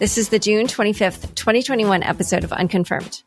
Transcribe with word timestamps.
This 0.00 0.16
is 0.16 0.30
the 0.30 0.38
June 0.38 0.66
25th, 0.66 1.34
2021 1.34 2.02
episode 2.02 2.42
of 2.42 2.54
Unconfirmed. 2.54 3.22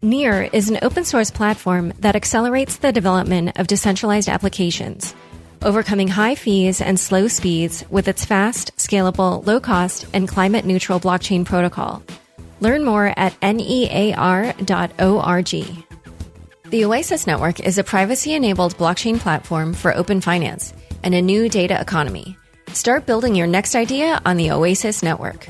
Near 0.00 0.42
is 0.42 0.70
an 0.70 0.78
open 0.80 1.04
source 1.04 1.32
platform 1.32 1.92
that 1.98 2.14
accelerates 2.14 2.76
the 2.76 2.92
development 2.92 3.58
of 3.58 3.66
decentralized 3.66 4.28
applications, 4.28 5.12
overcoming 5.62 6.06
high 6.06 6.36
fees 6.36 6.80
and 6.80 7.00
slow 7.00 7.26
speeds 7.26 7.84
with 7.90 8.06
its 8.06 8.24
fast, 8.24 8.76
scalable, 8.76 9.44
low 9.44 9.58
cost, 9.58 10.06
and 10.12 10.28
climate 10.28 10.64
neutral 10.64 11.00
blockchain 11.00 11.44
protocol. 11.44 12.00
Learn 12.60 12.84
more 12.84 13.12
at 13.16 13.34
near.org. 13.42 14.14
The 16.70 16.84
Oasis 16.84 17.26
Network 17.26 17.58
is 17.58 17.76
a 17.76 17.82
privacy 17.82 18.34
enabled 18.34 18.76
blockchain 18.76 19.18
platform 19.18 19.74
for 19.74 19.92
open 19.92 20.20
finance 20.20 20.74
and 21.02 21.12
a 21.12 21.20
new 21.20 21.48
data 21.48 21.76
economy. 21.80 22.38
Start 22.68 23.04
building 23.04 23.34
your 23.34 23.48
next 23.48 23.74
idea 23.74 24.22
on 24.24 24.36
the 24.36 24.52
Oasis 24.52 25.02
Network. 25.02 25.48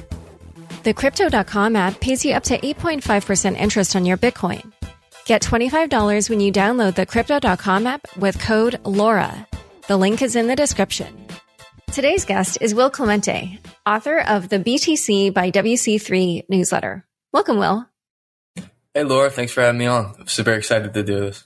The 0.85 0.93
Crypto.com 0.93 1.77
app 1.77 1.99
pays 1.99 2.27
you 2.27 2.35
up 2.35 2.45
to 2.45 2.59
8.5% 2.59 3.57
interest 3.57 3.97
on 3.97 4.05
your 4.05 4.19
Bitcoin. 4.19 4.71
Get 5.25 5.41
$25 5.41 6.29
when 6.29 6.41
you 6.41 6.53
download 6.53 6.95
the 6.95 7.07
Crypto.com 7.07 7.87
app 7.87 8.07
with 8.19 8.39
code 8.39 8.75
LAURA. 8.85 9.47
The 9.89 9.97
link 9.97 10.21
is 10.21 10.37
in 10.37 10.47
the 10.47 10.55
description. 10.55 11.27
Today's 11.91 12.27
guest 12.27 12.59
is 12.61 12.75
Will 12.75 12.91
Clemente, 12.91 13.61
author 13.87 14.19
of 14.19 14.51
the 14.51 14.59
BTC 14.59 15.33
by 15.33 15.51
WC3 15.51 16.51
newsletter. 16.51 17.07
Welcome, 17.33 17.57
Will. 17.57 17.89
Hey, 18.93 19.05
Laura. 19.05 19.31
Thanks 19.31 19.53
for 19.53 19.63
having 19.63 19.79
me 19.79 19.87
on. 19.87 20.15
I'm 20.19 20.27
super 20.27 20.53
excited 20.53 20.93
to 20.93 21.03
do 21.03 21.19
this. 21.19 21.45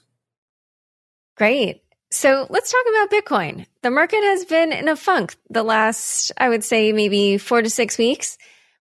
Great. 1.36 1.84
So 2.11 2.48
let's 2.50 2.72
talk 2.72 2.84
about 2.91 3.12
Bitcoin. 3.12 3.66
The 3.83 3.92
market 3.92 4.25
has 4.25 4.47
been 4.47 4.72
in 4.72 4.89
a 4.89 4.97
funk 4.97 5.36
the 5.48 5.62
last, 5.62 6.33
I 6.36 6.48
would 6.48 6.64
say, 6.64 6.92
maybe 6.92 7.39
four 7.39 7.62
to 7.62 7.70
six 7.70 7.98
weeks 7.98 8.36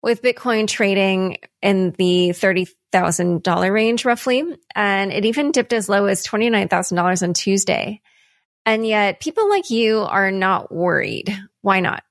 with 0.05 0.21
Bitcoin 0.21 0.67
trading 0.67 1.39
in 1.63 1.89
the 1.97 2.29
$30,000 2.29 3.71
range 3.71 4.05
roughly. 4.05 4.43
And 4.75 5.11
it 5.11 5.25
even 5.25 5.51
dipped 5.51 5.73
as 5.73 5.89
low 5.89 6.05
as 6.05 6.23
$29,000 6.23 7.23
on 7.23 7.33
Tuesday. 7.33 8.01
And 8.67 8.85
yet 8.85 9.19
people 9.19 9.49
like 9.49 9.71
you 9.71 10.01
are 10.01 10.29
not 10.29 10.71
worried. 10.71 11.35
Why 11.61 11.79
not? 11.79 12.03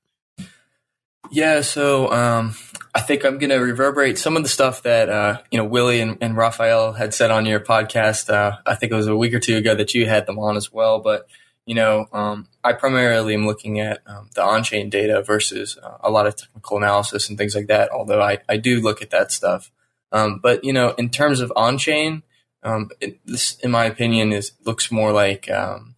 Yeah, 1.31 1.61
so 1.61 2.11
um, 2.13 2.57
I 2.97 3.01
think 3.01 3.25
I'm 3.25 3.39
going 3.39 3.51
to 3.51 3.59
reverberate 3.59 4.19
some 4.19 4.37
of 4.37 4.43
the 4.43 4.49
stuff 4.49 4.83
that 4.83 5.09
uh, 5.09 5.41
you 5.51 5.59
know 5.59 5.65
Willy 5.65 6.01
and, 6.01 6.19
and 6.21 6.37
Rafael 6.37 6.93
had 6.93 7.15
said 7.15 7.31
on 7.31 7.47
your 7.47 7.61
podcast. 7.61 8.29
Uh, 8.29 8.59
I 8.67 8.75
think 8.75 8.93
it 8.93 8.97
was 8.97 9.07
a 9.07 9.17
week 9.17 9.35
or 9.35 9.41
two 9.41 9.57
ago 9.57 9.75
that 9.75 9.95
you 9.95 10.07
had 10.07 10.27
them 10.27 10.39
on 10.39 10.57
as 10.57 10.71
well. 10.71 11.01
But 11.01 11.27
you 11.67 11.75
know, 11.75 12.07
um, 12.13 12.49
I 12.63 12.73
primarily 12.73 13.35
am 13.35 13.47
looking 13.47 13.81
at 13.81 14.03
um, 14.07 14.29
the 14.35 14.43
on-chain 14.43 14.91
data 14.91 15.23
versus 15.23 15.79
uh, 15.83 15.97
a 16.01 16.11
lot 16.11 16.27
of 16.27 16.37
technical 16.37 16.77
analysis 16.77 17.29
and 17.29 17.39
things 17.39 17.55
like 17.55 17.69
that. 17.69 17.91
Although 17.91 18.23
I, 18.23 18.39
I 18.49 18.57
do 18.57 18.81
look 18.81 19.01
at 19.01 19.11
that 19.11 19.33
stuff, 19.33 19.71
um, 20.13 20.41
but 20.43 20.65
you 20.65 20.73
know, 20.73 20.95
in 20.99 21.11
terms 21.11 21.41
of 21.41 21.53
on-chain, 21.57 22.23
um, 22.63 22.91
this, 23.25 23.57
in 23.61 23.71
my 23.71 23.85
opinion, 23.85 24.33
is 24.33 24.53
looks 24.65 24.91
more 24.91 25.13
like 25.13 25.51
um, 25.51 25.95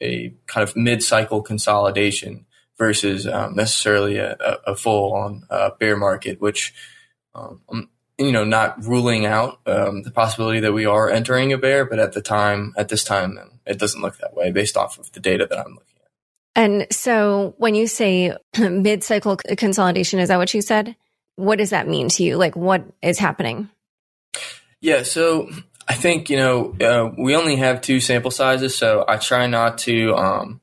a 0.00 0.34
kind 0.46 0.68
of 0.68 0.76
mid-cycle 0.76 1.42
consolidation 1.42 2.46
versus 2.78 3.26
um, 3.26 3.54
necessarily 3.54 4.18
a, 4.18 4.36
a 4.66 4.76
full-on 4.76 5.44
uh, 5.48 5.70
bear 5.78 5.96
market, 5.96 6.40
which 6.40 6.74
you 8.18 8.32
know, 8.32 8.44
not 8.44 8.84
ruling 8.84 9.26
out 9.26 9.60
um, 9.66 10.02
the 10.02 10.10
possibility 10.10 10.60
that 10.60 10.72
we 10.72 10.86
are 10.86 11.10
entering 11.10 11.52
a 11.52 11.58
bear, 11.58 11.84
but 11.84 11.98
at 11.98 12.12
the 12.12 12.22
time, 12.22 12.74
at 12.76 12.88
this 12.88 13.04
time, 13.04 13.38
it 13.66 13.78
doesn't 13.78 14.00
look 14.00 14.18
that 14.18 14.34
way 14.34 14.50
based 14.50 14.76
off 14.76 14.98
of 14.98 15.12
the 15.12 15.20
data 15.20 15.46
that 15.46 15.58
I'm 15.58 15.72
looking 15.72 15.96
at. 16.00 16.10
And 16.54 16.86
so, 16.90 17.54
when 17.58 17.74
you 17.74 17.86
say 17.86 18.34
mid-cycle 18.58 19.36
consolidation, 19.56 20.18
is 20.18 20.28
that 20.28 20.38
what 20.38 20.54
you 20.54 20.62
said? 20.62 20.96
What 21.36 21.58
does 21.58 21.70
that 21.70 21.86
mean 21.86 22.08
to 22.10 22.22
you? 22.22 22.36
Like, 22.36 22.56
what 22.56 22.84
is 23.02 23.18
happening? 23.18 23.68
Yeah, 24.80 25.02
so 25.02 25.50
I 25.88 25.94
think 25.94 26.30
you 26.30 26.36
know 26.36 26.74
uh, 26.80 27.12
we 27.18 27.36
only 27.36 27.56
have 27.56 27.80
two 27.80 28.00
sample 28.00 28.30
sizes, 28.30 28.76
so 28.76 29.04
I 29.06 29.16
try 29.16 29.46
not 29.46 29.78
to 29.78 30.14
um, 30.14 30.60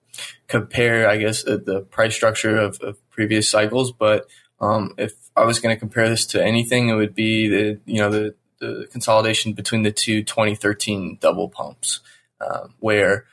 compare, 0.47 1.07
I 1.09 1.17
guess, 1.17 1.45
uh, 1.45 1.57
the 1.63 1.81
price 1.81 2.15
structure 2.15 2.57
of, 2.57 2.79
of 2.81 2.97
previous 3.09 3.49
cycles. 3.49 3.91
But 3.91 4.27
um, 4.59 4.93
if 4.97 5.13
I 5.35 5.45
was 5.45 5.59
going 5.59 5.75
to 5.75 5.79
compare 5.79 6.09
this 6.09 6.25
to 6.27 6.43
anything, 6.43 6.89
it 6.89 6.95
would 6.95 7.15
be 7.15 7.47
the 7.47 7.79
you 7.85 7.99
know 7.99 8.09
the 8.09 8.35
the 8.59 8.87
consolidation 8.91 9.53
between 9.53 9.83
the 9.83 9.91
two 9.91 10.23
2013 10.23 11.17
double 11.19 11.49
pumps, 11.49 11.99
um, 12.39 12.73
where 12.79 13.25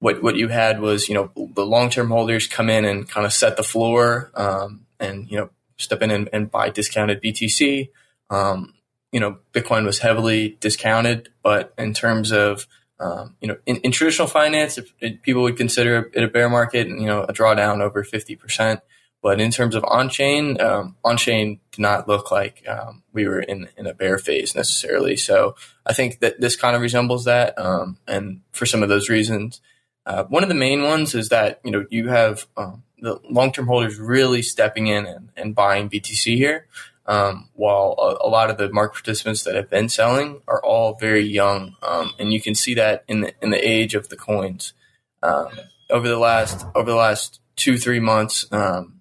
what 0.00 0.22
what 0.22 0.36
you 0.36 0.48
had 0.48 0.80
was 0.80 1.08
you 1.08 1.14
know 1.14 1.30
the 1.54 1.64
long 1.64 1.90
term 1.90 2.08
holders 2.08 2.46
come 2.46 2.68
in 2.68 2.84
and 2.84 3.08
kind 3.08 3.26
of 3.26 3.32
set 3.32 3.56
the 3.56 3.62
floor 3.62 4.30
um, 4.34 4.86
and 5.00 5.30
you 5.30 5.36
know 5.36 5.50
step 5.76 6.02
in 6.02 6.10
and, 6.10 6.28
and 6.32 6.50
buy 6.50 6.68
discounted 6.68 7.22
BTC. 7.22 7.88
Um, 8.30 8.74
you 9.12 9.20
know 9.20 9.38
Bitcoin 9.52 9.84
was 9.84 10.00
heavily 10.00 10.58
discounted, 10.60 11.30
but 11.42 11.72
in 11.78 11.94
terms 11.94 12.32
of 12.32 12.66
um, 13.00 13.36
you 13.40 13.48
know 13.48 13.56
in, 13.64 13.76
in 13.76 13.92
traditional 13.92 14.28
finance, 14.28 14.76
if, 14.76 14.92
if 15.00 15.22
people 15.22 15.42
would 15.42 15.56
consider 15.56 16.10
it 16.12 16.22
a 16.22 16.28
bear 16.28 16.48
market, 16.48 16.86
and 16.88 17.00
you 17.00 17.06
know 17.06 17.22
a 17.22 17.32
drawdown 17.32 17.80
over 17.80 18.02
fifty 18.04 18.36
percent. 18.36 18.80
But 19.24 19.40
in 19.40 19.50
terms 19.50 19.74
of 19.74 19.82
on 19.88 20.10
chain, 20.10 20.60
um, 20.60 20.96
on 21.02 21.16
chain 21.16 21.58
did 21.72 21.80
not 21.80 22.06
look 22.06 22.30
like 22.30 22.62
um, 22.68 23.02
we 23.14 23.26
were 23.26 23.40
in, 23.40 23.70
in 23.78 23.86
a 23.86 23.94
bear 23.94 24.18
phase 24.18 24.54
necessarily. 24.54 25.16
So 25.16 25.56
I 25.86 25.94
think 25.94 26.18
that 26.18 26.42
this 26.42 26.56
kind 26.56 26.76
of 26.76 26.82
resembles 26.82 27.24
that. 27.24 27.58
Um, 27.58 27.96
and 28.06 28.42
for 28.52 28.66
some 28.66 28.82
of 28.82 28.90
those 28.90 29.08
reasons, 29.08 29.62
uh, 30.04 30.24
one 30.24 30.42
of 30.42 30.50
the 30.50 30.54
main 30.54 30.82
ones 30.82 31.14
is 31.14 31.30
that, 31.30 31.58
you 31.64 31.70
know, 31.70 31.86
you 31.88 32.08
have 32.08 32.46
um, 32.58 32.82
the 32.98 33.18
long 33.30 33.50
term 33.50 33.66
holders 33.66 33.98
really 33.98 34.42
stepping 34.42 34.88
in 34.88 35.06
and, 35.06 35.30
and 35.38 35.54
buying 35.54 35.88
BTC 35.88 36.36
here. 36.36 36.66
Um, 37.06 37.48
while 37.54 37.94
a, 37.98 38.26
a, 38.26 38.28
lot 38.28 38.50
of 38.50 38.58
the 38.58 38.70
market 38.70 38.94
participants 38.94 39.44
that 39.44 39.54
have 39.54 39.70
been 39.70 39.88
selling 39.88 40.42
are 40.46 40.62
all 40.62 40.96
very 40.96 41.24
young. 41.24 41.76
Um, 41.82 42.12
and 42.18 42.30
you 42.30 42.42
can 42.42 42.54
see 42.54 42.74
that 42.74 43.04
in 43.08 43.22
the, 43.22 43.32
in 43.40 43.48
the 43.48 43.66
age 43.66 43.94
of 43.94 44.10
the 44.10 44.16
coins. 44.16 44.74
over 45.22 46.08
the 46.08 46.18
last, 46.18 46.66
over 46.74 46.90
the 46.90 46.96
last 46.96 47.40
two, 47.56 47.78
three 47.78 48.00
months, 48.00 48.46
um, 48.52 48.93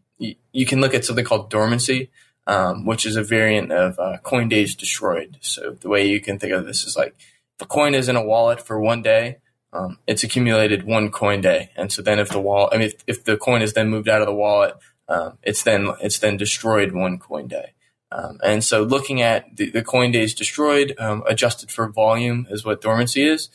you, 0.52 0.66
can 0.66 0.82
look 0.82 0.94
at 0.94 1.06
something 1.06 1.26
called 1.26 1.50
dormancy, 1.50 2.10
um, 2.48 2.86
which 2.86 3.06
is 3.06 3.16
a 3.16 3.24
variant 3.24 3.72
of 3.72 4.00
uh, 4.00 4.18
coin 4.24 4.50
days 4.50 4.76
destroyed. 4.76 5.38
So 5.42 5.78
the 5.80 5.90
way 5.90 6.08
you 6.08 6.22
can 6.22 6.40
think 6.40 6.54
of 6.54 6.66
this 6.66 6.86
is 6.86 6.96
like 6.96 7.16
if 7.58 7.62
a 7.62 7.66
coin 7.66 7.94
is 7.94 8.10
in 8.10 8.16
a 8.16 8.24
wallet 8.24 8.62
for 8.62 8.80
one 8.80 9.02
day, 9.02 9.38
um, 9.72 9.98
it's 10.08 10.24
accumulated 10.24 10.84
one 10.84 11.10
coin 11.12 11.42
day, 11.42 11.72
and 11.76 11.92
so 11.92 12.02
then 12.02 12.20
if 12.20 12.30
the 12.30 12.40
wall, 12.40 12.70
I 12.72 12.78
mean, 12.78 12.88
if, 12.88 13.04
if 13.08 13.24
the 13.24 13.38
coin 13.38 13.64
is 13.64 13.74
then 13.74 13.90
moved 13.90 14.08
out 14.08 14.22
of 14.22 14.28
the 14.28 14.34
wallet, 14.34 14.76
um, 15.10 15.40
it's 15.42 15.64
then 15.64 15.90
it's 16.00 16.20
then 16.20 16.38
destroyed 16.38 16.92
one 16.92 17.18
coin 17.18 17.48
day. 17.48 17.74
Um, 18.12 18.38
and 18.44 18.64
so 18.64 18.84
looking 18.84 19.24
at 19.24 19.56
the, 19.56 19.72
the 19.72 19.82
coin 19.82 20.12
days 20.12 20.36
destroyed, 20.36 20.94
um, 21.00 21.24
adjusted 21.28 21.72
for 21.72 21.88
volume 21.90 22.46
is 22.52 22.64
what 22.64 22.82
dormancy 22.82 23.24
is. 23.24 23.50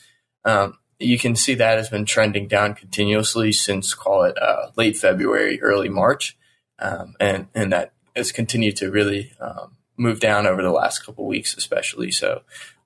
Um, 0.45 0.79
you 0.99 1.17
can 1.17 1.37
see 1.37 1.55
that 1.55 1.79
has 1.79 1.89
been 1.89 2.05
trending 2.05 2.49
down 2.49 2.75
continuously 2.75 3.53
since 3.53 3.95
call 3.95 4.25
it 4.25 4.37
uh, 4.43 4.71
late 4.77 4.97
February, 4.97 5.63
early 5.63 5.89
March 5.89 6.37
um, 6.79 7.15
and 7.21 7.49
and 7.55 7.73
that 7.73 7.93
has 8.15 8.33
continued 8.33 8.77
to 8.77 8.91
really 8.91 9.33
um, 9.41 9.77
move 9.97 10.21
down 10.21 10.47
over 10.47 10.63
the 10.63 10.71
last 10.71 11.05
couple 11.05 11.27
weeks, 11.27 11.57
especially. 11.57 12.11
So, 12.11 12.43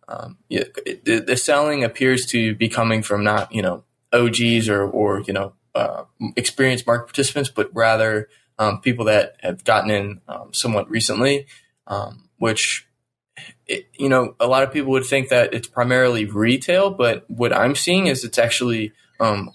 um, 0.08 0.38
yeah, 0.48 0.64
it, 0.86 1.04
the, 1.04 1.20
the, 1.20 1.36
selling 1.36 1.84
appears 1.84 2.26
to 2.26 2.54
be 2.54 2.68
coming 2.68 3.02
from 3.02 3.22
not 3.24 3.52
you 3.52 3.62
know 3.62 3.84
OGs 4.12 4.68
or 4.68 4.82
or 4.82 5.20
you 5.22 5.32
know 5.32 5.54
uh, 5.74 6.04
experienced 6.36 6.86
market 6.86 7.06
participants, 7.06 7.50
but 7.50 7.70
rather 7.74 8.28
um, 8.58 8.80
people 8.80 9.06
that 9.06 9.36
have 9.40 9.64
gotten 9.64 9.90
in 9.90 10.20
um, 10.28 10.52
somewhat 10.52 10.90
recently, 10.90 11.46
um, 11.86 12.28
which 12.38 12.86
it, 13.66 13.88
you 13.94 14.08
know, 14.08 14.34
a 14.38 14.46
lot 14.46 14.62
of 14.62 14.72
people 14.72 14.90
would 14.92 15.06
think 15.06 15.28
that 15.30 15.54
it's 15.54 15.68
primarily 15.68 16.26
retail, 16.26 16.90
but 16.90 17.28
what 17.30 17.52
I'm 17.52 17.74
seeing 17.74 18.06
is 18.06 18.24
it's 18.24 18.38
actually 18.38 18.92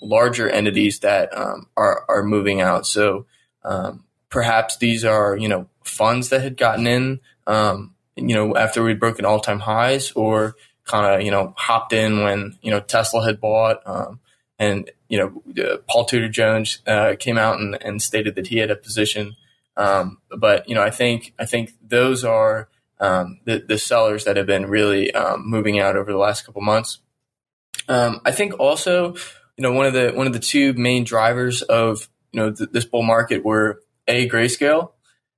larger 0.01 0.49
entities 0.49 0.99
that 0.99 1.33
are 1.35 2.05
are 2.07 2.23
moving 2.23 2.61
out. 2.61 2.87
So 2.87 3.25
um, 3.63 4.05
perhaps 4.29 4.77
these 4.77 5.05
are 5.05 5.35
you 5.37 5.47
know 5.47 5.67
funds 5.83 6.29
that 6.29 6.41
had 6.41 6.57
gotten 6.57 6.85
in, 6.87 7.19
um, 7.45 7.95
you 8.15 8.35
know, 8.35 8.55
after 8.55 8.83
we'd 8.83 8.99
broken 8.99 9.25
all 9.25 9.39
time 9.39 9.59
highs, 9.59 10.11
or 10.11 10.55
kind 10.85 11.15
of 11.15 11.21
you 11.21 11.31
know 11.31 11.53
hopped 11.57 11.93
in 11.93 12.23
when 12.23 12.57
you 12.61 12.71
know 12.71 12.79
Tesla 12.79 13.25
had 13.25 13.39
bought, 13.39 13.81
um, 13.85 14.19
and 14.57 14.89
you 15.07 15.17
know 15.17 15.63
uh, 15.63 15.77
Paul 15.87 16.05
Tudor 16.05 16.29
Jones 16.29 16.79
uh, 16.87 17.15
came 17.19 17.37
out 17.37 17.59
and, 17.59 17.77
and, 17.81 18.01
stated 18.01 18.35
that 18.35 18.47
he 18.47 18.57
had 18.57 18.71
a 18.71 18.75
position. 18.75 19.35
Um, 19.75 20.19
but 20.35 20.67
you 20.67 20.75
know, 20.75 20.81
I 20.81 20.89
think 20.89 21.33
I 21.37 21.45
think 21.45 21.73
those 21.81 22.23
are 22.23 22.69
um, 22.99 23.39
the, 23.45 23.59
the 23.59 23.77
sellers 23.77 24.25
that 24.25 24.37
have 24.37 24.47
been 24.47 24.65
really 24.65 25.11
um, 25.13 25.43
moving 25.47 25.79
out 25.79 25.95
over 25.95 26.11
the 26.11 26.17
last 26.17 26.45
couple 26.45 26.61
months. 26.61 26.99
Um, 27.87 28.21
I 28.25 28.31
think 28.31 28.59
also, 28.59 29.13
you 29.55 29.61
know, 29.61 29.71
one 29.71 29.85
of 29.85 29.93
the 29.93 30.11
one 30.13 30.27
of 30.27 30.33
the 30.33 30.39
two 30.39 30.73
main 30.73 31.03
drivers 31.03 31.61
of 31.61 32.09
you 32.31 32.39
know 32.39 32.51
th- 32.51 32.71
this 32.71 32.85
bull 32.85 33.03
market 33.03 33.45
were 33.45 33.81
a 34.07 34.27
grayscale, 34.29 34.91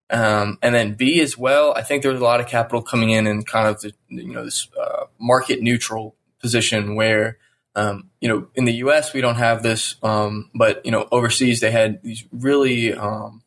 um, 0.09 0.57
and 0.61 0.73
then 0.73 0.95
B 0.95 1.21
as 1.21 1.37
well. 1.37 1.73
I 1.75 1.81
think 1.81 2.03
there's 2.03 2.19
a 2.19 2.23
lot 2.23 2.39
of 2.39 2.47
capital 2.47 2.81
coming 2.81 3.09
in 3.09 3.27
and 3.27 3.45
kind 3.45 3.67
of 3.67 3.81
the, 3.81 3.93
you 4.09 4.33
know 4.33 4.45
this 4.45 4.67
uh, 4.79 5.05
market 5.19 5.61
neutral 5.61 6.15
position 6.39 6.95
where. 6.95 7.37
Um, 7.75 8.09
you 8.19 8.27
know, 8.27 8.47
in 8.55 8.65
the 8.65 8.73
U.S. 8.73 9.13
we 9.13 9.21
don't 9.21 9.35
have 9.35 9.61
this, 9.61 9.95
um, 10.01 10.49
but 10.55 10.83
you 10.85 10.91
know, 10.91 11.07
overseas 11.11 11.61
they 11.61 11.69
had 11.69 12.01
these 12.01 12.25
really 12.31 12.93
um, 12.93 13.43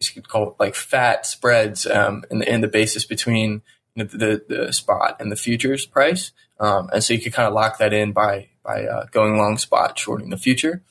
you 0.00 0.14
could 0.14 0.28
call 0.28 0.50
it 0.50 0.54
like 0.58 0.74
fat 0.74 1.26
spreads 1.26 1.86
um, 1.86 2.24
in 2.30 2.38
the 2.38 2.52
in 2.52 2.60
the 2.60 2.68
basis 2.68 3.04
between 3.04 3.62
the 3.94 4.42
the 4.48 4.72
spot 4.72 5.16
and 5.20 5.32
the 5.32 5.36
futures 5.36 5.86
price, 5.86 6.32
um, 6.60 6.90
and 6.92 7.02
so 7.02 7.14
you 7.14 7.20
could 7.20 7.32
kind 7.32 7.48
of 7.48 7.54
lock 7.54 7.78
that 7.78 7.92
in 7.92 8.12
by 8.12 8.48
by 8.62 8.84
uh, 8.84 9.06
going 9.10 9.38
long 9.38 9.56
spot, 9.56 9.98
shorting 9.98 10.30
the 10.30 10.36
future. 10.36 10.82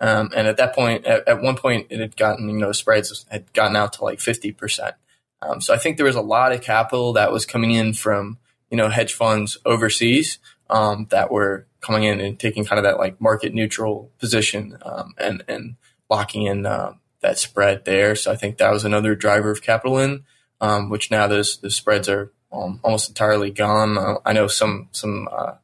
Um, 0.00 0.30
and 0.34 0.46
at 0.46 0.56
that 0.56 0.74
point, 0.74 1.06
at, 1.06 1.26
at, 1.28 1.42
one 1.42 1.56
point, 1.56 1.86
it 1.90 2.00
had 2.00 2.16
gotten 2.16 2.48
you 2.48 2.58
know 2.58 2.72
spreads 2.72 3.24
had 3.30 3.52
gotten 3.52 3.76
out 3.76 3.94
to 3.94 4.04
like 4.04 4.20
fifty 4.20 4.52
percent. 4.52 4.94
Um, 5.40 5.60
so 5.60 5.74
I 5.74 5.78
think 5.78 5.96
there 5.96 6.06
was 6.06 6.16
a 6.16 6.20
lot 6.20 6.52
of 6.52 6.62
capital 6.62 7.12
that 7.14 7.32
was 7.32 7.46
coming 7.46 7.70
in 7.72 7.92
from 7.94 8.38
you 8.70 8.76
know 8.76 8.88
hedge 8.88 9.14
funds 9.14 9.56
overseas 9.64 10.38
um, 10.70 11.06
that 11.10 11.30
were 11.30 11.66
coming 11.80 12.04
in 12.04 12.20
and 12.20 12.38
taking 12.38 12.64
kind 12.64 12.78
of 12.78 12.84
that 12.84 12.98
like 12.98 13.20
market 13.20 13.54
neutral 13.54 14.10
position 14.18 14.76
um, 14.82 15.14
and 15.18 15.44
and 15.48 15.76
locking 16.10 16.42
in 16.42 16.66
uh, 16.66 16.94
that 17.20 17.38
spread 17.38 17.84
there. 17.84 18.14
So 18.14 18.32
I 18.32 18.36
think 18.36 18.58
that 18.58 18.72
was 18.72 18.84
another 18.84 19.14
driver 19.14 19.50
of 19.50 19.62
capital 19.62 19.98
in, 19.98 20.24
um, 20.60 20.90
which 20.90 21.10
now 21.10 21.26
those 21.26 21.58
the 21.58 21.70
spreads 21.70 22.08
are 22.08 22.32
um, 22.52 22.80
almost 22.82 23.08
entirely 23.08 23.50
gone. 23.50 23.98
Uh, 23.98 24.16
I 24.24 24.32
know 24.32 24.46
some 24.46 24.88
some 24.92 25.28
uh, 25.30 25.54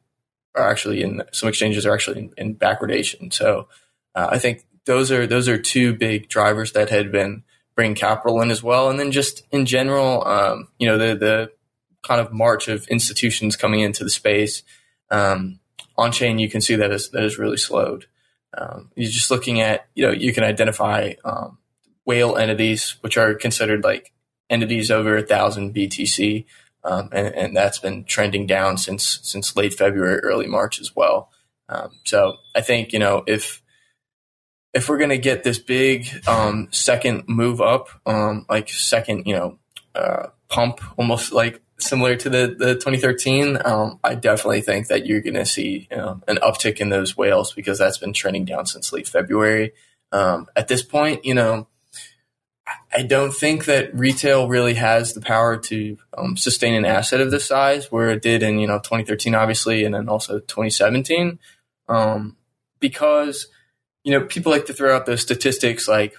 are 0.55 0.69
actually 0.69 1.01
in 1.01 1.23
some 1.31 1.49
exchanges 1.49 1.85
are 1.85 1.93
actually 1.93 2.19
in, 2.19 2.33
in 2.37 2.55
backwardation. 2.55 3.33
So 3.33 3.67
uh, 4.15 4.27
I 4.31 4.39
think 4.39 4.65
those 4.85 5.11
are 5.11 5.27
those 5.27 5.47
are 5.47 5.57
two 5.57 5.93
big 5.93 6.27
drivers 6.27 6.71
that 6.73 6.89
had 6.89 7.11
been 7.11 7.43
bringing 7.75 7.95
capital 7.95 8.41
in 8.41 8.51
as 8.51 8.61
well. 8.61 8.89
And 8.89 8.99
then 8.99 9.11
just 9.11 9.43
in 9.51 9.65
general, 9.65 10.25
um, 10.27 10.67
you 10.77 10.87
know, 10.87 10.97
the 10.97 11.15
the 11.15 11.51
kind 12.03 12.19
of 12.19 12.33
march 12.33 12.67
of 12.67 12.87
institutions 12.87 13.55
coming 13.55 13.81
into 13.81 14.03
the 14.03 14.09
space. 14.09 14.63
Um, 15.09 15.59
on 15.97 16.11
chain, 16.11 16.39
you 16.39 16.49
can 16.49 16.61
see 16.61 16.75
that 16.75 16.91
is 16.91 17.09
that 17.09 17.23
is 17.23 17.37
really 17.37 17.57
slowed. 17.57 18.05
Um, 18.57 18.91
you're 18.95 19.09
just 19.09 19.31
looking 19.31 19.61
at, 19.61 19.87
you 19.95 20.05
know, 20.05 20.11
you 20.11 20.33
can 20.33 20.43
identify 20.43 21.13
um, 21.23 21.57
whale 22.05 22.35
entities, 22.35 22.97
which 23.01 23.17
are 23.17 23.33
considered 23.33 23.83
like 23.83 24.11
entities 24.49 24.91
over 24.91 25.15
a 25.15 25.21
thousand 25.21 25.73
BTC, 25.73 26.45
um, 26.83 27.09
and, 27.13 27.33
and, 27.33 27.55
that's 27.55 27.79
been 27.79 28.03
trending 28.03 28.45
down 28.45 28.77
since 28.77 29.19
since 29.21 29.55
late 29.55 29.73
February, 29.73 30.19
early 30.19 30.47
March 30.47 30.81
as 30.81 30.95
well. 30.95 31.29
Um, 31.69 31.91
so 32.03 32.37
I 32.55 32.61
think 32.61 32.91
you 32.91 32.99
know 32.99 33.23
if 33.27 33.60
if 34.73 34.87
we're 34.87 34.97
going 34.97 35.09
to 35.09 35.17
get 35.17 35.43
this 35.43 35.59
big 35.59 36.07
um, 36.27 36.67
second 36.71 37.25
move 37.27 37.61
up, 37.61 37.89
um, 38.05 38.45
like 38.49 38.69
second, 38.69 39.25
you 39.25 39.35
know, 39.35 39.57
uh, 39.95 40.27
pump, 40.49 40.79
almost 40.97 41.33
like 41.33 41.61
similar 41.77 42.15
to 42.15 42.29
the, 42.29 42.55
the 42.57 42.75
2013, 42.75 43.57
um, 43.65 43.99
I 44.03 44.15
definitely 44.15 44.61
think 44.61 44.87
that 44.87 45.05
you're 45.05 45.21
going 45.21 45.35
to 45.35 45.45
see 45.45 45.87
you 45.91 45.97
know, 45.97 46.21
an 46.27 46.37
uptick 46.37 46.77
in 46.79 46.89
those 46.89 47.17
whales 47.17 47.53
because 47.53 47.79
that's 47.79 47.97
been 47.97 48.13
trending 48.13 48.45
down 48.45 48.65
since 48.65 48.93
late 48.93 49.07
February. 49.07 49.73
Um, 50.11 50.47
at 50.55 50.67
this 50.67 50.83
point, 50.83 51.25
you 51.25 51.33
know, 51.33 51.67
I 52.93 53.03
don't 53.03 53.33
think 53.33 53.65
that 53.65 53.93
retail 53.97 54.47
really 54.47 54.75
has 54.75 55.13
the 55.13 55.21
power 55.21 55.57
to 55.57 55.97
um, 56.17 56.37
sustain 56.37 56.73
an 56.73 56.85
asset 56.85 57.21
of 57.21 57.31
this 57.31 57.45
size, 57.45 57.91
where 57.91 58.11
it 58.11 58.21
did 58.21 58.43
in 58.43 58.59
you 58.59 58.67
know 58.67 58.79
2013, 58.79 59.35
obviously, 59.35 59.83
and 59.83 59.95
then 59.95 60.09
also 60.09 60.39
2017, 60.39 61.39
um, 61.89 62.37
because 62.79 63.47
you 64.03 64.11
know 64.11 64.25
people 64.25 64.51
like 64.51 64.65
to 64.67 64.73
throw 64.73 64.95
out 64.95 65.05
those 65.05 65.21
statistics 65.21 65.87
like, 65.87 66.15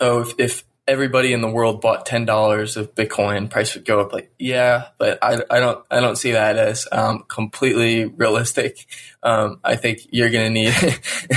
oh, 0.00 0.20
if, 0.20 0.34
if 0.38 0.64
everybody 0.86 1.32
in 1.32 1.40
the 1.40 1.50
world 1.50 1.80
bought 1.80 2.06
ten 2.06 2.24
dollars 2.24 2.76
of 2.76 2.94
Bitcoin, 2.94 3.50
price 3.50 3.74
would 3.74 3.84
go 3.84 4.00
up. 4.00 4.12
Like, 4.12 4.32
yeah, 4.38 4.88
but 4.98 5.18
I, 5.22 5.42
I 5.50 5.60
don't 5.60 5.84
I 5.90 6.00
don't 6.00 6.16
see 6.16 6.32
that 6.32 6.56
as 6.56 6.86
um, 6.92 7.24
completely 7.28 8.06
realistic. 8.06 8.86
Um, 9.22 9.60
I 9.62 9.76
think 9.76 10.06
you're 10.10 10.30
gonna 10.30 10.50
need 10.50 10.68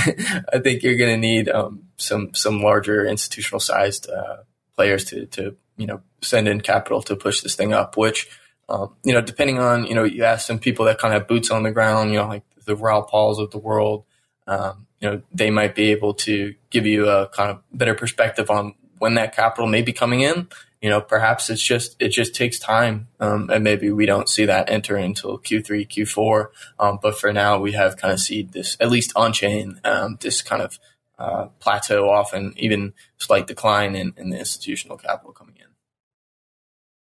I 0.52 0.58
think 0.62 0.82
you're 0.82 0.96
gonna 0.96 1.16
need 1.16 1.48
um, 1.48 1.84
some 1.96 2.34
some 2.34 2.62
larger 2.62 3.04
institutional 3.04 3.60
sized 3.60 4.08
uh, 4.10 4.38
players 4.74 5.04
to 5.06 5.26
to 5.26 5.56
you 5.76 5.86
know 5.86 6.02
send 6.22 6.48
in 6.48 6.60
capital 6.60 7.02
to 7.02 7.16
push 7.16 7.40
this 7.40 7.54
thing 7.54 7.72
up. 7.72 7.96
Which 7.96 8.28
um, 8.68 8.94
you 9.04 9.12
know, 9.12 9.20
depending 9.20 9.58
on 9.58 9.86
you 9.86 9.94
know, 9.94 10.04
you 10.04 10.24
ask 10.24 10.46
some 10.46 10.58
people 10.58 10.86
that 10.86 10.98
kind 10.98 11.14
of 11.14 11.20
have 11.20 11.28
boots 11.28 11.50
on 11.50 11.62
the 11.62 11.70
ground, 11.70 12.10
you 12.10 12.18
know, 12.18 12.26
like 12.26 12.44
the 12.64 12.76
Raoul 12.76 13.02
Pauls 13.02 13.38
of 13.38 13.50
the 13.50 13.58
world. 13.58 14.04
Um, 14.46 14.86
you 15.02 15.10
know, 15.10 15.22
they 15.32 15.50
might 15.50 15.74
be 15.74 15.90
able 15.90 16.14
to 16.14 16.54
give 16.70 16.86
you 16.86 17.08
a 17.08 17.28
kind 17.28 17.50
of 17.50 17.60
better 17.72 17.94
perspective 17.94 18.48
on 18.50 18.74
when 18.98 19.14
that 19.14 19.34
capital 19.34 19.66
may 19.66 19.82
be 19.82 19.92
coming 19.92 20.20
in. 20.20 20.46
You 20.80 20.90
know, 20.90 21.00
perhaps 21.00 21.50
it's 21.50 21.62
just 21.62 21.96
it 22.00 22.08
just 22.08 22.34
takes 22.34 22.58
time, 22.58 23.08
um, 23.20 23.50
and 23.50 23.62
maybe 23.62 23.90
we 23.90 24.06
don't 24.06 24.28
see 24.28 24.46
that 24.46 24.70
enter 24.70 24.96
until 24.96 25.38
Q3, 25.38 25.88
Q4. 25.88 26.46
Um, 26.78 26.98
but 27.02 27.18
for 27.18 27.32
now, 27.32 27.58
we 27.58 27.72
have 27.72 27.96
kind 27.96 28.12
of 28.12 28.20
seen 28.20 28.50
this 28.52 28.76
at 28.80 28.90
least 28.90 29.12
on 29.14 29.32
chain, 29.32 29.80
um, 29.84 30.18
this 30.20 30.40
kind 30.42 30.62
of 30.62 30.78
uh, 31.18 31.46
plateau 31.60 32.08
off, 32.08 32.32
and 32.32 32.56
even 32.58 32.94
slight 33.18 33.46
decline 33.46 33.94
in, 33.94 34.14
in 34.16 34.30
the 34.30 34.38
institutional 34.38 34.96
capital 34.96 35.32
coming 35.32 35.56
in. 35.56 35.66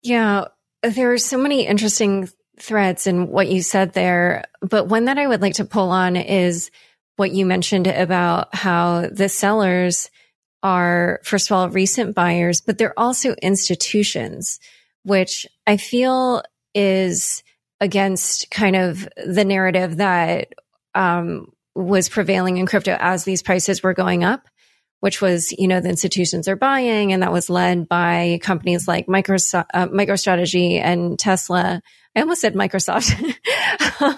Yeah, 0.03 0.47
there 0.83 1.13
are 1.13 1.19
so 1.19 1.39
many 1.39 1.67
interesting 1.67 2.29
threads 2.61 3.07
in 3.07 3.29
what 3.29 3.49
you 3.49 3.63
said 3.63 3.93
there, 3.93 4.45
but 4.61 4.87
one 4.87 5.07
that 5.07 5.19
I 5.19 5.27
would 5.27 5.43
like 5.43 5.55
to 5.55 5.65
pull 5.65 5.91
on 5.91 6.17
is 6.17 6.71
what 7.17 7.33
you 7.33 7.47
mentioned 7.47 7.87
about 7.87 8.55
how 8.55 9.09
the 9.11 9.29
sellers 9.29 10.11
are, 10.63 11.21
first 11.25 11.51
of 11.51 11.57
all, 11.57 11.69
recent 11.69 12.15
buyers, 12.15 12.61
but 12.61 12.79
they're 12.79 12.99
also 12.99 13.35
institutions, 13.43 14.59
which 15.03 15.47
I 15.67 15.77
feel 15.77 16.43
is 16.75 17.43
against 17.81 18.51
kind 18.51 18.77
of 18.77 19.09
the 19.25 19.45
narrative 19.45 19.99
that 19.99 20.53
um, 20.95 21.53
was 21.75 22.09
prevailing 22.09 22.57
in 22.57 22.67
crypto 22.67 22.97
as 22.99 23.25
these 23.25 23.43
prices 23.43 23.83
were 23.83 23.95
going 23.95 24.25
up, 24.25 24.49
which 25.01 25.21
was, 25.21 25.53
you 25.53 25.69
know, 25.69 25.81
the 25.81 25.91
institutions 25.91 26.49
are 26.49 26.57
buying, 26.57 27.13
and 27.13 27.23
that 27.23 27.33
was 27.33 27.51
led 27.51 27.89
by 27.89 28.39
companies 28.43 28.89
like 28.89 29.07
Microsoft, 29.07 29.67
uh, 29.75 29.89
MicroStrategy 29.89 30.81
and 30.81 31.19
Tesla. 31.19 31.83
I 32.17 32.21
almost 32.21 32.41
said 32.41 32.55
Microsoft. 32.55 33.13
um, 34.01 34.17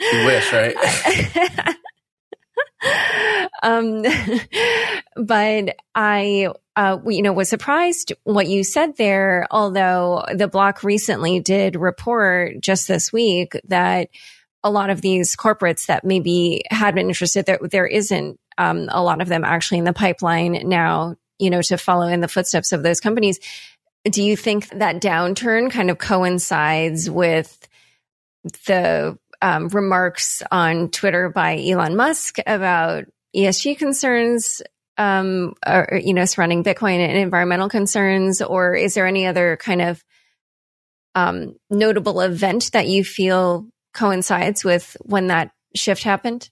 you 0.00 0.26
wish, 0.26 0.52
right? 0.52 1.76
um, 3.62 4.02
but 5.16 5.76
I, 5.94 6.48
uh, 6.74 6.98
you 7.06 7.22
know, 7.22 7.32
was 7.32 7.48
surprised 7.48 8.12
what 8.24 8.48
you 8.48 8.64
said 8.64 8.96
there. 8.96 9.46
Although 9.52 10.24
the 10.34 10.48
block 10.48 10.82
recently 10.82 11.38
did 11.38 11.76
report 11.76 12.60
just 12.60 12.88
this 12.88 13.12
week 13.12 13.52
that 13.68 14.08
a 14.64 14.70
lot 14.70 14.90
of 14.90 15.00
these 15.00 15.36
corporates 15.36 15.86
that 15.86 16.04
maybe 16.04 16.62
had 16.70 16.96
been 16.96 17.06
interested, 17.06 17.46
there, 17.46 17.60
there 17.62 17.86
isn't 17.86 18.40
um, 18.58 18.88
a 18.90 19.02
lot 19.02 19.20
of 19.20 19.28
them 19.28 19.44
actually 19.44 19.78
in 19.78 19.84
the 19.84 19.92
pipeline 19.92 20.68
now, 20.68 21.14
you 21.38 21.50
know, 21.50 21.62
to 21.62 21.78
follow 21.78 22.08
in 22.08 22.20
the 22.20 22.28
footsteps 22.28 22.72
of 22.72 22.82
those 22.82 23.00
companies. 23.00 23.38
Do 24.04 24.22
you 24.22 24.36
think 24.36 24.68
that 24.70 25.00
downturn 25.00 25.70
kind 25.70 25.90
of 25.90 25.98
coincides 25.98 27.10
with 27.10 27.68
the 28.66 29.18
um, 29.42 29.68
remarks 29.68 30.42
on 30.50 30.90
Twitter 30.90 31.28
by 31.28 31.58
Elon 31.58 31.96
Musk 31.96 32.38
about 32.46 33.04
ESG 33.34 33.78
concerns, 33.78 34.62
um, 34.96 35.54
or, 35.66 36.00
you 36.02 36.14
know, 36.14 36.24
surrounding 36.24 36.64
Bitcoin 36.64 36.98
and 36.98 37.16
environmental 37.16 37.68
concerns, 37.68 38.42
or 38.42 38.74
is 38.74 38.94
there 38.94 39.06
any 39.06 39.26
other 39.26 39.56
kind 39.56 39.82
of 39.82 40.04
um, 41.14 41.56
notable 41.70 42.20
event 42.20 42.70
that 42.72 42.86
you 42.86 43.04
feel 43.04 43.66
coincides 43.94 44.64
with 44.64 44.96
when 45.00 45.28
that 45.28 45.52
shift 45.74 46.02
happened? 46.02 46.50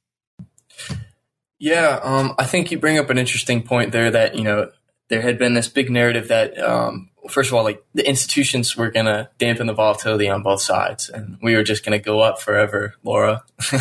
Yeah, 1.58 1.98
um, 2.02 2.34
I 2.38 2.44
think 2.44 2.70
you 2.70 2.78
bring 2.78 2.98
up 2.98 3.10
an 3.10 3.18
interesting 3.18 3.62
point 3.62 3.92
there 3.92 4.10
that, 4.10 4.36
you 4.36 4.44
know, 4.44 4.70
there 5.08 5.22
had 5.22 5.38
been 5.38 5.54
this 5.54 5.68
big 5.68 5.90
narrative 5.90 6.28
that 6.28 6.58
um, 6.58 7.10
first 7.28 7.50
of 7.50 7.54
all, 7.54 7.64
like 7.64 7.82
the 7.94 8.06
institutions 8.08 8.76
were 8.76 8.90
going 8.90 9.06
to 9.06 9.28
dampen 9.38 9.66
the 9.66 9.72
volatility 9.72 10.28
on 10.28 10.42
both 10.42 10.60
sides, 10.60 11.08
and 11.08 11.38
we 11.42 11.54
were 11.54 11.62
just 11.62 11.84
going 11.84 11.98
to 11.98 12.04
go 12.04 12.20
up 12.20 12.40
forever, 12.40 12.94
Laura. 13.02 13.44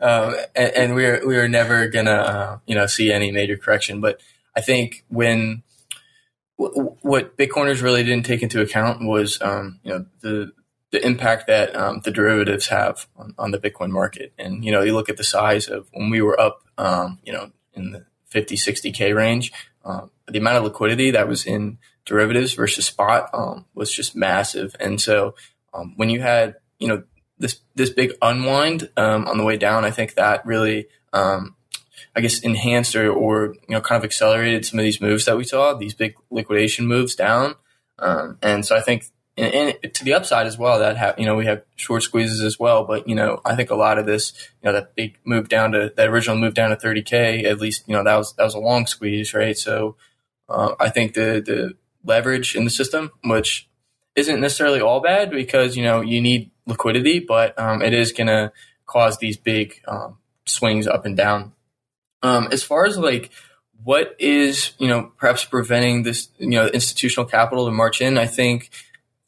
um, 0.00 0.34
and, 0.54 0.72
and, 0.74 0.94
we 0.94 1.04
were 1.04 1.20
we 1.26 1.36
were 1.36 1.48
never 1.48 1.88
going 1.88 2.06
to 2.06 2.12
uh, 2.12 2.58
you 2.66 2.74
know 2.74 2.86
see 2.86 3.12
any 3.12 3.30
major 3.30 3.56
correction. 3.56 4.00
But 4.00 4.20
I 4.54 4.60
think 4.60 5.04
when 5.08 5.62
w- 6.58 6.96
what 7.02 7.36
Bitcoiners 7.36 7.82
really 7.82 8.04
didn't 8.04 8.26
take 8.26 8.42
into 8.42 8.60
account 8.60 9.06
was 9.06 9.40
um, 9.40 9.80
you 9.82 9.92
know 9.92 10.06
the 10.20 10.52
the 10.92 11.04
impact 11.04 11.48
that 11.48 11.74
um, 11.74 12.00
the 12.04 12.10
derivatives 12.10 12.68
have 12.68 13.06
on, 13.16 13.34
on, 13.38 13.50
the 13.50 13.58
Bitcoin 13.58 13.90
market. 13.90 14.32
And 14.38 14.64
you 14.64 14.70
know, 14.70 14.82
you 14.82 14.94
look 14.94 15.08
at 15.08 15.16
the 15.16 15.24
size 15.24 15.68
of 15.68 15.88
when 15.92 16.10
we 16.10 16.22
were 16.22 16.40
up, 16.40 16.62
um, 16.78 17.18
you 17.24 17.32
know, 17.32 17.50
in 17.74 17.90
the 17.90 18.06
50, 18.26 18.56
60k 18.56 19.14
range, 19.14 19.52
um, 19.86 20.10
the 20.26 20.38
amount 20.38 20.58
of 20.58 20.64
liquidity 20.64 21.12
that 21.12 21.28
was 21.28 21.46
in 21.46 21.78
derivatives 22.04 22.54
versus 22.54 22.86
spot 22.86 23.30
um, 23.32 23.64
was 23.74 23.92
just 23.92 24.16
massive. 24.16 24.74
And 24.80 25.00
so 25.00 25.34
um, 25.72 25.94
when 25.96 26.10
you 26.10 26.20
had 26.20 26.56
you 26.78 26.88
know 26.88 27.04
this 27.38 27.60
this 27.74 27.90
big 27.90 28.12
unwind 28.20 28.90
um, 28.96 29.26
on 29.26 29.38
the 29.38 29.44
way 29.44 29.56
down, 29.56 29.84
I 29.84 29.90
think 29.90 30.14
that 30.14 30.44
really 30.44 30.88
um, 31.12 31.54
I 32.14 32.20
guess 32.20 32.40
enhanced 32.40 32.96
or, 32.96 33.10
or 33.10 33.54
you 33.68 33.74
know 33.74 33.80
kind 33.80 33.98
of 33.98 34.04
accelerated 34.04 34.66
some 34.66 34.78
of 34.78 34.84
these 34.84 35.00
moves 35.00 35.24
that 35.26 35.36
we 35.36 35.44
saw, 35.44 35.74
these 35.74 35.94
big 35.94 36.14
liquidation 36.30 36.86
moves 36.86 37.14
down. 37.14 37.54
Um, 37.98 38.38
and 38.42 38.66
so 38.66 38.76
I 38.76 38.80
think 38.80 39.06
and, 39.36 39.76
and, 39.82 39.94
to 39.94 40.04
the 40.04 40.14
upside 40.14 40.46
as 40.46 40.56
well, 40.56 40.78
that 40.78 40.96
have 40.96 41.18
you 41.18 41.26
know 41.26 41.34
we 41.34 41.46
have 41.46 41.62
short 41.76 42.02
squeezes 42.02 42.40
as 42.40 42.58
well. 42.58 42.84
But 42.84 43.08
you 43.08 43.14
know, 43.14 43.40
I 43.44 43.54
think 43.54 43.70
a 43.70 43.74
lot 43.74 43.98
of 43.98 44.06
this, 44.06 44.32
you 44.62 44.66
know, 44.66 44.72
that 44.72 44.94
big 44.94 45.18
move 45.24 45.48
down 45.48 45.72
to 45.72 45.92
that 45.96 46.08
original 46.08 46.36
move 46.36 46.54
down 46.54 46.70
to 46.70 46.76
30k, 46.76 47.44
at 47.44 47.60
least 47.60 47.84
you 47.86 47.94
know 47.94 48.04
that 48.04 48.16
was 48.16 48.34
that 48.34 48.44
was 48.44 48.54
a 48.54 48.58
long 48.58 48.86
squeeze, 48.86 49.34
right? 49.34 49.56
So 49.56 49.96
uh, 50.48 50.74
I 50.80 50.88
think 50.88 51.14
the 51.14 51.42
the 51.44 51.74
leverage 52.04 52.56
in 52.56 52.64
the 52.64 52.70
system, 52.70 53.12
which 53.24 53.68
isn't 54.14 54.40
necessarily 54.40 54.80
all 54.80 55.00
bad 55.00 55.30
because 55.30 55.76
you 55.76 55.84
know 55.84 56.00
you 56.00 56.20
need 56.20 56.50
liquidity, 56.66 57.20
but 57.20 57.58
um, 57.58 57.82
it 57.82 57.92
is 57.92 58.12
going 58.12 58.26
to 58.26 58.52
cause 58.86 59.18
these 59.18 59.36
big 59.36 59.80
um, 59.86 60.18
swings 60.46 60.86
up 60.86 61.04
and 61.04 61.16
down. 61.16 61.52
Um, 62.22 62.48
as 62.50 62.62
far 62.62 62.86
as 62.86 62.96
like 62.96 63.30
what 63.84 64.16
is 64.18 64.72
you 64.78 64.88
know 64.88 65.12
perhaps 65.18 65.44
preventing 65.44 66.02
this 66.02 66.28
you 66.38 66.48
know 66.48 66.66
institutional 66.66 67.26
capital 67.26 67.66
to 67.66 67.72
march 67.72 68.00
in, 68.00 68.18
I 68.18 68.26
think 68.26 68.70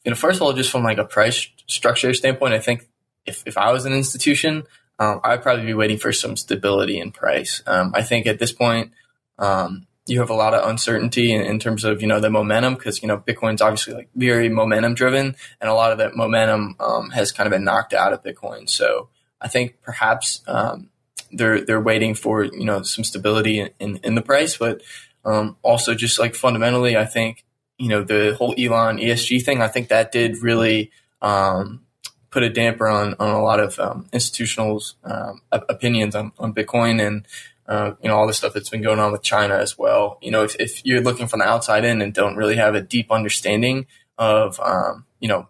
you 0.09 0.15
know 0.15 0.17
first 0.19 0.37
of 0.37 0.41
all 0.41 0.53
just 0.53 0.71
from 0.71 0.83
like 0.83 0.97
a 0.97 1.05
price 1.05 1.47
structure 1.67 2.11
standpoint, 2.15 2.55
I 2.55 2.59
think 2.59 2.87
if 3.27 3.43
if 3.45 3.59
I 3.59 3.71
was 3.71 3.85
an 3.85 3.93
institution, 3.93 4.63
um, 4.97 5.21
I'd 5.23 5.43
probably 5.43 5.67
be 5.67 5.75
waiting 5.75 5.99
for 5.99 6.11
some 6.11 6.35
stability 6.35 6.99
in 6.99 7.11
price. 7.11 7.61
Um, 7.67 7.91
I 7.95 8.01
think 8.01 8.25
at 8.25 8.39
this 8.39 8.51
point. 8.51 8.91
Um, 9.37 9.85
you 10.07 10.19
have 10.21 10.31
a 10.31 10.33
lot 10.33 10.55
of 10.55 10.67
uncertainty 10.67 11.31
in, 11.31 11.41
in 11.41 11.59
terms 11.59 11.83
of 11.83 12.01
you 12.01 12.07
know 12.07 12.19
the 12.19 12.31
momentum 12.31 12.73
because 12.73 13.03
you 13.03 13.07
know 13.07 13.19
Bitcoin's 13.19 13.61
obviously 13.61 13.93
like 13.93 14.09
very 14.15 14.49
momentum 14.49 14.95
driven, 14.95 15.35
and 15.61 15.69
a 15.69 15.73
lot 15.75 15.91
of 15.91 15.99
that 15.99 16.15
momentum 16.15 16.75
um, 16.79 17.11
has 17.11 17.31
kind 17.31 17.45
of 17.45 17.51
been 17.51 17.63
knocked 17.63 17.93
out 17.93 18.11
of 18.11 18.23
Bitcoin. 18.23 18.67
So 18.67 19.09
I 19.39 19.47
think 19.47 19.75
perhaps 19.83 20.41
um, 20.47 20.89
they're 21.31 21.61
they're 21.61 21.79
waiting 21.79 22.15
for 22.15 22.43
you 22.43 22.65
know 22.65 22.81
some 22.81 23.03
stability 23.03 23.59
in, 23.59 23.69
in, 23.79 23.97
in 23.97 24.15
the 24.15 24.23
price, 24.23 24.57
but 24.57 24.81
um, 25.23 25.57
also 25.61 25.93
just 25.93 26.17
like 26.17 26.33
fundamentally, 26.33 26.97
I 26.97 27.05
think 27.05 27.45
you 27.79 27.89
know 27.89 28.03
the 28.03 28.35
whole 28.37 28.53
Elon 28.57 28.97
ESG 28.97 29.43
thing. 29.43 29.61
I 29.61 29.67
think 29.67 29.87
that 29.87 30.11
did 30.11 30.37
really 30.43 30.91
um, 31.21 31.81
put 32.29 32.43
a 32.43 32.49
damper 32.49 32.87
on 32.87 33.15
on 33.19 33.29
a 33.29 33.41
lot 33.41 33.59
of 33.59 33.79
um, 33.79 34.07
institutionals' 34.13 34.93
um, 35.03 35.41
opinions 35.51 36.13
on, 36.15 36.31
on 36.37 36.53
Bitcoin 36.53 37.05
and 37.05 37.25
uh, 37.69 37.93
you 38.01 38.09
know, 38.09 38.17
all 38.17 38.25
the 38.25 38.33
stuff 38.33 38.51
that's 38.51 38.69
been 38.69 38.81
going 38.81 38.97
on 38.97 39.11
with 39.11 39.21
China 39.21 39.55
as 39.55 39.77
well. 39.77 40.17
You 40.23 40.31
know, 40.31 40.43
if, 40.43 40.55
if 40.59 40.83
you're 40.83 41.01
looking 41.01 41.27
from 41.27 41.39
the 41.39 41.45
outside 41.45 41.85
in 41.85 42.01
and 42.01 42.11
don't 42.11 42.35
really 42.35 42.55
have 42.55 42.73
a 42.73 42.81
deep 42.81 43.11
understanding 43.11 43.85
of, 44.17 44.59
um, 44.59 45.05
you 45.19 45.27
know, 45.27 45.47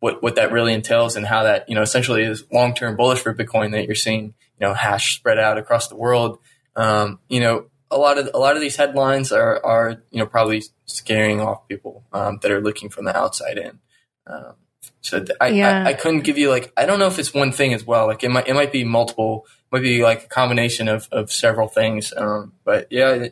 what, 0.00 0.20
what 0.20 0.34
that 0.34 0.50
really 0.50 0.74
entails 0.74 1.14
and 1.14 1.24
how 1.24 1.44
that, 1.44 1.68
you 1.68 1.76
know, 1.76 1.82
essentially 1.82 2.24
is 2.24 2.42
long 2.52 2.74
term 2.74 2.96
bullish 2.96 3.20
for 3.20 3.32
Bitcoin 3.32 3.70
that 3.70 3.86
you're 3.86 3.94
seeing, 3.94 4.24
you 4.24 4.66
know, 4.66 4.74
hash 4.74 5.14
spread 5.14 5.38
out 5.38 5.58
across 5.58 5.86
the 5.86 5.94
world. 5.94 6.40
Um, 6.74 7.20
you 7.28 7.38
know, 7.38 7.66
a 7.90 7.96
lot 7.96 8.18
of 8.18 8.30
a 8.32 8.38
lot 8.38 8.54
of 8.54 8.60
these 8.60 8.76
headlines 8.76 9.32
are 9.32 9.64
are 9.64 10.02
you 10.10 10.18
know 10.18 10.26
probably 10.26 10.62
scaring 10.86 11.40
off 11.40 11.66
people 11.68 12.04
um, 12.12 12.38
that 12.42 12.50
are 12.50 12.60
looking 12.60 12.90
from 12.90 13.04
the 13.04 13.16
outside 13.16 13.58
in. 13.58 13.78
Um, 14.26 14.54
so 15.02 15.24
I, 15.40 15.48
yeah. 15.48 15.84
I, 15.84 15.90
I 15.90 15.94
couldn't 15.94 16.20
give 16.20 16.38
you 16.38 16.50
like 16.50 16.72
I 16.76 16.86
don't 16.86 16.98
know 16.98 17.06
if 17.06 17.18
it's 17.18 17.34
one 17.34 17.52
thing 17.52 17.74
as 17.74 17.84
well. 17.84 18.06
Like 18.06 18.22
it 18.22 18.30
might 18.30 18.48
it 18.48 18.54
might 18.54 18.72
be 18.72 18.84
multiple 18.84 19.46
might 19.72 19.82
be 19.82 20.02
like 20.02 20.24
a 20.24 20.28
combination 20.28 20.88
of, 20.88 21.08
of 21.12 21.30
several 21.30 21.68
things. 21.68 22.12
Um, 22.16 22.52
but 22.64 22.88
yeah, 22.90 23.28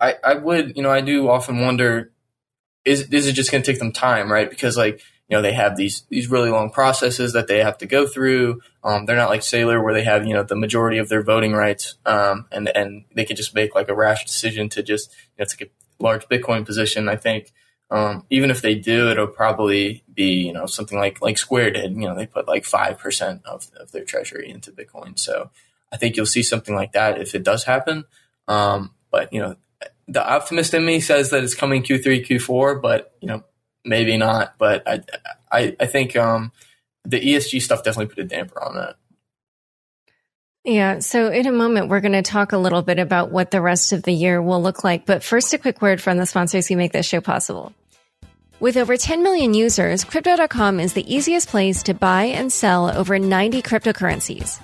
I, 0.00 0.16
I 0.22 0.34
would, 0.34 0.76
you 0.76 0.82
know, 0.82 0.90
I 0.90 1.00
do 1.00 1.28
often 1.28 1.60
wonder, 1.60 2.12
is, 2.84 3.02
is 3.10 3.26
it 3.26 3.32
just 3.32 3.50
going 3.50 3.62
to 3.62 3.70
take 3.70 3.78
them 3.78 3.92
time, 3.92 4.30
right? 4.30 4.48
Because 4.48 4.76
like, 4.76 5.00
know, 5.34 5.42
they 5.42 5.52
have 5.52 5.76
these, 5.76 6.04
these 6.08 6.30
really 6.30 6.50
long 6.50 6.70
processes 6.70 7.32
that 7.34 7.46
they 7.46 7.58
have 7.58 7.78
to 7.78 7.86
go 7.86 8.06
through. 8.06 8.60
Um, 8.82 9.06
they're 9.06 9.16
not 9.16 9.30
like 9.30 9.40
Saylor 9.40 9.82
where 9.82 9.94
they 9.94 10.04
have, 10.04 10.26
you 10.26 10.34
know, 10.34 10.42
the 10.42 10.56
majority 10.56 10.98
of 10.98 11.08
their 11.08 11.22
voting 11.22 11.52
rights. 11.52 11.94
Um, 12.06 12.46
and, 12.50 12.68
and 12.74 13.04
they 13.14 13.24
could 13.24 13.36
just 13.36 13.54
make 13.54 13.74
like 13.74 13.88
a 13.88 13.94
rash 13.94 14.24
decision 14.24 14.68
to 14.70 14.82
just, 14.82 15.10
you 15.38 15.44
know, 15.44 15.66
a 15.66 16.02
large 16.02 16.26
Bitcoin 16.28 16.64
position. 16.64 17.08
I 17.08 17.16
think, 17.16 17.52
um, 17.90 18.24
even 18.30 18.50
if 18.50 18.62
they 18.62 18.74
do, 18.74 19.10
it'll 19.10 19.26
probably 19.26 20.02
be, 20.12 20.46
you 20.46 20.52
know, 20.52 20.66
something 20.66 20.98
like, 20.98 21.20
like 21.20 21.38
Square 21.38 21.72
did, 21.72 21.92
you 21.92 22.08
know, 22.08 22.14
they 22.14 22.26
put 22.26 22.48
like 22.48 22.64
5% 22.64 23.44
of, 23.44 23.70
of 23.78 23.92
their 23.92 24.04
treasury 24.04 24.50
into 24.50 24.72
Bitcoin. 24.72 25.18
So 25.18 25.50
I 25.92 25.96
think 25.96 26.16
you'll 26.16 26.26
see 26.26 26.42
something 26.42 26.74
like 26.74 26.92
that 26.92 27.20
if 27.20 27.34
it 27.34 27.44
does 27.44 27.64
happen. 27.64 28.04
Um, 28.48 28.94
but, 29.10 29.32
you 29.32 29.40
know, 29.40 29.56
the 30.08 30.26
optimist 30.26 30.74
in 30.74 30.84
me 30.84 31.00
says 31.00 31.30
that 31.30 31.44
it's 31.44 31.54
coming 31.54 31.82
Q3, 31.82 32.26
Q4, 32.26 32.80
but, 32.80 33.14
you 33.20 33.28
know, 33.28 33.44
maybe 33.84 34.16
not. 34.16 34.54
But 34.58 34.82
I, 34.86 35.00
I, 35.50 35.76
I 35.80 35.86
think, 35.86 36.16
um, 36.16 36.52
the 37.04 37.20
ESG 37.20 37.60
stuff 37.60 37.84
definitely 37.84 38.14
put 38.14 38.24
a 38.24 38.26
damper 38.26 38.62
on 38.62 38.76
that. 38.76 38.96
Yeah. 40.64 41.00
So 41.00 41.28
in 41.28 41.46
a 41.46 41.52
moment, 41.52 41.88
we're 41.88 42.00
going 42.00 42.12
to 42.12 42.22
talk 42.22 42.52
a 42.52 42.58
little 42.58 42.80
bit 42.80 42.98
about 42.98 43.30
what 43.30 43.50
the 43.50 43.60
rest 43.60 43.92
of 43.92 44.02
the 44.02 44.12
year 44.12 44.40
will 44.40 44.62
look 44.62 44.82
like. 44.82 45.04
But 45.04 45.22
first, 45.22 45.52
a 45.52 45.58
quick 45.58 45.82
word 45.82 46.00
from 46.00 46.16
the 46.16 46.24
sponsors 46.24 46.66
who 46.66 46.76
make 46.76 46.92
this 46.92 47.06
show 47.06 47.20
possible. 47.20 47.74
With 48.60 48.78
over 48.78 48.96
10 48.96 49.22
million 49.22 49.52
users, 49.52 50.04
Crypto.com 50.04 50.80
is 50.80 50.94
the 50.94 51.14
easiest 51.14 51.48
place 51.48 51.82
to 51.82 51.92
buy 51.92 52.24
and 52.24 52.50
sell 52.50 52.88
over 52.88 53.18
90 53.18 53.60
cryptocurrencies. 53.60 54.58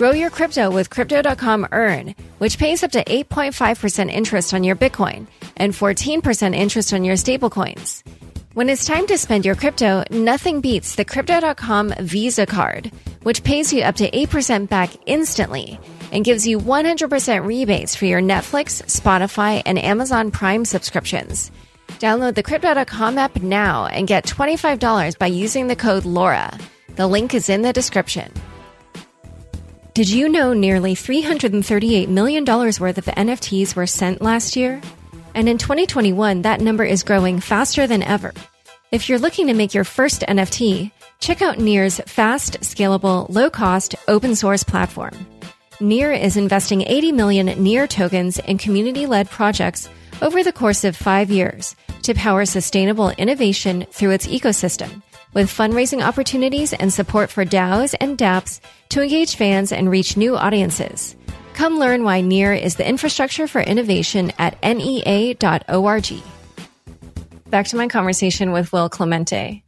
Grow 0.00 0.12
your 0.12 0.30
crypto 0.30 0.70
with 0.70 0.88
Crypto.com 0.88 1.66
Earn, 1.72 2.14
which 2.38 2.56
pays 2.56 2.82
up 2.82 2.92
to 2.92 3.04
8.5% 3.04 4.08
interest 4.10 4.54
on 4.54 4.64
your 4.64 4.74
Bitcoin 4.74 5.26
and 5.56 5.74
14% 5.74 6.54
interest 6.54 6.94
on 6.94 7.04
your 7.04 7.16
stablecoins. 7.16 8.02
When 8.54 8.70
it's 8.70 8.86
time 8.86 9.06
to 9.08 9.18
spend 9.18 9.44
your 9.44 9.56
crypto, 9.56 10.02
nothing 10.10 10.62
beats 10.62 10.94
the 10.94 11.04
Crypto.com 11.04 11.92
Visa 12.00 12.46
card, 12.46 12.90
which 13.24 13.44
pays 13.44 13.74
you 13.74 13.82
up 13.82 13.96
to 13.96 14.10
8% 14.10 14.70
back 14.70 14.88
instantly 15.04 15.78
and 16.12 16.24
gives 16.24 16.46
you 16.46 16.58
100% 16.58 17.44
rebates 17.44 17.94
for 17.94 18.06
your 18.06 18.22
Netflix, 18.22 18.80
Spotify, 18.88 19.62
and 19.66 19.78
Amazon 19.78 20.30
Prime 20.30 20.64
subscriptions. 20.64 21.50
Download 21.98 22.34
the 22.34 22.42
Crypto.com 22.42 23.18
app 23.18 23.42
now 23.42 23.84
and 23.84 24.08
get 24.08 24.24
$25 24.24 25.18
by 25.18 25.26
using 25.26 25.66
the 25.66 25.76
code 25.76 26.04
LAURA. 26.04 26.58
The 26.96 27.06
link 27.06 27.34
is 27.34 27.50
in 27.50 27.60
the 27.60 27.74
description. 27.74 28.32
Did 29.92 30.08
you 30.08 30.28
know 30.28 30.52
nearly 30.52 30.94
$338 30.94 32.06
million 32.06 32.44
worth 32.44 32.96
of 32.98 33.06
NFTs 33.06 33.74
were 33.74 33.88
sent 33.88 34.22
last 34.22 34.54
year? 34.54 34.80
And 35.34 35.48
in 35.48 35.58
2021, 35.58 36.42
that 36.42 36.60
number 36.60 36.84
is 36.84 37.02
growing 37.02 37.40
faster 37.40 37.88
than 37.88 38.04
ever. 38.04 38.32
If 38.92 39.08
you're 39.08 39.18
looking 39.18 39.48
to 39.48 39.54
make 39.54 39.74
your 39.74 39.82
first 39.82 40.20
NFT, 40.22 40.92
check 41.18 41.42
out 41.42 41.58
Near's 41.58 41.98
fast, 42.06 42.60
scalable, 42.60 43.28
low 43.30 43.50
cost, 43.50 43.96
open 44.06 44.36
source 44.36 44.62
platform. 44.62 45.26
Near 45.80 46.12
is 46.12 46.36
investing 46.36 46.82
80 46.82 47.10
million 47.10 47.46
Near 47.60 47.88
tokens 47.88 48.38
in 48.38 48.58
community 48.58 49.06
led 49.06 49.28
projects 49.28 49.88
over 50.22 50.44
the 50.44 50.52
course 50.52 50.84
of 50.84 50.94
five 50.94 51.30
years 51.30 51.74
to 52.02 52.14
power 52.14 52.44
sustainable 52.44 53.10
innovation 53.10 53.86
through 53.90 54.10
its 54.10 54.28
ecosystem, 54.28 55.02
with 55.34 55.50
fundraising 55.50 56.02
opportunities 56.02 56.72
and 56.72 56.92
support 56.92 57.30
for 57.30 57.44
DAOs 57.44 57.94
and 58.00 58.18
dApps 58.18 58.60
to 58.90 59.02
engage 59.02 59.36
fans 59.36 59.72
and 59.72 59.90
reach 59.90 60.16
new 60.16 60.36
audiences. 60.36 61.16
Come 61.54 61.78
learn 61.78 62.04
why 62.04 62.20
NEAR 62.20 62.54
is 62.54 62.76
the 62.76 62.88
infrastructure 62.88 63.46
for 63.46 63.60
innovation 63.60 64.32
at 64.38 64.60
NEAR.org. 64.62 66.22
Back 67.50 67.66
to 67.66 67.76
my 67.76 67.88
conversation 67.88 68.52
with 68.52 68.72
Will 68.72 68.88
Clemente. 68.88 69.62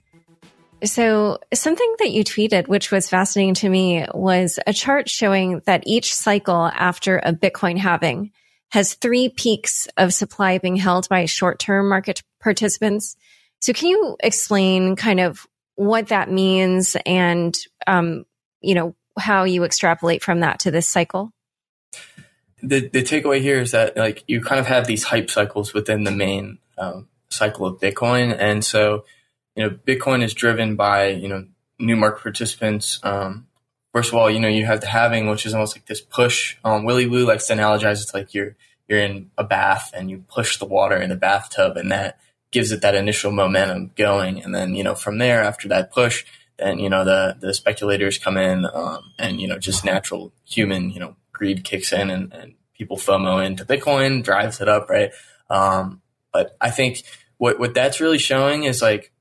So, 0.84 1.38
something 1.54 1.94
that 2.00 2.10
you 2.10 2.24
tweeted, 2.24 2.66
which 2.66 2.90
was 2.90 3.08
fascinating 3.08 3.54
to 3.54 3.68
me, 3.68 4.04
was 4.12 4.58
a 4.66 4.72
chart 4.72 5.08
showing 5.08 5.60
that 5.66 5.84
each 5.86 6.12
cycle 6.12 6.66
after 6.74 7.18
a 7.18 7.32
Bitcoin 7.32 7.78
halving 7.78 8.32
has 8.70 8.94
three 8.94 9.28
peaks 9.28 9.86
of 9.96 10.12
supply 10.14 10.58
being 10.58 10.76
held 10.76 11.08
by 11.08 11.26
short 11.26 11.60
term 11.60 11.88
market 11.88 12.22
participants. 12.40 13.16
So, 13.60 13.72
can 13.72 13.90
you 13.90 14.16
explain 14.20 14.96
kind 14.96 15.20
of 15.20 15.46
what 15.76 16.08
that 16.08 16.30
means 16.30 16.96
and, 17.06 17.56
um, 17.86 18.24
you 18.60 18.74
know, 18.74 18.94
how 19.18 19.44
you 19.44 19.64
extrapolate 19.64 20.22
from 20.22 20.40
that 20.40 20.60
to 20.60 20.70
this 20.70 20.88
cycle? 20.88 21.32
the 22.62 22.88
the 22.88 23.02
takeaway 23.02 23.40
here 23.40 23.58
is 23.58 23.72
that 23.72 23.96
like 23.96 24.22
you 24.28 24.40
kind 24.40 24.60
of 24.60 24.66
have 24.66 24.86
these 24.86 25.02
hype 25.02 25.28
cycles 25.30 25.74
within 25.74 26.04
the 26.04 26.12
main 26.12 26.58
um, 26.78 27.08
cycle 27.28 27.66
of 27.66 27.80
Bitcoin. 27.80 28.36
And 28.38 28.64
so, 28.64 29.04
you 29.56 29.64
know, 29.64 29.70
Bitcoin 29.70 30.22
is 30.22 30.34
driven 30.34 30.76
by, 30.76 31.08
you 31.08 31.28
know, 31.28 31.46
new 31.78 31.96
market 31.96 32.22
participants. 32.22 33.00
Um, 33.02 33.46
first 33.92 34.10
of 34.10 34.14
all, 34.14 34.30
you 34.30 34.40
know, 34.40 34.48
you 34.48 34.64
have 34.66 34.80
the 34.80 34.86
halving, 34.86 35.28
which 35.28 35.46
is 35.46 35.54
almost 35.54 35.76
like 35.76 35.86
this 35.86 36.00
push. 36.00 36.56
Um, 36.64 36.84
Willy 36.84 37.06
Woo 37.06 37.26
likes 37.26 37.46
to 37.48 37.54
analogize 37.54 38.02
it's 38.02 38.14
like 38.14 38.34
you're, 38.34 38.56
you're 38.88 39.00
in 39.00 39.30
a 39.36 39.44
bath 39.44 39.92
and 39.94 40.10
you 40.10 40.24
push 40.28 40.58
the 40.58 40.66
water 40.66 40.96
in 40.96 41.10
the 41.10 41.16
bathtub 41.16 41.76
and 41.76 41.90
that 41.90 42.18
gives 42.52 42.70
it 42.70 42.82
that 42.82 42.94
initial 42.94 43.32
momentum 43.32 43.90
going. 43.96 44.42
And 44.42 44.54
then, 44.54 44.76
you 44.76 44.84
know, 44.84 44.94
from 44.94 45.18
there, 45.18 45.42
after 45.42 45.68
that 45.68 45.90
push, 45.90 46.24
then, 46.58 46.78
you 46.78 46.88
know, 46.88 47.04
the, 47.04 47.36
the 47.40 47.52
speculators 47.52 48.18
come 48.18 48.36
in, 48.36 48.66
um, 48.72 49.12
and, 49.18 49.40
you 49.40 49.48
know, 49.48 49.58
just 49.58 49.84
natural 49.84 50.32
human, 50.44 50.90
you 50.90 51.00
know, 51.00 51.16
greed 51.32 51.64
kicks 51.64 51.92
in 51.92 52.10
and, 52.10 52.32
and 52.32 52.54
people 52.74 52.96
FOMO 52.96 53.44
into 53.44 53.64
Bitcoin, 53.64 54.22
drives 54.22 54.60
it 54.60 54.68
up, 54.68 54.88
right? 54.88 55.10
Um, 55.50 56.02
but 56.32 56.56
I 56.60 56.70
think 56.70 57.02
what, 57.38 57.58
what 57.58 57.74
that's 57.74 58.00
really 58.00 58.18
showing 58.18 58.64
is 58.64 58.80
like, 58.80 59.12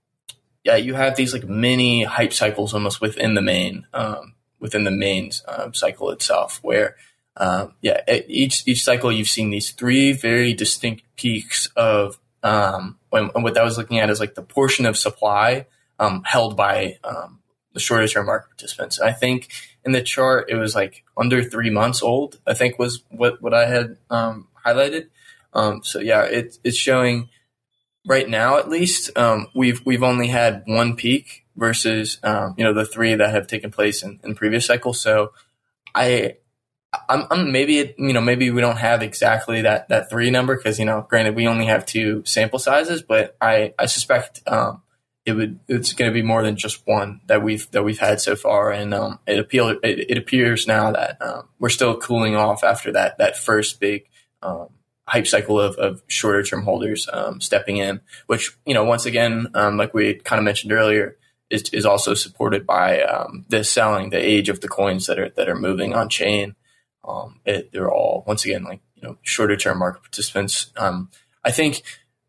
yeah, 0.63 0.75
you 0.75 0.93
have 0.93 1.15
these 1.15 1.33
like 1.33 1.47
mini 1.47 2.03
hype 2.03 2.33
cycles 2.33 2.73
almost 2.73 3.01
within 3.01 3.33
the 3.33 3.41
main, 3.41 3.87
um, 3.93 4.35
within 4.59 4.83
the 4.83 4.91
main 4.91 5.31
um, 5.47 5.73
cycle 5.73 6.11
itself, 6.11 6.59
where 6.61 6.95
um, 7.37 7.73
yeah, 7.81 8.01
each 8.27 8.67
each 8.67 8.83
cycle 8.83 9.11
you've 9.11 9.29
seen 9.29 9.49
these 9.49 9.71
three 9.71 10.11
very 10.11 10.53
distinct 10.53 11.03
peaks 11.15 11.67
of 11.75 12.19
um, 12.43 12.97
when, 13.09 13.27
what 13.27 13.57
I 13.57 13.63
was 13.63 13.77
looking 13.77 13.99
at 13.99 14.09
is 14.09 14.19
like 14.19 14.35
the 14.35 14.41
portion 14.41 14.85
of 14.85 14.97
supply 14.97 15.67
um, 15.99 16.23
held 16.25 16.57
by 16.57 16.97
um, 17.03 17.39
the 17.73 17.79
shorter 17.79 18.07
term 18.07 18.25
market 18.25 18.49
participants. 18.49 18.99
I 18.99 19.11
think 19.11 19.49
in 19.85 19.91
the 19.91 20.01
chart 20.01 20.49
it 20.49 20.55
was 20.55 20.75
like 20.75 21.03
under 21.17 21.43
three 21.43 21.69
months 21.69 22.01
old. 22.01 22.39
I 22.47 22.53
think 22.53 22.79
was 22.79 23.03
what 23.09 23.41
what 23.41 23.53
I 23.53 23.67
had 23.67 23.97
um, 24.09 24.47
highlighted. 24.65 25.07
Um, 25.53 25.83
so 25.83 25.99
yeah, 25.99 26.23
it, 26.23 26.57
it's 26.63 26.77
showing 26.77 27.29
right 28.05 28.27
now 28.27 28.57
at 28.57 28.69
least 28.69 29.15
um, 29.17 29.47
we've 29.53 29.85
we've 29.85 30.03
only 30.03 30.27
had 30.27 30.63
one 30.65 30.95
peak 30.95 31.45
versus 31.55 32.19
you 32.23 32.63
know 32.63 32.73
the 32.73 32.85
three 32.85 33.13
that 33.13 33.31
have 33.31 33.47
taken 33.47 33.71
place 33.71 34.03
in, 34.03 34.19
in 34.23 34.35
previous 34.35 34.65
cycles. 34.65 34.99
So 34.99 35.33
I. 35.93 36.37
I'm, 37.07 37.25
I'm, 37.31 37.51
maybe 37.51 37.79
it, 37.79 37.95
you 37.97 38.13
know 38.13 38.21
maybe 38.21 38.51
we 38.51 38.61
don't 38.61 38.77
have 38.77 39.01
exactly 39.01 39.61
that 39.61 39.89
that 39.89 40.09
three 40.09 40.29
number 40.29 40.55
because 40.57 40.77
you 40.77 40.85
know 40.85 41.05
granted 41.09 41.35
we 41.35 41.47
only 41.47 41.67
have 41.67 41.85
two 41.85 42.23
sample 42.25 42.59
sizes 42.59 43.01
but 43.01 43.35
I 43.39 43.73
I 43.79 43.85
suspect 43.85 44.41
um, 44.45 44.81
it 45.25 45.33
would 45.33 45.59
it's 45.67 45.93
going 45.93 46.11
to 46.11 46.13
be 46.13 46.21
more 46.21 46.43
than 46.43 46.57
just 46.57 46.85
one 46.85 47.21
that 47.27 47.41
we've 47.41 47.69
that 47.71 47.83
we've 47.83 47.99
had 47.99 48.19
so 48.19 48.35
far 48.35 48.71
and 48.71 48.93
um, 48.93 49.19
it 49.25 49.39
appeal 49.39 49.69
it, 49.69 49.79
it, 49.83 50.17
appears 50.17 50.67
now 50.67 50.91
that 50.91 51.21
um, 51.21 51.47
we're 51.59 51.69
still 51.69 51.97
cooling 51.97 52.35
off 52.35 52.63
after 52.63 52.91
that 52.91 53.17
that 53.19 53.37
first 53.37 53.79
big 53.79 54.07
um, 54.41 54.67
hype 55.11 55.27
cycle 55.27 55.59
of, 55.59 55.75
of 55.75 56.01
shorter 56.07 56.41
term 56.41 56.63
holders 56.63 57.09
um, 57.11 57.41
stepping 57.41 57.75
in, 57.75 57.99
which, 58.27 58.57
you 58.65 58.73
know, 58.73 58.85
once 58.85 59.05
again, 59.05 59.47
um, 59.53 59.75
like 59.75 59.93
we 59.93 60.13
kind 60.15 60.39
of 60.39 60.45
mentioned 60.45 60.71
earlier, 60.71 61.17
is, 61.49 61.63
is 61.73 61.85
also 61.85 62.13
supported 62.13 62.65
by 62.65 63.01
um, 63.01 63.45
the 63.49 63.61
selling, 63.61 64.09
the 64.09 64.17
age 64.17 64.47
of 64.47 64.61
the 64.61 64.69
coins 64.69 65.07
that 65.07 65.19
are 65.19 65.29
that 65.31 65.49
are 65.49 65.55
moving 65.55 65.93
on 65.93 66.07
chain. 66.07 66.55
Um, 67.03 67.39
it, 67.45 67.71
they're 67.71 67.91
all 67.91 68.23
once 68.27 68.45
again 68.45 68.63
like 68.63 68.81
you 68.95 69.03
know 69.03 69.17
shorter 69.21 69.57
term 69.57 69.79
market 69.79 70.01
participants. 70.01 70.71
Um, 70.77 71.09
I 71.43 71.51
think 71.51 71.81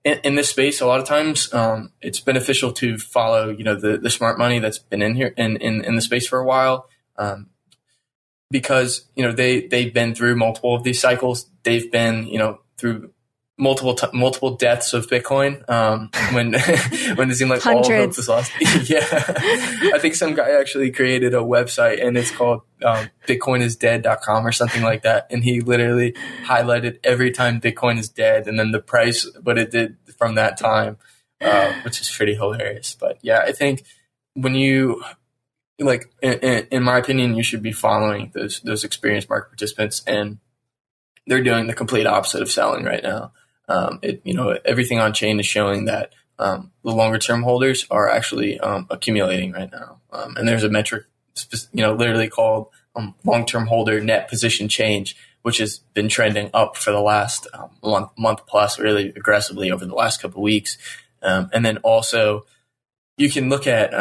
in, 0.04 0.18
in, 0.24 0.34
this 0.34 0.48
space, 0.48 0.80
a 0.80 0.86
lot 0.86 1.00
of 1.00 1.06
times 1.06 1.52
um, 1.52 1.92
it's 2.00 2.20
beneficial 2.20 2.72
to 2.74 2.98
follow 2.98 3.50
you 3.50 3.64
know 3.64 3.74
the 3.74 3.98
the 3.98 4.10
smart 4.10 4.38
money 4.38 4.58
that's 4.58 4.78
been 4.78 5.02
in 5.02 5.14
here 5.14 5.34
in 5.36 5.56
in, 5.58 5.84
in 5.84 5.94
the 5.94 6.02
space 6.02 6.26
for 6.26 6.38
a 6.38 6.46
while. 6.46 6.88
because 8.50 9.06
you 9.14 9.24
know 9.24 9.32
they 9.32 9.66
they've 9.66 9.94
been 9.94 10.14
through 10.14 10.36
multiple 10.36 10.74
of 10.74 10.84
these 10.84 11.00
cycles. 11.00 11.46
They've 11.62 11.90
been 11.90 12.26
you 12.26 12.38
know 12.38 12.60
through 12.78 13.12
multiple 13.62 13.94
t- 13.94 14.08
multiple 14.12 14.56
deaths 14.56 14.92
of 14.92 15.06
Bitcoin 15.06 15.68
um, 15.70 16.10
when 16.32 16.52
when 17.16 17.30
it 17.30 17.36
seemed 17.36 17.50
like 17.50 17.62
Hundreds. 17.62 17.88
all 17.88 17.96
hope 17.96 18.16
was 18.16 18.28
lost. 18.28 18.52
yeah, 18.90 19.06
I 19.94 19.98
think 20.00 20.16
some 20.16 20.34
guy 20.34 20.50
actually 20.50 20.90
created 20.90 21.32
a 21.32 21.38
website 21.38 22.04
and 22.04 22.18
it's 22.18 22.32
called 22.32 22.62
um, 22.84 23.08
BitcoinIsDead.com 23.26 24.46
or 24.46 24.52
something 24.52 24.82
like 24.82 25.02
that, 25.02 25.28
and 25.30 25.44
he 25.44 25.60
literally 25.60 26.12
highlighted 26.44 26.98
every 27.04 27.30
time 27.30 27.60
Bitcoin 27.60 27.98
is 27.98 28.08
dead 28.08 28.48
and 28.48 28.58
then 28.58 28.72
the 28.72 28.80
price, 28.80 29.30
what 29.42 29.56
it 29.56 29.70
did 29.70 29.96
from 30.18 30.34
that 30.34 30.58
time, 30.58 30.98
uh, 31.40 31.72
which 31.84 32.00
is 32.00 32.10
pretty 32.10 32.34
hilarious. 32.34 32.96
But 32.98 33.18
yeah, 33.22 33.40
I 33.40 33.52
think 33.52 33.84
when 34.34 34.54
you 34.56 35.04
like, 35.78 36.12
in, 36.20 36.66
in 36.70 36.82
my 36.82 36.98
opinion, 36.98 37.36
you 37.36 37.42
should 37.44 37.62
be 37.62 37.72
following 37.72 38.32
those 38.34 38.60
those 38.60 38.82
experienced 38.82 39.28
market 39.28 39.50
participants 39.50 40.02
and 40.06 40.38
they're 41.26 41.42
doing 41.42 41.68
the 41.68 41.74
complete 41.74 42.06
opposite 42.06 42.42
of 42.42 42.50
selling 42.50 42.84
right 42.84 43.02
now. 43.02 43.32
Um, 43.68 43.98
it, 44.02 44.20
you 44.24 44.34
know, 44.34 44.58
everything 44.64 44.98
on 44.98 45.12
chain 45.12 45.40
is 45.40 45.46
showing 45.46 45.86
that 45.86 46.12
um, 46.38 46.72
the 46.84 46.90
longer 46.90 47.18
term 47.18 47.42
holders 47.42 47.86
are 47.90 48.08
actually 48.08 48.58
um, 48.60 48.86
accumulating 48.90 49.52
right 49.52 49.70
now. 49.70 50.00
Um, 50.10 50.36
and 50.36 50.46
there's 50.46 50.64
a 50.64 50.68
metric, 50.68 51.04
you 51.72 51.82
know, 51.82 51.94
literally 51.94 52.28
called 52.28 52.68
um, 52.96 53.14
long 53.24 53.46
term 53.46 53.66
holder 53.66 54.00
net 54.00 54.28
position 54.28 54.68
change, 54.68 55.16
which 55.42 55.58
has 55.58 55.78
been 55.94 56.08
trending 56.08 56.50
up 56.52 56.76
for 56.76 56.90
the 56.90 57.00
last 57.00 57.46
um, 57.54 57.70
month, 57.82 58.10
month 58.18 58.46
plus, 58.46 58.78
really 58.78 59.08
aggressively 59.10 59.70
over 59.70 59.86
the 59.86 59.94
last 59.94 60.20
couple 60.20 60.38
of 60.38 60.44
weeks. 60.44 60.76
and 61.22 61.64
then 61.64 61.78
also, 61.78 62.44
you 63.16 63.30
can 63.30 63.48
look 63.48 63.66
at 63.66 63.94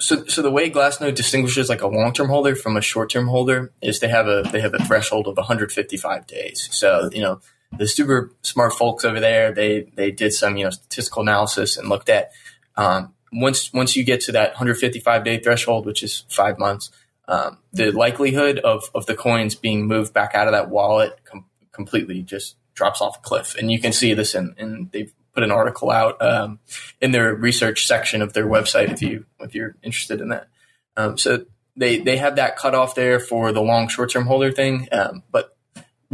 so, 0.00 0.24
so 0.26 0.42
the 0.42 0.50
way 0.50 0.70
Glassnode 0.70 1.14
distinguishes 1.14 1.68
like 1.68 1.82
a 1.82 1.86
long-term 1.86 2.28
holder 2.28 2.56
from 2.56 2.76
a 2.76 2.80
short-term 2.80 3.28
holder 3.28 3.72
is 3.80 4.00
they 4.00 4.08
have 4.08 4.26
a 4.26 4.42
they 4.50 4.60
have 4.60 4.74
a 4.74 4.84
threshold 4.84 5.28
of 5.28 5.36
155 5.36 6.26
days. 6.26 6.68
So, 6.72 7.08
you 7.12 7.22
know, 7.22 7.40
the 7.78 7.86
super 7.86 8.32
smart 8.42 8.72
folks 8.72 9.04
over 9.04 9.20
there, 9.20 9.52
they 9.52 9.90
they 9.94 10.10
did 10.10 10.32
some 10.32 10.56
you 10.56 10.64
know 10.64 10.70
statistical 10.70 11.22
analysis 11.22 11.76
and 11.76 11.88
looked 11.88 12.08
at 12.08 12.32
um, 12.76 13.14
once 13.32 13.72
once 13.72 13.96
you 13.96 14.04
get 14.04 14.20
to 14.22 14.32
that 14.32 14.50
155 14.50 15.24
day 15.24 15.38
threshold, 15.38 15.86
which 15.86 16.02
is 16.02 16.24
five 16.28 16.58
months, 16.58 16.90
um, 17.28 17.58
the 17.72 17.90
likelihood 17.90 18.58
of 18.60 18.84
of 18.94 19.06
the 19.06 19.14
coins 19.14 19.54
being 19.54 19.86
moved 19.86 20.12
back 20.12 20.34
out 20.34 20.46
of 20.46 20.52
that 20.52 20.70
wallet 20.70 21.18
com- 21.24 21.46
completely 21.72 22.22
just 22.22 22.56
drops 22.74 23.00
off 23.00 23.18
a 23.18 23.20
cliff. 23.20 23.54
And 23.56 23.70
you 23.70 23.80
can 23.80 23.92
see 23.92 24.14
this 24.14 24.34
in, 24.34 24.54
in 24.58 24.88
they've 24.92 25.12
put 25.34 25.42
an 25.42 25.50
article 25.50 25.90
out 25.90 26.20
um, 26.22 26.60
in 27.00 27.10
their 27.12 27.34
research 27.34 27.86
section 27.86 28.22
of 28.22 28.32
their 28.32 28.46
website 28.46 28.92
if 28.92 29.02
you 29.02 29.26
if 29.40 29.54
you're 29.54 29.76
interested 29.82 30.20
in 30.20 30.28
that. 30.28 30.48
Um, 30.96 31.18
so 31.18 31.44
they 31.76 31.98
they 31.98 32.16
have 32.18 32.36
that 32.36 32.56
cutoff 32.56 32.94
there 32.94 33.18
for 33.18 33.52
the 33.52 33.62
long 33.62 33.88
short 33.88 34.10
term 34.10 34.26
holder 34.26 34.52
thing. 34.52 34.88
Um, 34.92 35.22
but 35.30 35.56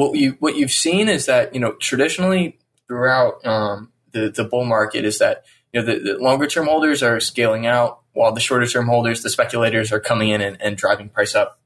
what 0.00 0.16
you 0.16 0.36
what 0.40 0.56
you've 0.56 0.70
seen 0.70 1.08
is 1.08 1.26
that 1.26 1.54
you 1.54 1.60
know 1.60 1.72
traditionally 1.72 2.58
throughout 2.88 3.44
um, 3.46 3.92
the 4.12 4.30
the 4.30 4.44
bull 4.44 4.64
market 4.64 5.04
is 5.04 5.18
that 5.18 5.44
you 5.72 5.80
know 5.80 5.86
the, 5.86 5.98
the 5.98 6.18
longer 6.18 6.46
term 6.46 6.66
holders 6.66 7.02
are 7.02 7.20
scaling 7.20 7.66
out 7.66 8.00
while 8.12 8.32
the 8.32 8.40
shorter 8.40 8.66
term 8.66 8.86
holders, 8.86 9.22
the 9.22 9.30
speculators, 9.30 9.92
are 9.92 10.00
coming 10.00 10.30
in 10.30 10.40
and, 10.40 10.60
and 10.60 10.76
driving 10.76 11.08
price 11.10 11.34
up. 11.34 11.60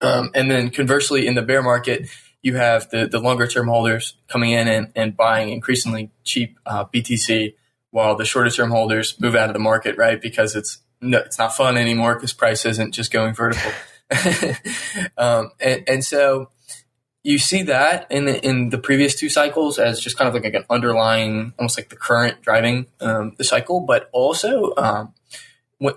Um, 0.00 0.30
and 0.34 0.48
then 0.50 0.70
conversely, 0.70 1.26
in 1.26 1.34
the 1.34 1.42
bear 1.42 1.62
market, 1.62 2.08
you 2.42 2.54
have 2.54 2.88
the, 2.90 3.06
the 3.06 3.18
longer 3.18 3.48
term 3.48 3.66
holders 3.66 4.14
coming 4.28 4.52
in 4.52 4.68
and, 4.68 4.92
and 4.94 5.16
buying 5.16 5.50
increasingly 5.50 6.10
cheap 6.24 6.58
uh, 6.64 6.84
BTC 6.84 7.54
while 7.90 8.14
the 8.14 8.24
shorter 8.24 8.50
term 8.50 8.70
holders 8.70 9.18
move 9.20 9.34
out 9.34 9.50
of 9.50 9.52
the 9.52 9.58
market, 9.58 9.98
right? 9.98 10.20
Because 10.22 10.54
it's 10.54 10.78
no, 11.00 11.18
it's 11.18 11.38
not 11.38 11.56
fun 11.56 11.76
anymore 11.76 12.14
because 12.14 12.32
price 12.32 12.64
isn't 12.64 12.92
just 12.92 13.10
going 13.10 13.34
vertical. 13.34 13.72
um, 15.18 15.50
and, 15.60 15.84
and, 15.86 16.04
so 16.04 16.50
you 17.28 17.38
see 17.38 17.62
that 17.64 18.10
in 18.10 18.24
the, 18.24 18.42
in 18.42 18.70
the 18.70 18.78
previous 18.78 19.14
two 19.14 19.28
cycles 19.28 19.78
as 19.78 20.00
just 20.00 20.16
kind 20.16 20.28
of 20.28 20.34
like 20.34 20.54
an 20.54 20.64
underlying, 20.70 21.52
almost 21.58 21.78
like 21.78 21.90
the 21.90 21.96
current 21.96 22.40
driving 22.40 22.86
um, 23.02 23.34
the 23.36 23.44
cycle, 23.44 23.80
but 23.80 24.08
also 24.12 24.72
um, 24.78 25.12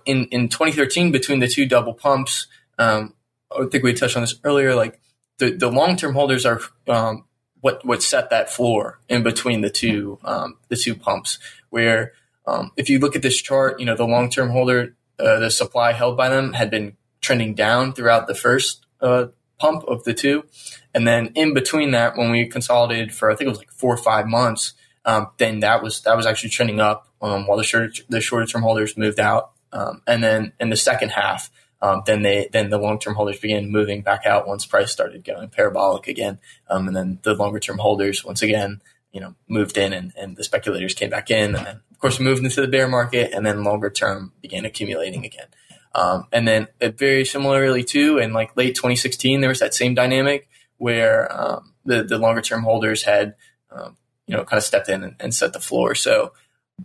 in 0.05 0.25
in 0.25 0.49
2013 0.49 1.09
between 1.09 1.39
the 1.39 1.47
two 1.47 1.65
double 1.65 1.93
pumps. 1.93 2.47
Um, 2.77 3.13
I 3.49 3.65
think 3.71 3.81
we 3.81 3.93
touched 3.93 4.17
on 4.17 4.23
this 4.23 4.35
earlier. 4.43 4.75
Like 4.75 4.99
the, 5.37 5.51
the 5.51 5.71
long 5.71 5.95
term 5.95 6.15
holders 6.15 6.45
are 6.45 6.59
um, 6.89 7.23
what 7.61 7.85
what 7.85 8.03
set 8.03 8.29
that 8.31 8.49
floor 8.49 8.99
in 9.07 9.23
between 9.23 9.61
the 9.61 9.69
two 9.69 10.19
um, 10.25 10.57
the 10.67 10.75
two 10.75 10.95
pumps. 10.95 11.39
Where 11.69 12.11
um, 12.45 12.71
if 12.75 12.89
you 12.89 12.99
look 12.99 13.15
at 13.15 13.21
this 13.21 13.41
chart, 13.41 13.79
you 13.79 13.85
know 13.85 13.95
the 13.95 14.03
long 14.05 14.29
term 14.29 14.49
holder, 14.49 14.97
uh, 15.17 15.39
the 15.39 15.49
supply 15.49 15.93
held 15.93 16.17
by 16.17 16.27
them 16.27 16.51
had 16.51 16.69
been 16.69 16.97
trending 17.21 17.53
down 17.53 17.93
throughout 17.93 18.27
the 18.27 18.35
first 18.35 18.85
uh, 18.99 19.27
pump 19.61 19.85
of 19.87 20.03
the 20.03 20.13
two, 20.13 20.43
and 20.93 21.07
then 21.07 21.31
in 21.35 21.53
between 21.53 21.91
that, 21.91 22.17
when 22.17 22.31
we 22.31 22.45
consolidated 22.47 23.13
for 23.13 23.31
I 23.31 23.35
think 23.35 23.47
it 23.47 23.51
was 23.51 23.59
like 23.59 23.71
four 23.71 23.93
or 23.93 23.97
five 23.97 24.27
months, 24.27 24.73
um, 25.05 25.27
then 25.37 25.61
that 25.61 25.81
was 25.81 26.01
that 26.01 26.17
was 26.17 26.25
actually 26.25 26.49
trending 26.49 26.79
up 26.79 27.07
um, 27.21 27.47
while 27.47 27.57
the 27.57 27.63
shorter 27.63 27.91
the 28.09 28.21
shorter 28.21 28.45
term 28.45 28.61
holders 28.61 28.97
moved 28.97 29.19
out, 29.19 29.51
um, 29.71 30.01
and 30.07 30.23
then 30.23 30.53
in 30.59 30.69
the 30.69 30.75
second 30.75 31.09
half 31.09 31.49
um, 31.81 32.03
then 32.05 32.21
they 32.21 32.47
then 32.51 32.69
the 32.69 32.77
long 32.77 32.99
term 32.99 33.15
holders 33.15 33.39
began 33.39 33.71
moving 33.71 34.01
back 34.01 34.25
out 34.25 34.47
once 34.47 34.65
price 34.65 34.91
started 34.91 35.23
going 35.23 35.49
parabolic 35.49 36.07
again, 36.07 36.39
um, 36.69 36.87
and 36.87 36.95
then 36.95 37.19
the 37.23 37.33
longer 37.33 37.59
term 37.59 37.79
holders 37.79 38.23
once 38.23 38.41
again 38.41 38.81
you 39.11 39.19
know 39.19 39.33
moved 39.47 39.77
in 39.77 39.91
and, 39.91 40.13
and 40.15 40.37
the 40.37 40.43
speculators 40.43 40.93
came 40.93 41.09
back 41.09 41.31
in, 41.31 41.55
and 41.55 41.65
then 41.65 41.81
of 41.91 41.99
course 41.99 42.19
moved 42.19 42.43
into 42.43 42.61
the 42.61 42.67
bear 42.67 42.87
market, 42.87 43.31
and 43.33 43.45
then 43.45 43.63
longer 43.63 43.89
term 43.89 44.31
began 44.41 44.65
accumulating 44.65 45.25
again. 45.25 45.47
Um, 45.93 46.27
and 46.31 46.47
then 46.47 46.67
uh, 46.81 46.89
very 46.89 47.25
similarly 47.25 47.83
too, 47.83 48.17
in 48.19 48.31
like 48.31 48.55
late 48.55 48.75
2016, 48.75 49.41
there 49.41 49.49
was 49.49 49.59
that 49.59 49.73
same 49.73 49.95
dynamic 49.95 50.47
where 50.81 51.31
um, 51.31 51.73
the 51.85 52.03
the 52.03 52.17
longer 52.17 52.41
term 52.41 52.63
holders 52.63 53.03
had 53.03 53.35
um, 53.71 53.97
you 54.25 54.35
know 54.35 54.43
kind 54.43 54.57
of 54.57 54.63
stepped 54.63 54.89
in 54.89 55.03
and, 55.03 55.15
and 55.19 55.33
set 55.33 55.53
the 55.53 55.59
floor. 55.59 55.93
So 55.93 56.33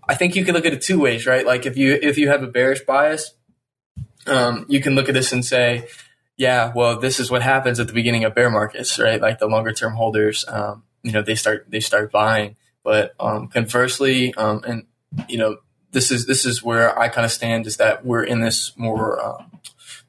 I 0.06 0.14
think 0.14 0.36
you 0.36 0.44
can 0.44 0.54
look 0.54 0.66
at 0.66 0.74
it 0.74 0.82
two 0.82 1.00
ways, 1.00 1.26
right? 1.26 1.46
Like 1.46 1.64
if 1.64 1.78
you 1.78 1.98
if 2.00 2.18
you 2.18 2.28
have 2.28 2.42
a 2.42 2.46
bearish 2.46 2.82
bias, 2.82 3.34
um, 4.26 4.66
you 4.68 4.82
can 4.82 4.94
look 4.94 5.08
at 5.08 5.14
this 5.14 5.32
and 5.32 5.42
say, 5.42 5.88
yeah, 6.36 6.72
well, 6.74 7.00
this 7.00 7.18
is 7.18 7.30
what 7.30 7.40
happens 7.40 7.80
at 7.80 7.86
the 7.86 7.94
beginning 7.94 8.24
of 8.24 8.34
bear 8.34 8.50
markets, 8.50 8.98
right? 8.98 9.20
Like 9.20 9.38
the 9.38 9.46
longer 9.46 9.72
term 9.72 9.94
holders, 9.94 10.44
um, 10.46 10.82
you 11.02 11.12
know, 11.12 11.22
they 11.22 11.34
start 11.34 11.64
they 11.70 11.80
start 11.80 12.12
buying. 12.12 12.56
But 12.84 13.14
um, 13.18 13.48
conversely, 13.48 14.34
um, 14.34 14.62
and 14.66 14.84
you 15.26 15.38
know, 15.38 15.56
this 15.92 16.10
is 16.10 16.26
this 16.26 16.44
is 16.44 16.62
where 16.62 16.96
I 16.98 17.08
kind 17.08 17.24
of 17.24 17.32
stand 17.32 17.66
is 17.66 17.78
that 17.78 18.04
we're 18.04 18.24
in 18.24 18.40
this 18.40 18.76
more 18.76 19.18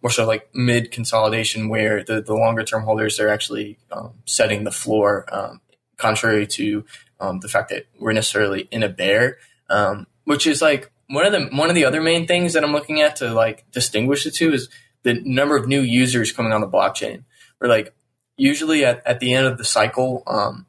more 0.07 0.11
so 0.11 0.25
like 0.25 0.47
mid 0.55 0.89
consolidation 0.89 1.67
where 1.67 2.01
the, 2.01 2.21
the 2.21 2.33
longer 2.33 2.63
term 2.63 2.83
holders 2.83 3.19
are 3.19 3.27
actually 3.27 3.77
um, 3.91 4.13
setting 4.23 4.63
the 4.63 4.71
floor, 4.71 5.25
um, 5.29 5.59
contrary 5.97 6.47
to 6.47 6.85
um, 7.19 7.41
the 7.41 7.49
fact 7.49 7.71
that 7.71 7.87
we're 7.99 8.13
necessarily 8.13 8.69
in 8.71 8.83
a 8.83 8.87
bear, 8.87 9.37
um, 9.69 10.07
which 10.23 10.47
is 10.47 10.61
like 10.61 10.89
one 11.09 11.25
of 11.25 11.33
the 11.33 11.49
one 11.57 11.67
of 11.67 11.75
the 11.75 11.83
other 11.83 11.99
main 11.99 12.25
things 12.25 12.53
that 12.53 12.63
I'm 12.63 12.71
looking 12.71 13.01
at 13.01 13.17
to 13.17 13.33
like 13.33 13.69
distinguish 13.71 14.23
the 14.23 14.31
two 14.31 14.53
is 14.53 14.69
the 15.03 15.15
number 15.25 15.57
of 15.57 15.67
new 15.67 15.81
users 15.81 16.31
coming 16.31 16.53
on 16.53 16.61
the 16.61 16.69
blockchain. 16.69 17.25
Or 17.59 17.67
like 17.67 17.93
usually 18.37 18.85
at, 18.85 19.05
at 19.05 19.19
the 19.19 19.33
end 19.33 19.45
of 19.45 19.57
the 19.57 19.65
cycle, 19.65 20.23
um, 20.25 20.67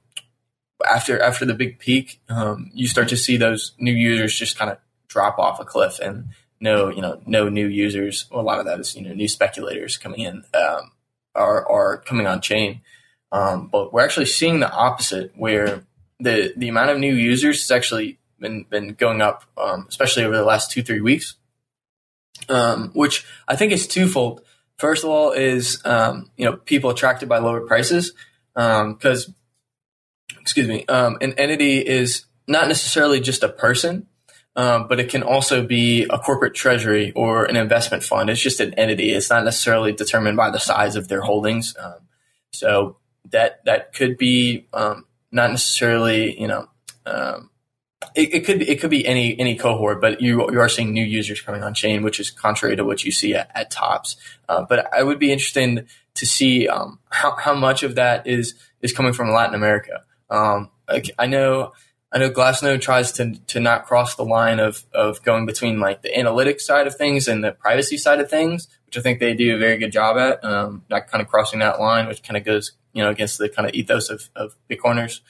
after 0.84 1.22
after 1.22 1.44
the 1.44 1.54
big 1.54 1.78
peak, 1.78 2.20
um, 2.28 2.72
you 2.74 2.88
start 2.88 3.08
to 3.10 3.16
see 3.16 3.36
those 3.36 3.70
new 3.78 3.94
users 3.94 4.36
just 4.36 4.58
kind 4.58 4.72
of 4.72 4.78
drop 5.06 5.38
off 5.38 5.60
a 5.60 5.64
cliff 5.64 6.00
and 6.00 6.30
no, 6.60 6.88
you 6.88 7.00
know, 7.00 7.20
no 7.26 7.48
new 7.48 7.66
users. 7.66 8.26
Well, 8.30 8.40
a 8.40 8.42
lot 8.42 8.58
of 8.58 8.66
that 8.66 8.80
is, 8.80 8.96
you 8.96 9.02
know, 9.02 9.14
new 9.14 9.28
speculators 9.28 9.96
coming 9.96 10.20
in, 10.20 10.44
um, 10.54 10.92
are, 11.34 11.68
are 11.68 11.98
coming 11.98 12.26
on 12.26 12.40
chain. 12.40 12.80
Um, 13.30 13.68
but 13.68 13.92
we're 13.92 14.04
actually 14.04 14.26
seeing 14.26 14.60
the 14.60 14.70
opposite 14.70 15.32
where 15.36 15.84
the, 16.18 16.52
the 16.56 16.68
amount 16.68 16.90
of 16.90 16.98
new 16.98 17.14
users 17.14 17.60
has 17.62 17.70
actually 17.70 18.18
been, 18.40 18.64
been 18.64 18.94
going 18.94 19.20
up, 19.20 19.44
um, 19.56 19.86
especially 19.88 20.24
over 20.24 20.36
the 20.36 20.44
last 20.44 20.70
two, 20.70 20.82
three 20.82 21.00
weeks. 21.00 21.34
Um, 22.48 22.90
which 22.94 23.26
I 23.48 23.56
think 23.56 23.72
is 23.72 23.86
twofold. 23.88 24.42
First 24.78 25.02
of 25.02 25.10
all, 25.10 25.32
is, 25.32 25.82
um, 25.84 26.30
you 26.36 26.44
know, 26.44 26.56
people 26.56 26.88
attracted 26.88 27.28
by 27.28 27.38
lower 27.38 27.62
prices. 27.62 28.12
Um, 28.54 28.94
cause, 28.94 29.30
excuse 30.40 30.68
me, 30.68 30.86
um, 30.86 31.18
an 31.20 31.34
entity 31.34 31.78
is 31.78 32.26
not 32.46 32.68
necessarily 32.68 33.20
just 33.20 33.42
a 33.42 33.48
person 33.48 34.06
um, 34.58 34.88
but 34.88 34.98
it 34.98 35.08
can 35.08 35.22
also 35.22 35.64
be 35.64 36.02
a 36.10 36.18
corporate 36.18 36.52
treasury 36.52 37.12
or 37.12 37.44
an 37.44 37.54
investment 37.54 38.02
fund. 38.02 38.28
It's 38.28 38.40
just 38.40 38.58
an 38.58 38.74
entity. 38.74 39.12
It's 39.12 39.30
not 39.30 39.44
necessarily 39.44 39.92
determined 39.92 40.36
by 40.36 40.50
the 40.50 40.58
size 40.58 40.96
of 40.96 41.06
their 41.06 41.20
holdings. 41.20 41.76
Um, 41.78 42.08
so 42.52 42.96
that 43.30 43.64
that 43.66 43.92
could 43.92 44.18
be 44.18 44.66
um, 44.72 45.04
not 45.30 45.52
necessarily, 45.52 46.38
you 46.40 46.48
know, 46.48 46.68
um, 47.06 47.50
it, 48.16 48.34
it, 48.34 48.44
could 48.44 48.62
it 48.62 48.80
could 48.80 48.90
be 48.90 49.06
any 49.06 49.38
any 49.38 49.54
cohort, 49.54 50.00
but 50.00 50.20
you 50.20 50.50
you 50.50 50.58
are 50.58 50.68
seeing 50.68 50.92
new 50.92 51.04
users 51.04 51.40
coming 51.40 51.62
on 51.62 51.72
chain, 51.72 52.02
which 52.02 52.18
is 52.18 52.32
contrary 52.32 52.74
to 52.74 52.84
what 52.84 53.04
you 53.04 53.12
see 53.12 53.36
at, 53.36 53.52
at 53.54 53.70
tops. 53.70 54.16
Uh, 54.48 54.64
but 54.68 54.92
I 54.92 55.04
would 55.04 55.20
be 55.20 55.30
interested 55.30 55.86
to 56.14 56.26
see 56.26 56.66
um, 56.66 56.98
how 57.10 57.36
how 57.36 57.54
much 57.54 57.84
of 57.84 57.94
that 57.94 58.26
is 58.26 58.54
is 58.82 58.92
coming 58.92 59.12
from 59.12 59.30
Latin 59.30 59.54
America. 59.54 60.02
Um, 60.30 60.70
I 61.16 61.26
know 61.26 61.74
I 62.10 62.18
know 62.18 62.30
Glassnode 62.30 62.80
tries 62.80 63.12
to 63.12 63.34
to 63.48 63.60
not 63.60 63.86
cross 63.86 64.14
the 64.14 64.24
line 64.24 64.60
of 64.60 64.84
of 64.94 65.22
going 65.22 65.46
between 65.46 65.78
like 65.78 66.02
the 66.02 66.10
analytics 66.10 66.62
side 66.62 66.86
of 66.86 66.96
things 66.96 67.28
and 67.28 67.44
the 67.44 67.52
privacy 67.52 67.98
side 67.98 68.20
of 68.20 68.30
things, 68.30 68.68
which 68.86 68.96
I 68.96 69.02
think 69.02 69.20
they 69.20 69.34
do 69.34 69.54
a 69.54 69.58
very 69.58 69.76
good 69.76 69.92
job 69.92 70.16
at. 70.16 70.42
Um, 70.42 70.84
not 70.88 71.08
kind 71.08 71.20
of 71.20 71.28
crossing 71.28 71.58
that 71.60 71.80
line, 71.80 72.06
which 72.06 72.22
kind 72.22 72.36
of 72.36 72.44
goes 72.44 72.72
you 72.94 73.02
know 73.02 73.10
against 73.10 73.38
the 73.38 73.48
kind 73.48 73.68
of 73.68 73.74
ethos 73.74 74.08
of, 74.08 74.30
of 74.34 74.56
Bitcoiners. 74.70 75.20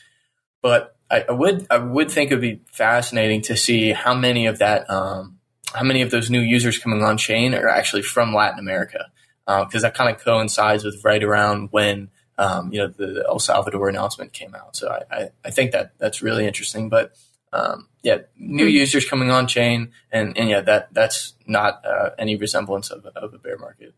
But 0.63 0.97
I, 1.11 1.25
I 1.29 1.33
would 1.33 1.67
I 1.69 1.79
would 1.79 2.11
think 2.11 2.31
it 2.31 2.35
would 2.35 2.43
be 2.43 2.61
fascinating 2.71 3.43
to 3.43 3.57
see 3.57 3.93
how 3.93 4.15
many 4.15 4.47
of 4.47 4.59
that 4.59 4.89
um, 4.89 5.39
how 5.75 5.83
many 5.83 6.03
of 6.03 6.13
those 6.13 6.31
new 6.31 6.41
users 6.41 6.79
coming 6.79 7.03
on 7.03 7.19
chain 7.19 7.55
are 7.55 7.69
actually 7.69 8.03
from 8.03 8.33
Latin 8.33 8.61
America 8.61 9.11
because 9.47 9.83
uh, 9.83 9.89
that 9.89 9.95
kind 9.95 10.15
of 10.15 10.23
coincides 10.23 10.85
with 10.85 11.03
right 11.05 11.25
around 11.25 11.69
when 11.71 12.11
um, 12.39 12.73
you 12.73 12.79
know, 12.79 12.87
the 12.87 13.25
El 13.29 13.41
Salvador 13.41 13.89
announcement 13.89 14.33
came 14.33 14.55
out. 14.55 14.77
So 14.77 14.89
I, 14.89 15.17
I, 15.17 15.29
I 15.45 15.51
think 15.51 15.73
that 15.73 15.93
that's 15.99 16.23
really 16.23 16.47
interesting. 16.47 16.89
But 16.89 17.13
um, 17.53 17.89
yeah, 18.03 18.19
new 18.39 18.65
mm-hmm. 18.65 18.71
users 18.71 19.09
coming 19.09 19.31
on 19.31 19.47
chain, 19.47 19.93
and, 20.13 20.37
and 20.39 20.49
yeah, 20.49 20.61
that 20.63 20.95
that's 20.95 21.35
not 21.47 21.85
uh, 21.85 22.11
any 22.19 22.37
resemblance 22.37 22.91
of, 22.91 23.07
of 23.07 23.35
a 23.35 23.39
bear 23.39 23.59
market. 23.59 23.95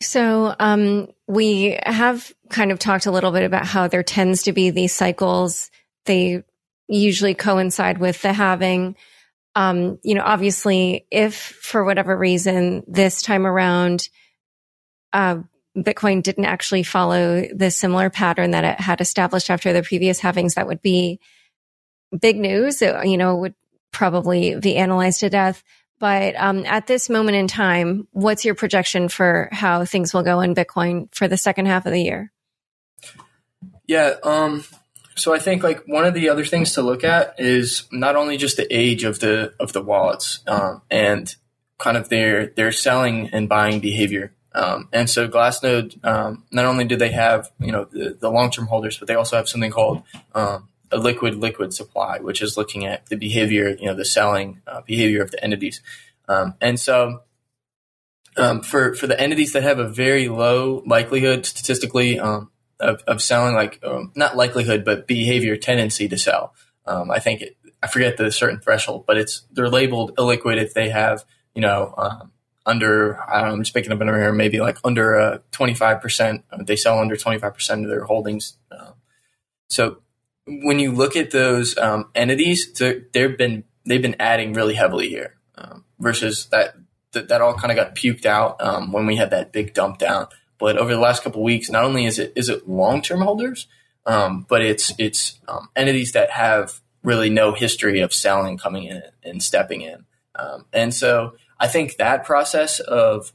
So 0.00 0.54
um, 0.58 1.08
we 1.28 1.78
have 1.84 2.32
kind 2.48 2.72
of 2.72 2.78
talked 2.78 3.06
a 3.06 3.12
little 3.12 3.30
bit 3.30 3.44
about 3.44 3.66
how 3.66 3.86
there 3.86 4.02
tends 4.02 4.44
to 4.44 4.52
be 4.52 4.70
these 4.70 4.92
cycles. 4.92 5.70
They 6.06 6.42
usually 6.88 7.34
coincide 7.34 7.98
with 7.98 8.20
the 8.22 8.32
halving. 8.32 8.96
Um, 9.54 9.98
you 10.02 10.14
know, 10.14 10.22
obviously, 10.24 11.06
if 11.10 11.34
for 11.34 11.84
whatever 11.84 12.16
reason 12.16 12.84
this 12.88 13.22
time 13.22 13.46
around, 13.46 14.08
uh, 15.12 15.38
Bitcoin 15.76 16.22
didn't 16.22 16.44
actually 16.44 16.82
follow 16.82 17.46
the 17.54 17.70
similar 17.70 18.10
pattern 18.10 18.50
that 18.50 18.64
it 18.64 18.80
had 18.80 19.00
established 19.00 19.50
after 19.50 19.72
the 19.72 19.82
previous 19.82 20.20
halvings, 20.20 20.54
that 20.54 20.66
would 20.66 20.82
be 20.82 21.18
big 22.18 22.36
news. 22.36 22.82
It, 22.82 23.06
you 23.06 23.16
know, 23.16 23.36
would 23.36 23.54
probably 23.90 24.56
be 24.56 24.76
analyzed 24.76 25.20
to 25.20 25.30
death. 25.30 25.62
But 25.98 26.34
um, 26.36 26.66
at 26.66 26.86
this 26.86 27.08
moment 27.08 27.36
in 27.36 27.46
time, 27.46 28.08
what's 28.10 28.44
your 28.44 28.56
projection 28.56 29.08
for 29.08 29.48
how 29.52 29.84
things 29.84 30.12
will 30.12 30.24
go 30.24 30.40
in 30.40 30.54
Bitcoin 30.54 31.14
for 31.14 31.28
the 31.28 31.36
second 31.36 31.66
half 31.66 31.86
of 31.86 31.92
the 31.92 32.02
year? 32.02 32.32
Yeah. 33.86 34.14
Um, 34.24 34.64
so 35.14 35.32
I 35.32 35.38
think 35.38 35.62
like 35.62 35.84
one 35.86 36.04
of 36.04 36.14
the 36.14 36.28
other 36.28 36.44
things 36.44 36.72
to 36.72 36.82
look 36.82 37.04
at 37.04 37.38
is 37.38 37.84
not 37.92 38.16
only 38.16 38.36
just 38.36 38.56
the 38.56 38.66
age 38.74 39.04
of 39.04 39.20
the 39.20 39.54
of 39.60 39.72
the 39.72 39.82
wallets 39.82 40.40
um, 40.46 40.82
and 40.90 41.34
kind 41.78 41.96
of 41.96 42.08
their 42.08 42.46
their 42.46 42.72
selling 42.72 43.30
and 43.32 43.48
buying 43.48 43.80
behavior. 43.80 44.34
Um, 44.54 44.88
and 44.92 45.08
so 45.08 45.28
Glassnode, 45.28 46.04
um, 46.04 46.44
not 46.50 46.66
only 46.66 46.84
do 46.84 46.96
they 46.96 47.10
have 47.12 47.50
you 47.58 47.72
know 47.72 47.84
the, 47.84 48.16
the 48.18 48.30
long 48.30 48.50
term 48.50 48.66
holders, 48.66 48.98
but 48.98 49.08
they 49.08 49.14
also 49.14 49.36
have 49.36 49.48
something 49.48 49.70
called 49.70 50.02
um, 50.34 50.68
a 50.90 50.98
liquid 50.98 51.36
liquid 51.36 51.72
supply, 51.72 52.18
which 52.18 52.42
is 52.42 52.56
looking 52.56 52.84
at 52.84 53.06
the 53.06 53.16
behavior, 53.16 53.70
you 53.70 53.86
know, 53.86 53.94
the 53.94 54.04
selling 54.04 54.60
uh, 54.66 54.82
behavior 54.82 55.22
of 55.22 55.30
the 55.30 55.42
entities. 55.42 55.80
Um, 56.28 56.54
and 56.60 56.78
so 56.78 57.22
um, 58.36 58.60
for 58.62 58.94
for 58.94 59.06
the 59.06 59.18
entities 59.18 59.52
that 59.54 59.62
have 59.62 59.78
a 59.78 59.88
very 59.88 60.28
low 60.28 60.82
likelihood 60.86 61.46
statistically 61.46 62.20
um, 62.20 62.50
of, 62.78 63.02
of 63.06 63.22
selling, 63.22 63.54
like 63.54 63.82
not 64.14 64.36
likelihood, 64.36 64.84
but 64.84 65.06
behavior 65.06 65.56
tendency 65.56 66.08
to 66.08 66.18
sell, 66.18 66.54
I 66.86 67.20
think 67.20 67.40
it, 67.40 67.56
I 67.82 67.86
forget 67.86 68.18
the 68.18 68.30
certain 68.30 68.60
threshold, 68.60 69.04
but 69.06 69.16
it's 69.16 69.44
they're 69.50 69.68
labeled 69.68 70.16
illiquid 70.16 70.60
if 70.60 70.74
they 70.74 70.90
have 70.90 71.24
you 71.54 71.62
know 71.62 71.94
under, 72.64 73.20
I 73.20 73.40
I'm 73.40 73.62
just 73.62 73.74
picking 73.74 73.92
up 73.92 74.00
a 74.00 74.04
here, 74.04 74.32
maybe 74.32 74.60
like 74.60 74.78
under 74.84 75.18
uh, 75.18 75.38
25%. 75.52 76.42
Uh, 76.50 76.62
they 76.62 76.76
sell 76.76 76.98
under 76.98 77.16
25% 77.16 77.82
of 77.82 77.88
their 77.88 78.04
holdings. 78.04 78.56
Uh, 78.70 78.92
so 79.68 79.98
when 80.46 80.78
you 80.78 80.92
look 80.92 81.16
at 81.16 81.30
those 81.30 81.76
um, 81.78 82.10
entities, 82.14 82.72
they've 82.72 83.36
been 83.36 83.64
they've 83.84 84.02
been 84.02 84.16
adding 84.20 84.52
really 84.52 84.74
heavily 84.74 85.08
here 85.08 85.34
um, 85.56 85.84
versus 85.98 86.46
that, 86.46 86.74
that, 87.12 87.28
that 87.28 87.40
all 87.40 87.54
kind 87.54 87.70
of 87.70 87.76
got 87.76 87.94
puked 87.94 88.26
out 88.26 88.60
um, 88.60 88.92
when 88.92 89.06
we 89.06 89.16
had 89.16 89.30
that 89.30 89.52
big 89.52 89.74
dump 89.74 89.98
down. 89.98 90.28
But 90.58 90.76
over 90.78 90.92
the 90.92 91.00
last 91.00 91.24
couple 91.24 91.42
weeks, 91.42 91.70
not 91.70 91.84
only 91.84 92.06
is 92.06 92.18
it 92.18 92.32
is 92.36 92.48
it 92.48 92.68
long 92.68 93.02
term 93.02 93.22
holders, 93.22 93.66
um, 94.06 94.46
but 94.48 94.62
it's 94.62 94.92
it's 94.98 95.40
um, 95.48 95.68
entities 95.74 96.12
that 96.12 96.30
have 96.30 96.80
really 97.02 97.30
no 97.30 97.52
history 97.52 98.00
of 98.00 98.14
selling, 98.14 98.58
coming 98.58 98.84
in 98.84 99.02
and 99.24 99.42
stepping 99.42 99.80
in, 99.80 100.04
um, 100.36 100.66
and 100.72 100.94
so 100.94 101.34
I 101.62 101.68
think 101.68 101.96
that 101.96 102.24
process 102.24 102.80
of 102.80 103.32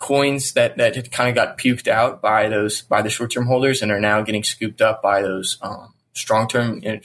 coins 0.00 0.54
that, 0.54 0.76
that 0.78 0.96
had 0.96 1.12
kind 1.12 1.28
of 1.28 1.36
got 1.36 1.56
puked 1.56 1.86
out 1.86 2.20
by 2.20 2.48
those 2.48 2.82
by 2.82 3.02
the 3.02 3.08
short 3.08 3.30
term 3.30 3.46
holders 3.46 3.82
and 3.82 3.92
are 3.92 4.00
now 4.00 4.20
getting 4.20 4.42
scooped 4.42 4.82
up 4.82 5.00
by 5.00 5.22
those 5.22 5.58
um, 5.62 5.94
strong 6.12 6.48
term 6.48 6.80
you 6.82 6.92
know, 6.92 7.00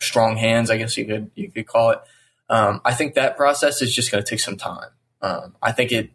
strong 0.00 0.36
hands, 0.36 0.68
I 0.68 0.78
guess 0.78 0.96
you 0.96 1.06
could 1.06 1.30
you 1.36 1.48
could 1.52 1.68
call 1.68 1.90
it. 1.90 2.00
Um, 2.48 2.80
I 2.84 2.92
think 2.92 3.14
that 3.14 3.36
process 3.36 3.80
is 3.80 3.94
just 3.94 4.10
going 4.10 4.22
to 4.22 4.28
take 4.28 4.40
some 4.40 4.56
time. 4.56 4.88
Um, 5.22 5.54
I 5.62 5.70
think 5.70 5.92
it 5.92 6.10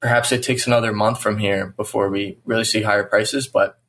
perhaps 0.00 0.30
it 0.30 0.44
takes 0.44 0.68
another 0.68 0.92
month 0.92 1.20
from 1.20 1.38
here 1.38 1.74
before 1.76 2.08
we 2.10 2.38
really 2.44 2.64
see 2.64 2.82
higher 2.82 3.02
prices, 3.02 3.48
but 3.48 3.80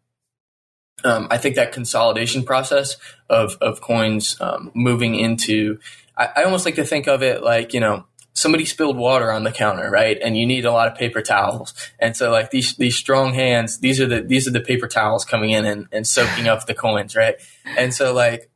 um, 1.04 1.28
I 1.30 1.38
think 1.38 1.56
that 1.56 1.72
consolidation 1.72 2.44
process 2.44 2.98
of 3.30 3.58
of 3.62 3.80
coins 3.82 4.42
um, 4.42 4.72
moving 4.74 5.14
into 5.14 5.78
I, 6.18 6.30
I 6.38 6.44
almost 6.46 6.66
like 6.66 6.76
to 6.76 6.84
think 6.84 7.08
of 7.08 7.22
it 7.22 7.44
like 7.44 7.76
you 7.76 7.80
know 7.80 8.06
somebody 8.36 8.66
spilled 8.66 8.98
water 8.98 9.32
on 9.32 9.44
the 9.44 9.52
counter, 9.52 9.90
right? 9.90 10.20
And 10.22 10.38
you 10.38 10.46
need 10.46 10.66
a 10.66 10.72
lot 10.72 10.92
of 10.92 10.98
paper 10.98 11.22
towels. 11.22 11.74
And 12.00 12.16
so 12.16 12.30
like 12.30 12.52
these 12.52 12.76
these 12.76 12.96
strong 12.96 13.34
hands, 13.34 13.80
these 13.80 14.00
are 14.00 14.08
the 14.08 14.22
these 14.22 14.48
are 14.48 14.52
the 14.52 14.62
paper 14.62 14.88
towels 14.88 15.26
coming 15.26 15.52
in 15.52 15.66
and, 15.66 15.88
and 15.92 16.06
soaking 16.06 16.48
up 16.48 16.66
the 16.68 16.76
coins, 16.76 17.16
right? 17.16 17.36
And 17.66 17.94
so 17.94 18.14
like 18.14 18.52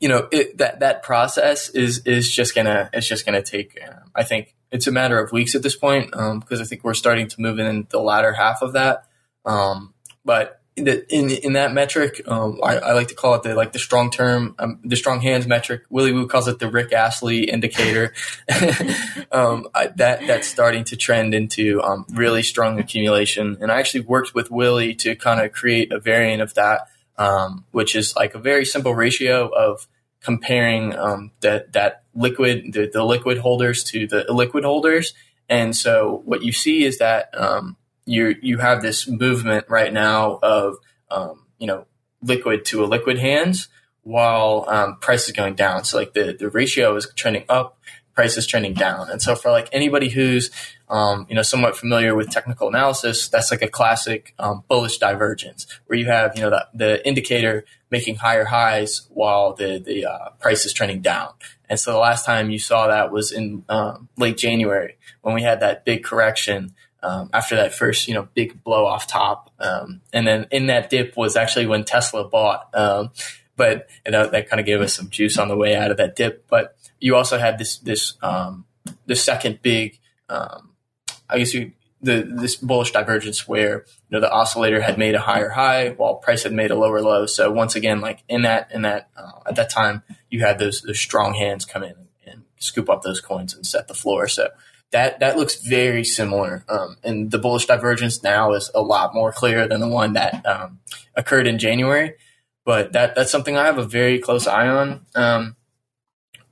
you 0.00 0.08
know 0.08 0.28
it, 0.32 0.58
that 0.58 0.80
that 0.80 1.02
process 1.02 1.68
is 1.70 2.06
is 2.06 2.30
just 2.30 2.54
gonna 2.54 2.90
it's 2.92 3.06
just 3.06 3.24
gonna 3.24 3.42
take. 3.42 3.78
Uh, 3.82 4.00
I 4.14 4.24
think 4.24 4.54
it's 4.72 4.86
a 4.86 4.92
matter 4.92 5.18
of 5.18 5.32
weeks 5.32 5.54
at 5.54 5.62
this 5.62 5.76
point 5.76 6.10
because 6.10 6.60
um, 6.60 6.60
I 6.60 6.64
think 6.64 6.84
we're 6.84 6.94
starting 6.94 7.28
to 7.28 7.40
move 7.40 7.58
in 7.58 7.86
the 7.90 8.00
latter 8.00 8.32
half 8.32 8.62
of 8.62 8.72
that. 8.74 9.04
Um, 9.44 9.94
but 10.24 10.59
in 10.88 11.30
in 11.30 11.52
that 11.54 11.72
metric, 11.72 12.22
um, 12.26 12.60
I, 12.62 12.76
I, 12.78 12.92
like 12.92 13.08
to 13.08 13.14
call 13.14 13.34
it 13.34 13.42
the 13.42 13.54
like 13.54 13.72
the 13.72 13.78
strong 13.78 14.10
term, 14.10 14.54
um, 14.58 14.80
the 14.84 14.96
strong 14.96 15.20
hands 15.20 15.46
metric. 15.46 15.82
Willy 15.90 16.12
Woo 16.12 16.26
calls 16.26 16.48
it 16.48 16.58
the 16.58 16.70
Rick 16.70 16.92
Astley 16.92 17.44
indicator. 17.44 18.14
um, 19.32 19.68
I, 19.74 19.88
that 19.96 20.26
that's 20.26 20.48
starting 20.48 20.84
to 20.84 20.96
trend 20.96 21.34
into 21.34 21.82
um, 21.82 22.06
really 22.10 22.42
strong 22.42 22.78
accumulation. 22.78 23.58
And 23.60 23.70
I 23.70 23.78
actually 23.78 24.02
worked 24.02 24.34
with 24.34 24.50
Willy 24.50 24.94
to 24.96 25.14
kind 25.16 25.40
of 25.40 25.52
create 25.52 25.92
a 25.92 25.98
variant 26.00 26.42
of 26.42 26.54
that, 26.54 26.88
um, 27.16 27.64
which 27.70 27.96
is 27.96 28.16
like 28.16 28.34
a 28.34 28.38
very 28.38 28.64
simple 28.64 28.94
ratio 28.94 29.48
of 29.48 29.86
comparing 30.20 30.96
um, 30.96 31.32
that 31.40 31.72
that 31.72 32.02
liquid 32.14 32.72
the, 32.72 32.90
the 32.92 33.04
liquid 33.04 33.38
holders 33.38 33.84
to 33.84 34.06
the 34.06 34.24
liquid 34.32 34.64
holders. 34.64 35.14
And 35.48 35.74
so 35.74 36.22
what 36.24 36.42
you 36.42 36.52
see 36.52 36.84
is 36.84 36.98
that 36.98 37.30
you 38.10 38.34
you 38.42 38.58
have 38.58 38.82
this 38.82 39.06
movement 39.06 39.66
right 39.68 39.92
now 39.92 40.40
of 40.42 40.76
um, 41.10 41.46
you 41.58 41.66
know 41.66 41.86
liquid 42.22 42.64
to 42.66 42.78
illiquid 42.78 43.18
hands 43.18 43.68
while 44.02 44.64
um, 44.68 44.96
price 44.98 45.26
is 45.26 45.32
going 45.32 45.54
down. 45.54 45.84
So 45.84 45.98
like 45.98 46.12
the 46.12 46.36
the 46.38 46.50
ratio 46.50 46.96
is 46.96 47.08
trending 47.14 47.44
up, 47.48 47.78
price 48.14 48.36
is 48.36 48.48
trending 48.48 48.74
down. 48.74 49.10
And 49.10 49.22
so 49.22 49.36
for 49.36 49.52
like 49.52 49.68
anybody 49.72 50.08
who's 50.08 50.50
um, 50.88 51.26
you 51.28 51.36
know 51.36 51.42
somewhat 51.42 51.76
familiar 51.76 52.16
with 52.16 52.30
technical 52.30 52.66
analysis, 52.68 53.28
that's 53.28 53.52
like 53.52 53.62
a 53.62 53.68
classic 53.68 54.34
um, 54.40 54.64
bullish 54.66 54.98
divergence 54.98 55.66
where 55.86 55.96
you 55.98 56.06
have 56.06 56.34
you 56.34 56.42
know 56.42 56.50
the, 56.50 56.66
the 56.74 57.06
indicator 57.06 57.64
making 57.92 58.16
higher 58.16 58.46
highs 58.46 59.06
while 59.10 59.54
the 59.54 59.78
the 59.78 60.04
uh, 60.04 60.30
price 60.40 60.66
is 60.66 60.72
trending 60.72 61.00
down. 61.00 61.32
And 61.68 61.78
so 61.78 61.92
the 61.92 61.98
last 61.98 62.26
time 62.26 62.50
you 62.50 62.58
saw 62.58 62.88
that 62.88 63.12
was 63.12 63.30
in 63.30 63.64
um, 63.68 64.08
late 64.16 64.36
January 64.36 64.96
when 65.22 65.36
we 65.36 65.42
had 65.42 65.60
that 65.60 65.84
big 65.84 66.02
correction 66.02 66.74
um, 67.02 67.30
after 67.32 67.56
that 67.56 67.74
first, 67.74 68.08
you 68.08 68.14
know, 68.14 68.28
big 68.34 68.62
blow 68.62 68.86
off 68.86 69.06
top. 69.06 69.50
Um, 69.58 70.00
and 70.12 70.26
then 70.26 70.46
in 70.50 70.66
that 70.66 70.90
dip 70.90 71.16
was 71.16 71.36
actually 71.36 71.66
when 71.66 71.84
Tesla 71.84 72.28
bought. 72.28 72.68
Um, 72.74 73.10
but 73.56 73.88
that, 74.04 74.32
that 74.32 74.48
kind 74.48 74.60
of 74.60 74.66
gave 74.66 74.80
us 74.80 74.94
some 74.94 75.10
juice 75.10 75.38
on 75.38 75.48
the 75.48 75.56
way 75.56 75.74
out 75.76 75.90
of 75.90 75.96
that 75.98 76.16
dip. 76.16 76.46
But 76.48 76.76
you 76.98 77.16
also 77.16 77.38
had 77.38 77.58
this, 77.58 77.78
this, 77.78 78.14
um, 78.22 78.64
the 79.06 79.16
second 79.16 79.60
big, 79.62 79.98
um, 80.28 80.70
I 81.28 81.38
guess 81.38 81.52
you, 81.54 81.72
the, 82.02 82.22
this 82.22 82.56
bullish 82.56 82.92
divergence 82.92 83.46
where, 83.46 83.84
you 84.08 84.10
know, 84.10 84.20
the 84.20 84.30
oscillator 84.30 84.80
had 84.80 84.96
made 84.96 85.14
a 85.14 85.20
higher 85.20 85.50
high 85.50 85.90
while 85.90 86.14
price 86.14 86.44
had 86.44 86.52
made 86.52 86.70
a 86.70 86.74
lower 86.74 87.02
low. 87.02 87.26
So 87.26 87.50
once 87.50 87.76
again, 87.76 88.00
like 88.00 88.24
in 88.28 88.42
that, 88.42 88.70
in 88.72 88.82
that, 88.82 89.10
uh, 89.16 89.32
at 89.46 89.56
that 89.56 89.68
time, 89.68 90.02
you 90.30 90.40
had 90.40 90.58
those, 90.58 90.80
those 90.80 90.98
strong 90.98 91.34
hands 91.34 91.66
come 91.66 91.82
in 91.82 91.94
and 92.26 92.44
scoop 92.58 92.88
up 92.88 93.02
those 93.02 93.20
coins 93.20 93.52
and 93.52 93.66
set 93.66 93.88
the 93.88 93.94
floor. 93.94 94.28
So, 94.28 94.48
that 94.92 95.20
that 95.20 95.36
looks 95.36 95.56
very 95.56 96.04
similar. 96.04 96.64
Um, 96.68 96.96
and 97.04 97.30
the 97.30 97.38
bullish 97.38 97.66
divergence 97.66 98.22
now 98.22 98.52
is 98.52 98.70
a 98.74 98.82
lot 98.82 99.14
more 99.14 99.32
clear 99.32 99.68
than 99.68 99.80
the 99.80 99.88
one 99.88 100.14
that 100.14 100.44
um, 100.46 100.80
occurred 101.14 101.46
in 101.46 101.58
January. 101.58 102.14
But 102.64 102.92
that 102.92 103.14
that's 103.14 103.30
something 103.30 103.56
I 103.56 103.66
have 103.66 103.78
a 103.78 103.84
very 103.84 104.18
close 104.18 104.46
eye 104.46 104.68
on. 104.68 105.06
Um, 105.14 105.56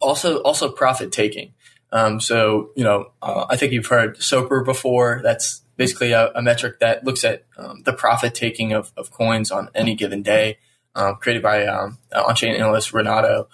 also, 0.00 0.40
also 0.42 0.70
profit 0.70 1.10
taking. 1.10 1.54
Um, 1.90 2.20
so 2.20 2.70
you 2.76 2.84
know, 2.84 3.12
uh, 3.20 3.46
I 3.48 3.56
think 3.56 3.72
you've 3.72 3.86
heard 3.86 4.18
SOPR 4.18 4.64
before. 4.64 5.20
That's 5.22 5.62
basically 5.76 6.12
a, 6.12 6.30
a 6.34 6.42
metric 6.42 6.80
that 6.80 7.04
looks 7.04 7.24
at 7.24 7.44
um, 7.56 7.82
the 7.84 7.92
profit 7.92 8.34
taking 8.34 8.72
of, 8.72 8.92
of 8.96 9.10
coins 9.10 9.50
on 9.50 9.68
any 9.74 9.94
given 9.94 10.22
day, 10.22 10.58
um, 10.94 11.16
created 11.16 11.42
by 11.42 11.66
on-chain 11.66 12.54
analyst 12.54 12.92
Renato. 12.92 13.48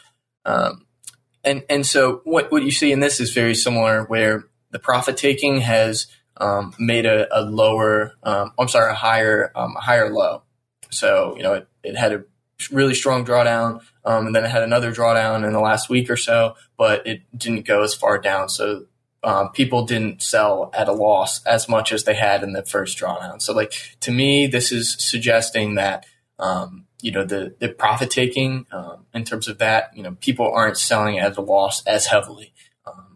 and 0.44 1.64
and 1.68 1.86
so 1.86 2.20
what 2.24 2.52
what 2.52 2.62
you 2.62 2.70
see 2.70 2.92
in 2.92 3.00
this 3.00 3.18
is 3.18 3.32
very 3.32 3.54
similar, 3.54 4.04
where 4.04 4.44
the 4.74 4.80
profit 4.80 5.16
taking 5.16 5.60
has 5.60 6.08
um, 6.36 6.74
made 6.80 7.06
a, 7.06 7.28
a 7.30 7.42
lower, 7.42 8.12
um, 8.24 8.50
I'm 8.58 8.66
sorry, 8.66 8.90
a 8.90 8.94
higher, 8.94 9.52
um, 9.54 9.76
a 9.76 9.80
higher 9.80 10.12
low. 10.12 10.42
So, 10.90 11.36
you 11.36 11.44
know, 11.44 11.54
it, 11.54 11.68
it 11.84 11.96
had 11.96 12.12
a 12.12 12.24
really 12.72 12.94
strong 12.94 13.24
drawdown, 13.24 13.82
um, 14.04 14.26
and 14.26 14.34
then 14.34 14.44
it 14.44 14.50
had 14.50 14.64
another 14.64 14.92
drawdown 14.92 15.46
in 15.46 15.52
the 15.52 15.60
last 15.60 15.88
week 15.88 16.10
or 16.10 16.16
so, 16.16 16.56
but 16.76 17.06
it 17.06 17.22
didn't 17.36 17.66
go 17.66 17.84
as 17.84 17.94
far 17.94 18.18
down. 18.18 18.48
So, 18.48 18.86
um, 19.22 19.52
people 19.52 19.86
didn't 19.86 20.22
sell 20.22 20.70
at 20.74 20.88
a 20.88 20.92
loss 20.92 21.44
as 21.46 21.68
much 21.68 21.92
as 21.92 22.02
they 22.02 22.14
had 22.14 22.42
in 22.42 22.52
the 22.52 22.64
first 22.64 22.98
drawdown. 22.98 23.40
So, 23.40 23.54
like 23.54 23.72
to 24.00 24.10
me, 24.10 24.48
this 24.48 24.72
is 24.72 24.96
suggesting 24.98 25.76
that 25.76 26.04
um, 26.38 26.86
you 27.00 27.12
know 27.12 27.24
the 27.24 27.54
the 27.58 27.68
profit 27.68 28.10
taking 28.10 28.66
um, 28.72 29.06
in 29.14 29.24
terms 29.24 29.46
of 29.46 29.58
that, 29.58 29.96
you 29.96 30.02
know, 30.02 30.16
people 30.20 30.50
aren't 30.52 30.76
selling 30.76 31.18
at 31.18 31.36
a 31.36 31.40
loss 31.40 31.86
as 31.86 32.06
heavily. 32.06 32.53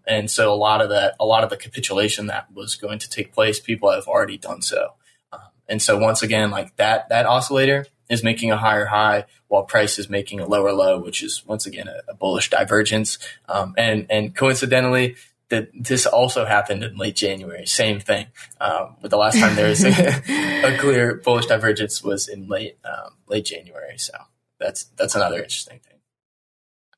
And 0.08 0.30
so 0.30 0.52
a 0.52 0.56
lot 0.56 0.80
of 0.80 0.88
that, 0.88 1.14
a 1.20 1.26
lot 1.26 1.44
of 1.44 1.50
the 1.50 1.56
capitulation 1.56 2.26
that 2.26 2.50
was 2.52 2.74
going 2.74 2.98
to 3.00 3.10
take 3.10 3.32
place, 3.32 3.60
people 3.60 3.90
have 3.90 4.08
already 4.08 4.38
done 4.38 4.62
so. 4.62 4.94
Um, 5.32 5.40
and 5.68 5.82
so 5.82 5.98
once 5.98 6.22
again, 6.22 6.50
like 6.50 6.74
that, 6.76 7.08
that 7.10 7.26
oscillator 7.26 7.86
is 8.08 8.24
making 8.24 8.50
a 8.50 8.56
higher 8.56 8.86
high 8.86 9.26
while 9.48 9.64
price 9.64 9.98
is 9.98 10.08
making 10.08 10.40
a 10.40 10.46
lower 10.46 10.72
low, 10.72 10.98
which 10.98 11.22
is 11.22 11.44
once 11.46 11.66
again 11.66 11.88
a, 11.88 12.00
a 12.10 12.14
bullish 12.14 12.48
divergence. 12.48 13.18
Um, 13.48 13.74
and, 13.76 14.06
and 14.08 14.34
coincidentally, 14.34 15.16
that 15.50 15.70
this 15.74 16.06
also 16.06 16.44
happened 16.44 16.84
in 16.84 16.96
late 16.96 17.16
January. 17.16 17.66
Same 17.66 18.00
thing. 18.00 18.26
Um, 18.60 18.96
but 19.00 19.10
the 19.10 19.16
last 19.16 19.38
time 19.38 19.56
there 19.56 19.68
was 19.68 19.84
a, 19.84 19.90
a 20.74 20.78
clear 20.78 21.14
bullish 21.14 21.46
divergence 21.46 22.02
was 22.02 22.28
in 22.28 22.48
late 22.48 22.78
um, 22.84 23.14
late 23.26 23.46
January. 23.46 23.96
So 23.98 24.12
that's 24.58 24.84
that's 24.96 25.14
another 25.14 25.36
interesting 25.36 25.80
thing. 25.80 25.97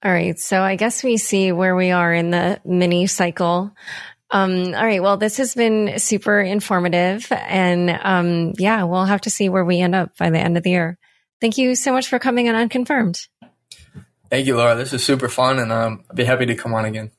All 0.02 0.10
right. 0.10 0.38
So 0.38 0.62
I 0.62 0.76
guess 0.76 1.04
we 1.04 1.18
see 1.18 1.52
where 1.52 1.76
we 1.76 1.90
are 1.90 2.12
in 2.12 2.30
the 2.30 2.60
mini 2.64 3.06
cycle. 3.06 3.72
Um, 4.30 4.74
all 4.74 4.84
right. 4.84 5.02
Well, 5.02 5.16
this 5.16 5.36
has 5.36 5.54
been 5.54 5.98
super 5.98 6.40
informative 6.40 7.26
and, 7.30 7.90
um, 7.90 8.52
yeah, 8.58 8.84
we'll 8.84 9.04
have 9.04 9.22
to 9.22 9.30
see 9.30 9.48
where 9.48 9.64
we 9.64 9.80
end 9.80 9.94
up 9.94 10.16
by 10.16 10.30
the 10.30 10.38
end 10.38 10.56
of 10.56 10.62
the 10.62 10.70
year. 10.70 10.98
Thank 11.40 11.58
you 11.58 11.74
so 11.74 11.92
much 11.92 12.08
for 12.08 12.18
coming 12.18 12.48
on 12.48 12.54
Unconfirmed. 12.54 13.26
Thank 14.30 14.46
you, 14.46 14.56
Laura. 14.56 14.76
This 14.76 14.92
is 14.92 15.04
super 15.04 15.28
fun 15.28 15.58
and, 15.58 15.72
um, 15.72 16.04
I'd 16.08 16.16
be 16.16 16.24
happy 16.24 16.46
to 16.46 16.54
come 16.54 16.72
on 16.74 16.84
again. 16.84 17.10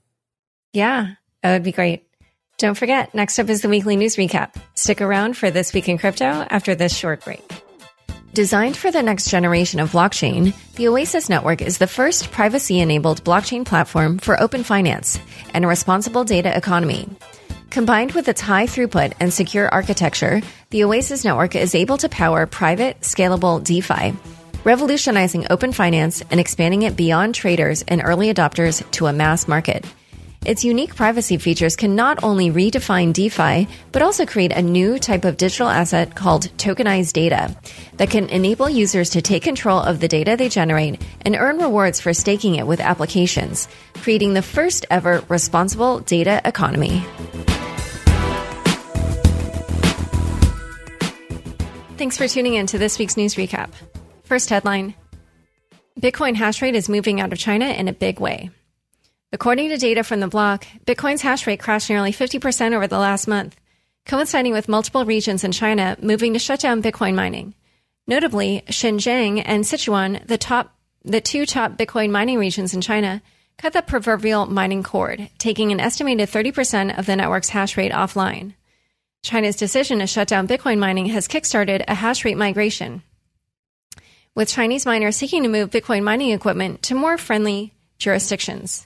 Yeah, 0.74 1.16
that 1.44 1.54
would 1.54 1.64
be 1.64 1.74
great. 1.74 2.08
Don't 2.58 2.78
forget, 2.78 3.14
next 3.14 3.38
up 3.40 3.50
is 3.50 3.62
the 3.62 3.70
weekly 3.70 3.98
news 3.98 4.16
recap. 4.16 4.56
Stick 4.76 5.02
around 5.02 5.36
for 5.36 5.52
This 5.52 5.74
Week 5.74 5.90
in 5.90 5.98
Crypto 5.98 6.26
after 6.26 6.76
this 6.76 6.96
short 6.96 7.26
break. 7.26 7.44
Designed 8.34 8.78
for 8.78 8.92
the 8.92 9.04
next 9.04 9.30
generation 9.30 9.82
of 9.82 9.92
blockchain, 9.92 10.56
the 10.76 10.88
Oasis 10.88 11.28
Network 11.28 11.62
is 11.62 11.80
the 11.80 11.86
first 11.88 12.32
privacy 12.32 12.80
enabled 12.80 13.26
blockchain 13.26 13.66
platform 13.66 14.20
for 14.20 14.40
open 14.40 14.64
finance 14.64 15.20
and 15.54 15.66
a 15.66 15.68
responsible 15.68 16.24
data 16.24 16.56
economy. 16.56 17.10
Combined 17.72 18.14
with 18.14 18.30
its 18.30 18.40
high 18.40 18.68
throughput 18.68 19.12
and 19.20 19.34
secure 19.34 19.68
architecture, 19.68 20.42
the 20.70 20.86
Oasis 20.86 21.26
Network 21.26 21.58
is 21.58 21.76
able 21.76 21.98
to 21.98 22.08
power 22.08 22.46
private, 22.46 23.02
scalable 23.02 23.62
DeFi, 23.62 24.18
revolutionizing 24.64 25.48
open 25.50 25.74
finance 25.74 26.24
and 26.32 26.40
expanding 26.40 26.84
it 26.84 26.96
beyond 26.96 27.36
traders 27.36 27.84
and 27.86 28.02
early 28.02 28.34
adopters 28.34 28.90
to 28.92 29.08
a 29.08 29.14
mass 29.14 29.46
market. 29.46 29.86
Its 30.44 30.64
unique 30.66 30.96
privacy 30.96 31.38
features 31.38 31.76
can 31.76 31.96
not 31.96 32.24
only 32.24 32.50
redefine 32.50 33.14
DeFi, 33.14 33.68
but 33.92 34.02
also 34.02 34.26
create 34.26 34.52
a 34.52 34.62
new 34.62 34.98
type 34.98 35.24
of 35.24 35.38
digital 35.38 35.68
asset 35.68 36.16
called 36.16 36.50
tokenized 36.58 37.14
data 37.14 37.56
that 37.98 38.10
can 38.10 38.28
enable 38.30 38.68
users 38.68 39.12
to 39.12 39.22
take 39.22 39.44
control 39.44 39.78
of 39.78 40.00
the 40.00 40.08
data 40.08 40.36
they 40.36 40.50
generate 40.50 41.00
and 41.24 41.36
earn 41.36 41.60
rewards 41.60 42.02
for 42.02 42.12
staking 42.12 42.56
it 42.56 42.66
with 42.66 42.80
applications, 42.80 43.68
creating 43.98 44.34
the 44.34 44.42
first 44.42 44.84
ever 44.90 45.24
responsible 45.30 46.00
data 46.00 46.42
economy. 46.44 47.04
Thanks 51.98 52.18
for 52.18 52.28
tuning 52.28 52.56
in 52.56 52.66
to 52.66 52.80
this 52.80 52.98
week's 52.98 53.16
news 53.16 53.36
recap. 53.36 53.70
First 54.24 54.50
headline 54.50 54.96
Bitcoin 56.00 56.34
hash 56.34 56.64
rate 56.64 56.74
is 56.74 56.90
moving 56.90 57.22
out 57.22 57.32
of 57.32 57.38
China 57.38 57.68
in 57.68 57.88
a 57.88 57.94
big 57.94 58.20
way. 58.20 58.50
According 59.34 59.70
to 59.70 59.78
data 59.78 60.04
from 60.04 60.20
the 60.20 60.28
block, 60.28 60.68
Bitcoin's 60.86 61.22
hash 61.22 61.48
rate 61.48 61.62
crashed 61.62 61.90
nearly 61.90 62.12
50% 62.12 62.74
over 62.74 62.86
the 62.86 63.00
last 63.00 63.28
month, 63.28 63.56
coinciding 64.06 64.52
with 64.52 64.68
multiple 64.68 65.06
regions 65.06 65.46
in 65.46 65.54
China 65.54 65.96
moving 66.02 66.34
to 66.34 66.40
shut 66.40 66.60
down 66.60 66.84
Bitcoin 66.84 67.16
mining. 67.16 67.54
Notably, 68.08 68.64
Xinjiang 68.68 69.42
and 69.46 69.64
Sichuan, 69.64 70.26
the 70.28 70.38
top 70.38 70.76
the 71.04 71.22
two 71.22 71.46
top 71.46 71.78
Bitcoin 71.78 72.12
mining 72.12 72.38
regions 72.38 72.74
in 72.74 72.82
China, 72.82 73.22
cut 73.58 73.74
the 73.74 73.82
proverbial 73.82 74.46
mining 74.46 74.84
cord, 74.84 75.30
taking 75.38 75.72
an 75.72 75.80
estimated 75.80 76.30
30% 76.30 76.98
of 76.98 77.06
the 77.06 77.16
network's 77.16 77.50
hash 77.50 77.78
rate 77.78 77.92
offline. 77.92 78.54
China's 79.24 79.56
decision 79.56 80.00
to 80.00 80.08
shut 80.08 80.28
down 80.28 80.48
Bitcoin 80.48 80.78
mining 80.78 81.08
has 81.08 81.28
kickstarted 81.28 81.84
a 81.88 81.96
hash 81.96 82.26
rate 82.26 82.38
migration, 82.38 83.02
with 84.36 84.50
Chinese 84.50 84.86
miners 84.86 85.16
seeking 85.16 85.44
to 85.44 85.50
move 85.50 85.70
Bitcoin 85.70 86.04
mining 86.04 86.32
equipment 86.32 86.82
to 86.84 86.96
more 86.96 87.18
friendly 87.18 87.74
jurisdictions. 87.98 88.86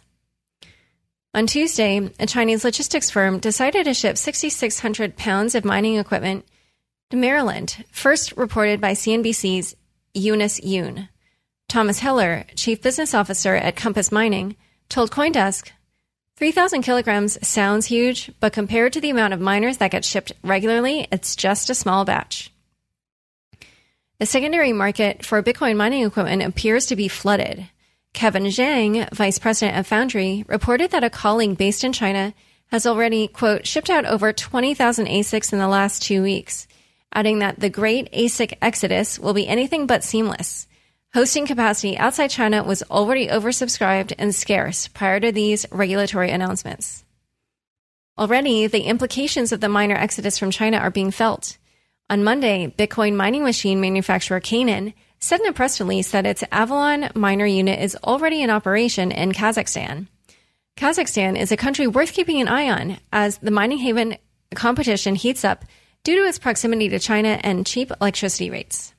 On 1.36 1.48
Tuesday, 1.48 2.10
a 2.18 2.26
Chinese 2.26 2.64
logistics 2.64 3.10
firm 3.10 3.40
decided 3.40 3.84
to 3.84 3.94
ship 3.94 4.18
6,600 4.18 5.18
pounds 5.18 5.54
of 5.54 5.66
mining 5.66 5.98
equipment 5.98 6.46
to 7.10 7.18
Maryland, 7.18 7.84
first 7.92 8.32
reported 8.38 8.80
by 8.80 8.94
CNBC's 8.94 9.76
Eunice 10.14 10.62
Yoon. 10.62 11.10
Thomas 11.68 12.00
Heller, 12.00 12.46
chief 12.56 12.82
business 12.82 13.14
officer 13.14 13.54
at 13.54 13.76
Compass 13.76 14.14
Mining, 14.14 14.56
told 14.88 15.12
Coindesk 15.12 15.72
3,000 16.38 16.84
kilograms 16.84 17.46
sounds 17.46 17.88
huge, 17.88 18.32
but 18.40 18.54
compared 18.54 18.94
to 18.94 19.02
the 19.02 19.10
amount 19.10 19.34
of 19.34 19.42
miners 19.42 19.76
that 19.80 19.92
get 19.92 20.06
shipped 20.06 20.32
regularly, 20.42 21.06
it's 21.12 21.36
just 21.36 21.70
a 21.70 21.76
small 21.76 22.06
batch. 22.06 22.50
The 24.20 24.26
secondary 24.26 24.72
market 24.72 25.26
for 25.26 25.44
Bitcoin 25.44 25.76
mining 25.76 26.06
equipment 26.06 26.44
appears 26.44 26.86
to 26.86 26.96
be 26.96 27.10
flooded. 27.10 27.68
Kevin 28.16 28.46
Zhang, 28.46 29.14
vice 29.14 29.38
president 29.38 29.78
of 29.78 29.86
Foundry, 29.88 30.46
reported 30.48 30.92
that 30.92 31.04
a 31.04 31.10
colleague 31.10 31.58
based 31.58 31.84
in 31.84 31.92
China 31.92 32.34
has 32.68 32.88
already, 32.88 33.28
quote, 33.28 33.68
shipped 33.68 33.90
out 33.90 34.06
over 34.06 34.32
20,000 34.32 35.06
ASICs 35.06 35.52
in 35.52 35.60
the 35.60 35.68
last 35.68 36.02
two 36.02 36.24
weeks, 36.24 36.66
adding 37.14 37.40
that 37.40 37.60
the 37.60 37.70
great 37.70 38.10
ASIC 38.14 38.58
exodus 38.62 39.20
will 39.20 39.34
be 39.34 39.46
anything 39.46 39.86
but 39.86 40.02
seamless. 40.02 40.66
Hosting 41.14 41.46
capacity 41.46 41.98
outside 41.98 42.30
China 42.30 42.64
was 42.64 42.84
already 42.84 43.28
oversubscribed 43.28 44.14
and 44.18 44.34
scarce 44.34 44.88
prior 44.88 45.20
to 45.20 45.34
these 45.34 45.66
regulatory 45.70 46.32
announcements. 46.32 47.04
Already, 48.18 48.68
the 48.68 48.84
implications 48.84 49.52
of 49.52 49.60
the 49.60 49.68
miner 49.68 49.96
exodus 49.96 50.40
from 50.40 50.52
China 50.52 50.78
are 50.78 50.90
being 50.90 51.12
felt. 51.12 51.58
On 52.10 52.24
Monday, 52.24 52.74
Bitcoin 52.78 53.16
mining 53.16 53.44
machine 53.44 53.82
manufacturer 53.82 54.40
Canaan 54.40 54.94
said 55.20 55.40
in 55.40 55.48
a 55.48 55.54
press 55.54 55.80
release 55.80 56.12
that 56.12 56.26
its 56.26 56.44
Avalon 56.52 57.10
miner 57.16 57.46
unit 57.46 57.80
is 57.80 57.98
already 58.04 58.42
in 58.42 58.50
operation 58.50 59.12
in 59.12 59.32
Kazakhstan. 59.32 60.08
Kazakhstan 60.78 61.40
is 61.40 61.52
a 61.52 61.58
country 61.58 61.88
worth 61.88 62.14
keeping 62.14 62.42
an 62.42 62.48
eye 62.48 62.70
on 62.70 62.98
as 63.12 63.38
the 63.38 63.52
mining 63.52 63.78
haven 63.78 64.18
competition 64.54 65.16
heats 65.16 65.46
up 65.46 65.66
due 66.04 66.16
to 66.16 66.28
its 66.28 66.40
proximity 66.40 66.90
to 66.90 67.00
China 67.00 67.40
and 67.44 67.66
cheap 67.66 67.92
electricity 68.00 68.50
rates. 68.50 68.94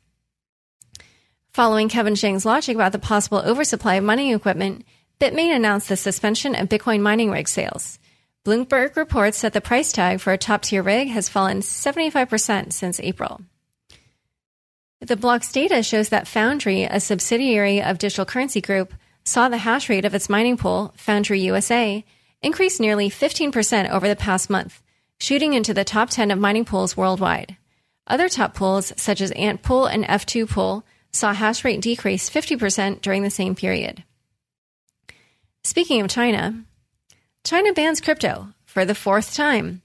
Following 1.53 1.89
Kevin 1.89 2.15
Zhang's 2.15 2.45
logic 2.45 2.75
about 2.75 2.93
the 2.93 2.99
possible 2.99 3.39
oversupply 3.39 3.95
of 3.95 4.05
mining 4.05 4.33
equipment, 4.33 4.85
Bitmain 5.19 5.57
announced 5.57 5.89
the 5.89 5.97
suspension 5.97 6.55
of 6.55 6.69
Bitcoin 6.69 7.01
mining 7.01 7.31
rig 7.31 7.49
sales. 7.49 7.99
Bloomberg 8.45 8.97
reports 8.97 9.41
that 9.41 9.55
the 9.55 9.61
price 9.61 9.91
tag 9.91 10.21
for 10.21 10.33
a 10.33 10.39
top 10.39 10.63
tier 10.63 10.83
rig 10.83 11.09
has 11.09 11.29
fallen 11.29 11.61
75% 11.61 12.73
since 12.73 13.01
April. 13.01 13.41
The 15.01 15.17
block's 15.17 15.53
data 15.53 15.83
shows 15.83 16.09
that 16.09 16.27
Foundry, 16.29 16.85
a 16.85 17.01
subsidiary 17.01 17.83
of 17.83 17.99
Digital 17.99 18.25
Currency 18.25 18.63
Group, 18.63 18.95
saw 19.25 19.49
the 19.49 19.59
hash 19.59 19.91
rate 19.91 20.07
of 20.07 20.15
its 20.15 20.31
mining 20.31 20.57
pool, 20.57 20.95
Foundry 20.97 21.41
USA, 21.41 22.03
increase 22.43 22.81
nearly 22.81 23.11
15% 23.11 23.91
over 23.91 24.09
the 24.09 24.17
past 24.17 24.49
month, 24.49 24.83
shooting 25.21 25.53
into 25.53 25.75
the 25.75 25.85
top 25.85 26.09
10 26.09 26.31
of 26.31 26.39
mining 26.39 26.65
pools 26.65 26.97
worldwide. 26.97 27.57
Other 28.07 28.29
top 28.29 28.55
pools, 28.55 28.93
such 28.97 29.21
as 29.21 29.33
Ant 29.33 29.63
Pool 29.63 29.87
and 29.87 30.05
F2 30.05 30.49
Pool, 30.49 30.85
saw 31.13 31.35
hash 31.35 31.65
rate 31.65 31.81
decrease 31.83 32.31
50% 32.31 33.03
during 33.03 33.23
the 33.23 33.31
same 33.31 33.55
period. 33.55 34.03
Speaking 35.63 36.01
of 36.01 36.09
China, 36.09 36.65
China 37.45 37.73
bans 37.73 38.01
crypto 38.01 38.55
for 38.65 38.85
the 38.85 38.95
fourth 38.95 39.35
time. 39.35 39.83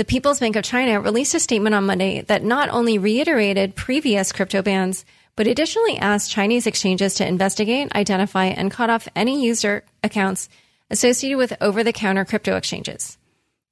The 0.00 0.06
People's 0.06 0.40
Bank 0.40 0.56
of 0.56 0.64
China 0.64 0.98
released 0.98 1.34
a 1.34 1.38
statement 1.38 1.74
on 1.74 1.84
Monday 1.84 2.22
that 2.22 2.42
not 2.42 2.70
only 2.70 2.96
reiterated 2.96 3.76
previous 3.76 4.32
crypto 4.32 4.62
bans, 4.62 5.04
but 5.36 5.46
additionally 5.46 5.98
asked 5.98 6.30
Chinese 6.30 6.66
exchanges 6.66 7.16
to 7.16 7.28
investigate, 7.28 7.94
identify, 7.94 8.46
and 8.46 8.70
cut 8.70 8.88
off 8.88 9.10
any 9.14 9.44
user 9.44 9.84
accounts 10.02 10.48
associated 10.88 11.36
with 11.36 11.52
over 11.60 11.84
the 11.84 11.92
counter 11.92 12.24
crypto 12.24 12.56
exchanges. 12.56 13.18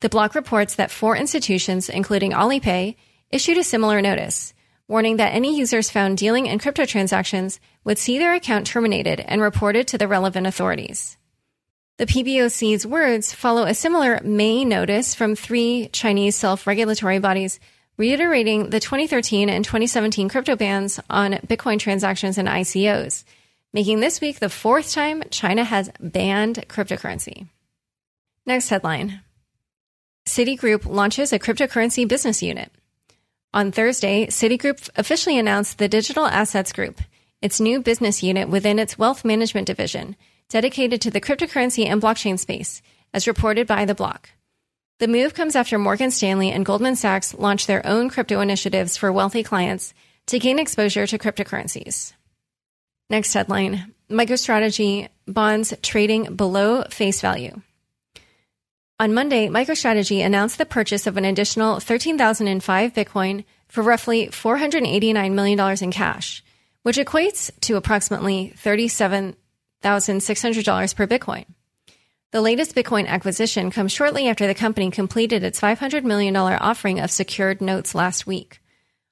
The 0.00 0.10
block 0.10 0.34
reports 0.34 0.74
that 0.74 0.90
four 0.90 1.16
institutions, 1.16 1.88
including 1.88 2.32
Alipay, 2.32 2.96
issued 3.30 3.56
a 3.56 3.64
similar 3.64 4.02
notice, 4.02 4.52
warning 4.86 5.16
that 5.16 5.32
any 5.32 5.58
users 5.58 5.88
found 5.88 6.18
dealing 6.18 6.44
in 6.44 6.58
crypto 6.58 6.84
transactions 6.84 7.58
would 7.84 7.96
see 7.96 8.18
their 8.18 8.34
account 8.34 8.66
terminated 8.66 9.20
and 9.20 9.40
reported 9.40 9.88
to 9.88 9.96
the 9.96 10.06
relevant 10.06 10.46
authorities. 10.46 11.17
The 11.98 12.06
PBOC's 12.06 12.86
words 12.86 13.34
follow 13.34 13.64
a 13.64 13.74
similar 13.74 14.20
May 14.22 14.64
notice 14.64 15.16
from 15.16 15.34
three 15.34 15.88
Chinese 15.88 16.36
self 16.36 16.64
regulatory 16.64 17.18
bodies 17.18 17.58
reiterating 17.96 18.70
the 18.70 18.78
2013 18.78 19.48
and 19.48 19.64
2017 19.64 20.28
crypto 20.28 20.54
bans 20.54 21.00
on 21.10 21.32
Bitcoin 21.48 21.80
transactions 21.80 22.38
and 22.38 22.46
ICOs, 22.46 23.24
making 23.72 23.98
this 23.98 24.20
week 24.20 24.38
the 24.38 24.48
fourth 24.48 24.92
time 24.92 25.24
China 25.30 25.64
has 25.64 25.90
banned 25.98 26.64
cryptocurrency. 26.68 27.48
Next 28.46 28.68
headline 28.68 29.22
Citigroup 30.24 30.86
launches 30.86 31.32
a 31.32 31.40
cryptocurrency 31.40 32.06
business 32.06 32.44
unit. 32.44 32.70
On 33.52 33.72
Thursday, 33.72 34.28
Citigroup 34.28 34.88
officially 34.94 35.36
announced 35.36 35.78
the 35.78 35.88
Digital 35.88 36.26
Assets 36.26 36.72
Group, 36.72 37.00
its 37.42 37.58
new 37.58 37.80
business 37.80 38.22
unit 38.22 38.48
within 38.48 38.78
its 38.78 38.96
wealth 38.96 39.24
management 39.24 39.66
division 39.66 40.14
dedicated 40.48 41.00
to 41.02 41.10
the 41.10 41.20
cryptocurrency 41.20 41.86
and 41.86 42.00
blockchain 42.00 42.38
space, 42.38 42.82
as 43.12 43.26
reported 43.26 43.66
by 43.66 43.84
The 43.84 43.94
Block. 43.94 44.30
The 44.98 45.08
move 45.08 45.34
comes 45.34 45.54
after 45.54 45.78
Morgan 45.78 46.10
Stanley 46.10 46.50
and 46.50 46.64
Goldman 46.64 46.96
Sachs 46.96 47.34
launched 47.34 47.66
their 47.66 47.86
own 47.86 48.10
crypto 48.10 48.40
initiatives 48.40 48.96
for 48.96 49.12
wealthy 49.12 49.42
clients 49.42 49.94
to 50.26 50.38
gain 50.38 50.58
exposure 50.58 51.06
to 51.06 51.18
cryptocurrencies. 51.18 52.12
Next 53.08 53.32
headline 53.32 53.94
MicroStrategy 54.10 55.08
bonds 55.26 55.74
trading 55.82 56.34
below 56.34 56.82
face 56.90 57.20
value. 57.20 57.60
On 58.98 59.14
Monday, 59.14 59.48
MicroStrategy 59.48 60.24
announced 60.24 60.58
the 60.58 60.66
purchase 60.66 61.06
of 61.06 61.16
an 61.16 61.24
additional 61.24 61.78
13,005 61.78 62.92
Bitcoin 62.92 63.44
for 63.68 63.82
roughly 63.82 64.26
$489 64.26 65.32
million 65.32 65.78
in 65.80 65.92
cash, 65.92 66.42
which 66.82 66.96
equates 66.96 67.52
to 67.60 67.76
approximately 67.76 68.52
37 68.56 69.36
$1,600 69.82 70.94
per 70.94 71.06
Bitcoin. 71.06 71.44
The 72.30 72.42
latest 72.42 72.74
Bitcoin 72.74 73.06
acquisition 73.06 73.70
comes 73.70 73.90
shortly 73.92 74.28
after 74.28 74.46
the 74.46 74.54
company 74.54 74.90
completed 74.90 75.42
its 75.42 75.60
$500 75.60 76.04
million 76.04 76.36
offering 76.36 77.00
of 77.00 77.10
secured 77.10 77.60
notes 77.60 77.94
last 77.94 78.26
week. 78.26 78.60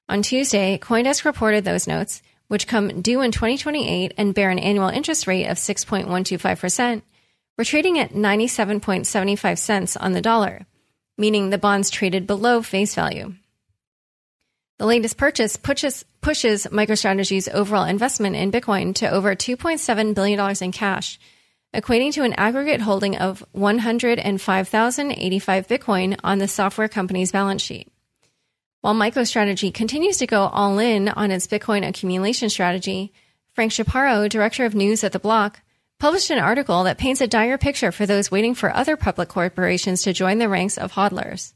On 0.07 0.21
Tuesday, 0.21 0.77
Coindesk 0.77 1.25
reported 1.25 1.65
those 1.65 1.87
notes, 1.87 2.21
which 2.47 2.67
come 2.67 3.01
due 3.01 3.21
in 3.21 3.31
2028 3.31 4.13
and 4.17 4.35
bear 4.35 4.51
an 4.51 4.59
annual 4.59 4.89
interest 4.89 5.25
rate 5.25 5.47
of 5.47 5.57
6.125%, 5.57 7.01
were 7.57 7.63
trading 7.63 7.97
at 7.97 8.13
97.75 8.13 9.57
cents 9.57 9.97
on 9.97 10.13
the 10.13 10.21
dollar, 10.21 10.67
meaning 11.17 11.49
the 11.49 11.57
bonds 11.57 11.89
traded 11.89 12.27
below 12.27 12.61
face 12.61 12.93
value. 12.93 13.33
The 14.79 14.85
latest 14.85 15.17
purchase 15.17 15.57
pushes, 15.57 16.05
pushes 16.21 16.67
MicroStrategy's 16.67 17.47
overall 17.47 17.85
investment 17.85 18.35
in 18.35 18.51
Bitcoin 18.51 18.93
to 18.95 19.09
over 19.09 19.35
$2.7 19.35 20.13
billion 20.13 20.55
in 20.61 20.71
cash, 20.71 21.17
equating 21.73 22.13
to 22.13 22.23
an 22.23 22.33
aggregate 22.33 22.81
holding 22.81 23.17
of 23.17 23.43
105,085 23.53 25.67
Bitcoin 25.67 26.19
on 26.23 26.37
the 26.37 26.47
software 26.47 26.87
company's 26.87 27.31
balance 27.31 27.63
sheet. 27.63 27.91
While 28.81 28.93
MicroStrategy 28.93 29.73
continues 29.73 30.17
to 30.17 30.27
go 30.27 30.43
all 30.43 30.77
in 30.77 31.09
on 31.09 31.31
its 31.31 31.47
Bitcoin 31.47 31.83
accumulation 31.87 32.51
strategy, 32.51 33.11
Frank 33.53 33.71
Chaparro, 33.71 34.29
director 34.29 34.65
of 34.65 34.75
news 34.75 35.03
at 35.03 35.11
The 35.11 35.17
Block, 35.17 35.61
published 35.99 36.29
an 36.29 36.37
article 36.37 36.83
that 36.83 36.99
paints 36.99 37.21
a 37.21 37.27
dire 37.27 37.57
picture 37.57 37.91
for 37.91 38.05
those 38.05 38.29
waiting 38.29 38.53
for 38.53 38.71
other 38.71 38.95
public 38.95 39.29
corporations 39.29 40.03
to 40.03 40.13
join 40.13 40.37
the 40.37 40.47
ranks 40.47 40.77
of 40.77 40.91
hodlers. 40.91 41.53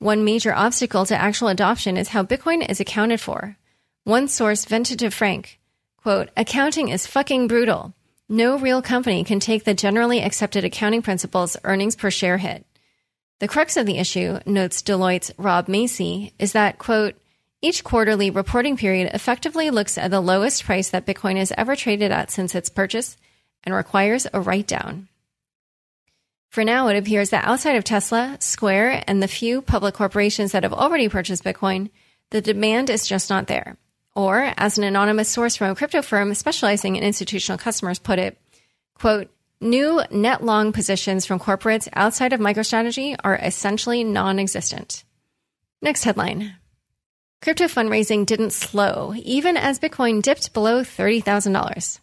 One 0.00 0.24
major 0.24 0.54
obstacle 0.54 1.04
to 1.04 1.14
actual 1.14 1.48
adoption 1.48 1.98
is 1.98 2.08
how 2.08 2.22
Bitcoin 2.22 2.66
is 2.66 2.80
accounted 2.80 3.20
for. 3.20 3.58
One 4.04 4.28
source 4.28 4.64
vented 4.64 4.98
to 5.00 5.10
Frank, 5.10 5.60
quote, 5.98 6.30
accounting 6.38 6.88
is 6.88 7.06
fucking 7.06 7.48
brutal. 7.48 7.92
No 8.26 8.58
real 8.58 8.80
company 8.80 9.24
can 9.24 9.40
take 9.40 9.64
the 9.64 9.74
generally 9.74 10.22
accepted 10.22 10.64
accounting 10.64 11.02
principles 11.02 11.58
earnings 11.64 11.96
per 11.96 12.10
share 12.10 12.38
hit. 12.38 12.64
The 13.40 13.48
crux 13.48 13.76
of 13.76 13.84
the 13.84 13.98
issue, 13.98 14.38
notes 14.46 14.80
Deloitte's 14.80 15.32
Rob 15.36 15.68
Massey, 15.68 16.32
is 16.38 16.52
that, 16.52 16.78
quote, 16.78 17.14
each 17.60 17.84
quarterly 17.84 18.30
reporting 18.30 18.78
period 18.78 19.10
effectively 19.12 19.68
looks 19.68 19.98
at 19.98 20.10
the 20.10 20.22
lowest 20.22 20.64
price 20.64 20.88
that 20.88 21.04
Bitcoin 21.04 21.36
has 21.36 21.52
ever 21.58 21.76
traded 21.76 22.10
at 22.10 22.30
since 22.30 22.54
its 22.54 22.70
purchase 22.70 23.18
and 23.64 23.74
requires 23.74 24.26
a 24.32 24.40
write 24.40 24.66
down. 24.66 25.09
For 26.50 26.64
now, 26.64 26.88
it 26.88 26.98
appears 26.98 27.30
that 27.30 27.44
outside 27.44 27.76
of 27.76 27.84
Tesla, 27.84 28.36
Square, 28.40 29.04
and 29.06 29.22
the 29.22 29.28
few 29.28 29.62
public 29.62 29.94
corporations 29.94 30.50
that 30.50 30.64
have 30.64 30.72
already 30.72 31.08
purchased 31.08 31.44
Bitcoin, 31.44 31.90
the 32.30 32.40
demand 32.40 32.90
is 32.90 33.06
just 33.06 33.30
not 33.30 33.46
there. 33.46 33.76
Or, 34.16 34.52
as 34.56 34.76
an 34.76 34.82
anonymous 34.82 35.28
source 35.28 35.54
from 35.54 35.70
a 35.70 35.76
crypto 35.76 36.02
firm 36.02 36.34
specializing 36.34 36.96
in 36.96 37.04
institutional 37.04 37.56
customers 37.56 38.00
put 38.00 38.18
it, 38.18 38.36
quote, 38.94 39.30
new 39.60 40.02
net 40.10 40.42
long 40.42 40.72
positions 40.72 41.24
from 41.24 41.38
corporates 41.38 41.88
outside 41.92 42.32
of 42.32 42.40
MicroStrategy 42.40 43.14
are 43.22 43.36
essentially 43.36 44.02
non 44.02 44.40
existent. 44.40 45.04
Next 45.80 46.02
headline. 46.02 46.56
Crypto 47.42 47.66
fundraising 47.66 48.26
didn't 48.26 48.52
slow, 48.52 49.14
even 49.14 49.56
as 49.56 49.78
Bitcoin 49.78 50.20
dipped 50.20 50.52
below 50.52 50.80
$30,000. 50.82 52.00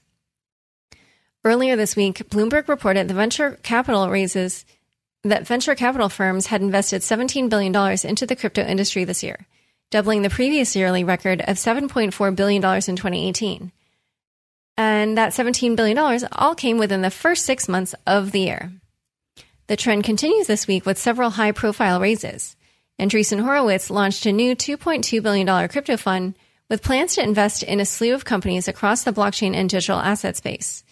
Earlier 1.48 1.78
this 1.78 1.96
week, 1.96 2.28
Bloomberg 2.30 2.68
reported 2.68 3.08
the 3.08 3.14
venture 3.14 3.58
capital 3.64 4.10
raises 4.10 4.66
that 5.24 5.48
venture 5.48 5.76
capital 5.76 6.10
firms 6.10 6.48
had 6.48 6.62
invested 6.62 7.04
$17 7.04 7.50
billion 7.50 7.74
into 8.04 8.26
the 8.26 8.36
crypto 8.36 8.64
industry 8.64 9.06
this 9.06 9.24
year, 9.24 9.48
doubling 9.90 10.24
the 10.24 10.30
previous 10.30 10.76
yearly 10.76 11.06
record 11.06 11.40
of 11.40 11.56
$7.4 11.56 12.36
billion 12.36 12.62
in 12.62 12.96
2018. 12.98 13.72
And 14.76 15.18
that 15.18 15.32
$17 15.32 15.78
billion 15.78 15.98
all 16.34 16.54
came 16.54 16.80
within 16.80 17.02
the 17.02 17.10
first 17.10 17.46
six 17.46 17.70
months 17.70 17.96
of 18.06 18.34
the 18.34 18.42
year. 18.42 18.74
The 19.68 19.78
trend 19.78 20.04
continues 20.04 20.48
this 20.48 20.68
week 20.68 20.86
with 20.86 20.98
several 20.98 21.30
high 21.30 21.54
profile 21.54 22.02
raises. 22.02 22.58
Andreessen 23.00 23.40
Horowitz 23.40 23.90
launched 23.90 24.26
a 24.26 24.34
new 24.34 24.54
$2.2 24.54 25.24
billion 25.24 25.70
crypto 25.70 25.96
fund 25.96 26.36
with 26.70 26.84
plans 26.84 27.16
to 27.16 27.24
invest 27.24 27.64
in 27.64 27.80
a 27.80 27.86
slew 27.86 28.14
of 28.14 28.26
companies 28.26 28.68
across 28.68 29.04
the 29.04 29.14
blockchain 29.14 29.56
and 29.56 29.70
digital 29.70 29.98
asset 29.98 30.36
space. 30.36 30.84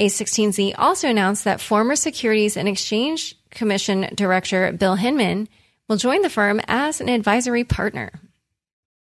A16Z 0.00 0.74
also 0.78 1.08
announced 1.08 1.44
that 1.44 1.60
former 1.60 1.94
Securities 1.94 2.56
and 2.56 2.66
Exchange 2.66 3.36
Commission 3.50 4.08
Director 4.14 4.72
Bill 4.72 4.96
Hinman 4.96 5.46
will 5.88 5.98
join 5.98 6.22
the 6.22 6.30
firm 6.30 6.60
as 6.66 7.02
an 7.02 7.10
advisory 7.10 7.64
partner. 7.64 8.10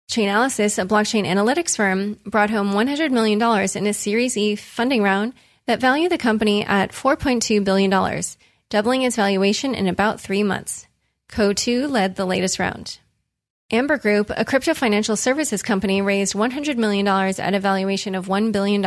Chainalysis, 0.10 0.82
a 0.82 0.86
blockchain 0.86 1.28
analytics 1.28 1.76
firm, 1.76 2.18
brought 2.26 2.50
home 2.50 2.72
$100 2.72 3.12
million 3.12 3.42
in 3.76 3.88
a 3.88 3.94
Series 3.94 4.38
E 4.38 4.56
funding 4.56 5.04
round 5.04 5.34
that 5.66 5.82
valued 5.82 6.12
the 6.12 6.18
company 6.18 6.64
at 6.64 6.94
$4.2 6.94 7.62
billion, 7.66 8.22
doubling 8.70 9.02
its 9.02 9.18
valuation 9.18 9.76
in 9.76 9.88
about 9.88 10.22
three 10.22 10.44
months. 10.44 10.88
Coatue 11.28 11.88
led 11.88 12.16
the 12.16 12.26
latest 12.26 12.60
round. 12.60 13.00
Amber 13.70 13.98
Group, 13.98 14.32
a 14.38 14.46
crypto 14.46 14.74
financial 14.74 15.18
services 15.18 15.62
company, 15.62 16.02
raised 16.02 16.34
$100 16.34 16.78
million 16.78 17.06
at 17.06 17.54
a 17.54 17.60
valuation 17.60 18.16
of 18.16 18.28
$1 18.28 18.54
billion 18.54 18.82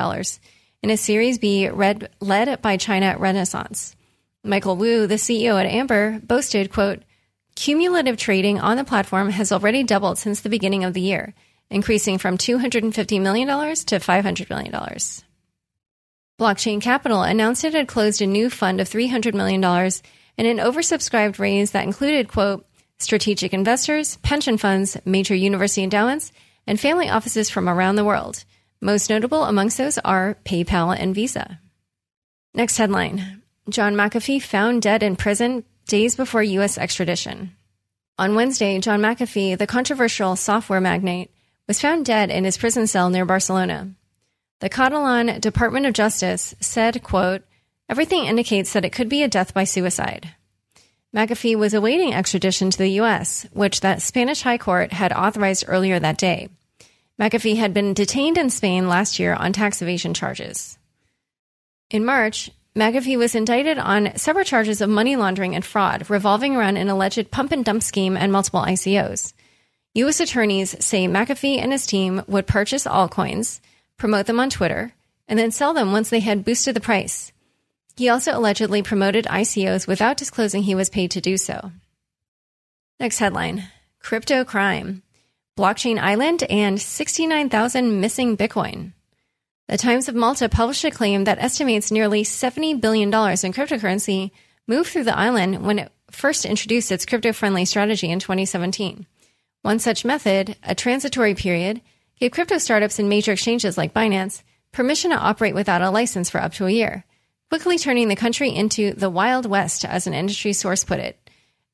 in 0.82 0.90
a 0.90 0.96
Series 0.96 1.38
B 1.38 1.70
led 1.70 2.62
by 2.62 2.76
China 2.76 3.16
Renaissance. 3.18 3.94
Michael 4.42 4.76
Wu, 4.76 5.06
the 5.06 5.16
CEO 5.16 5.60
at 5.60 5.66
Amber, 5.66 6.20
boasted, 6.22 6.72
quote, 6.72 7.02
Cumulative 7.54 8.16
trading 8.16 8.58
on 8.58 8.76
the 8.76 8.84
platform 8.84 9.30
has 9.30 9.52
already 9.52 9.82
doubled 9.82 10.16
since 10.16 10.40
the 10.40 10.48
beginning 10.48 10.84
of 10.84 10.94
the 10.94 11.00
year, 11.00 11.34
increasing 11.68 12.16
from 12.16 12.38
$250 12.38 13.20
million 13.20 13.48
to 13.48 13.98
$500 13.98 14.50
million. 14.50 14.72
Blockchain 16.40 16.80
Capital 16.80 17.22
announced 17.22 17.64
it 17.64 17.74
had 17.74 17.86
closed 17.86 18.22
a 18.22 18.26
new 18.26 18.48
fund 18.48 18.80
of 18.80 18.88
$300 18.88 19.34
million 19.34 19.62
in 20.38 20.46
an 20.46 20.64
oversubscribed 20.64 21.38
raise 21.38 21.72
that 21.72 21.84
included, 21.84 22.28
quote, 22.28 22.66
strategic 22.98 23.52
investors, 23.52 24.16
pension 24.18 24.56
funds, 24.56 24.96
major 25.04 25.34
university 25.34 25.82
endowments, 25.82 26.32
and 26.66 26.80
family 26.80 27.10
offices 27.10 27.50
from 27.50 27.68
around 27.68 27.96
the 27.96 28.04
world. 28.04 28.44
Most 28.82 29.10
notable 29.10 29.44
amongst 29.44 29.76
those 29.76 29.98
are 29.98 30.38
PayPal 30.44 30.96
and 30.98 31.14
Visa. 31.14 31.60
Next 32.54 32.78
headline 32.78 33.42
John 33.68 33.94
McAfee 33.94 34.42
found 34.42 34.80
dead 34.80 35.02
in 35.02 35.16
prison 35.16 35.64
days 35.86 36.16
before 36.16 36.42
U.S. 36.42 36.78
extradition. 36.78 37.54
On 38.18 38.34
Wednesday, 38.34 38.78
John 38.78 39.00
McAfee, 39.00 39.58
the 39.58 39.66
controversial 39.66 40.34
software 40.34 40.80
magnate, 40.80 41.30
was 41.68 41.80
found 41.80 42.06
dead 42.06 42.30
in 42.30 42.44
his 42.44 42.56
prison 42.56 42.86
cell 42.86 43.10
near 43.10 43.26
Barcelona. 43.26 43.90
The 44.60 44.68
Catalan 44.70 45.40
Department 45.40 45.86
of 45.86 45.92
Justice 45.92 46.54
said, 46.60 47.02
quote, 47.02 47.42
Everything 47.88 48.24
indicates 48.24 48.72
that 48.72 48.84
it 48.84 48.92
could 48.92 49.08
be 49.08 49.22
a 49.22 49.28
death 49.28 49.52
by 49.52 49.64
suicide. 49.64 50.34
McAfee 51.14 51.56
was 51.56 51.74
awaiting 51.74 52.14
extradition 52.14 52.70
to 52.70 52.78
the 52.78 52.90
U.S., 53.02 53.46
which 53.52 53.80
that 53.80 54.00
Spanish 54.00 54.42
High 54.42 54.58
Court 54.58 54.92
had 54.92 55.12
authorized 55.12 55.64
earlier 55.66 55.98
that 55.98 56.18
day. 56.18 56.48
McAfee 57.20 57.56
had 57.56 57.74
been 57.74 57.92
detained 57.92 58.38
in 58.38 58.48
Spain 58.48 58.88
last 58.88 59.18
year 59.18 59.34
on 59.34 59.52
tax 59.52 59.82
evasion 59.82 60.14
charges. 60.14 60.78
In 61.90 62.02
March, 62.02 62.50
McAfee 62.74 63.18
was 63.18 63.34
indicted 63.34 63.78
on 63.78 64.16
several 64.16 64.44
charges 64.44 64.80
of 64.80 64.88
money 64.88 65.16
laundering 65.16 65.54
and 65.54 65.64
fraud 65.64 66.08
revolving 66.08 66.56
around 66.56 66.78
an 66.78 66.88
alleged 66.88 67.30
pump 67.30 67.52
and 67.52 67.62
dump 67.62 67.82
scheme 67.82 68.16
and 68.16 68.32
multiple 68.32 68.62
ICOs. 68.62 69.34
U.S. 69.94 70.20
attorneys 70.20 70.82
say 70.82 71.06
McAfee 71.06 71.58
and 71.58 71.72
his 71.72 71.86
team 71.86 72.22
would 72.26 72.46
purchase 72.46 72.86
altcoins, 72.86 73.60
promote 73.98 74.24
them 74.24 74.40
on 74.40 74.48
Twitter, 74.48 74.94
and 75.28 75.38
then 75.38 75.50
sell 75.50 75.74
them 75.74 75.92
once 75.92 76.08
they 76.08 76.20
had 76.20 76.44
boosted 76.44 76.74
the 76.74 76.80
price. 76.80 77.32
He 77.96 78.08
also 78.08 78.38
allegedly 78.38 78.82
promoted 78.82 79.26
ICOs 79.26 79.86
without 79.86 80.16
disclosing 80.16 80.62
he 80.62 80.74
was 80.74 80.88
paid 80.88 81.10
to 81.10 81.20
do 81.20 81.36
so. 81.36 81.70
Next 82.98 83.18
headline 83.18 83.64
Crypto 83.98 84.44
crime, 84.44 85.02
blockchain 85.60 85.98
island, 85.98 86.42
and 86.44 86.80
69,000 86.80 88.00
missing 88.00 88.36
Bitcoin. 88.36 88.92
The 89.68 89.76
Times 89.76 90.08
of 90.08 90.14
Malta 90.14 90.48
published 90.48 90.84
a 90.84 90.90
claim 90.90 91.24
that 91.24 91.38
estimates 91.38 91.92
nearly 91.92 92.24
$70 92.24 92.80
billion 92.80 93.08
in 93.08 93.12
cryptocurrency 93.12 94.30
moved 94.66 94.88
through 94.88 95.04
the 95.04 95.16
island 95.16 95.64
when 95.64 95.78
it 95.78 95.92
first 96.10 96.44
introduced 96.44 96.90
its 96.90 97.04
crypto 97.04 97.32
friendly 97.32 97.64
strategy 97.66 98.10
in 98.10 98.18
2017. 98.18 99.06
One 99.62 99.78
such 99.78 100.04
method, 100.04 100.56
a 100.62 100.74
transitory 100.74 101.34
period, 101.34 101.82
gave 102.18 102.32
crypto 102.32 102.58
startups 102.58 102.98
and 102.98 103.08
major 103.08 103.32
exchanges 103.32 103.76
like 103.76 103.94
Binance 103.94 104.42
permission 104.72 105.10
to 105.10 105.16
operate 105.18 105.54
without 105.54 105.82
a 105.82 105.90
license 105.90 106.30
for 106.30 106.40
up 106.40 106.54
to 106.54 106.66
a 106.66 106.70
year, 106.70 107.04
quickly 107.50 107.76
turning 107.76 108.08
the 108.08 108.16
country 108.16 108.50
into 108.50 108.94
the 108.94 109.10
Wild 109.10 109.46
West, 109.46 109.84
as 109.84 110.06
an 110.06 110.14
industry 110.14 110.52
source 110.52 110.84
put 110.84 111.00
it. 111.00 111.18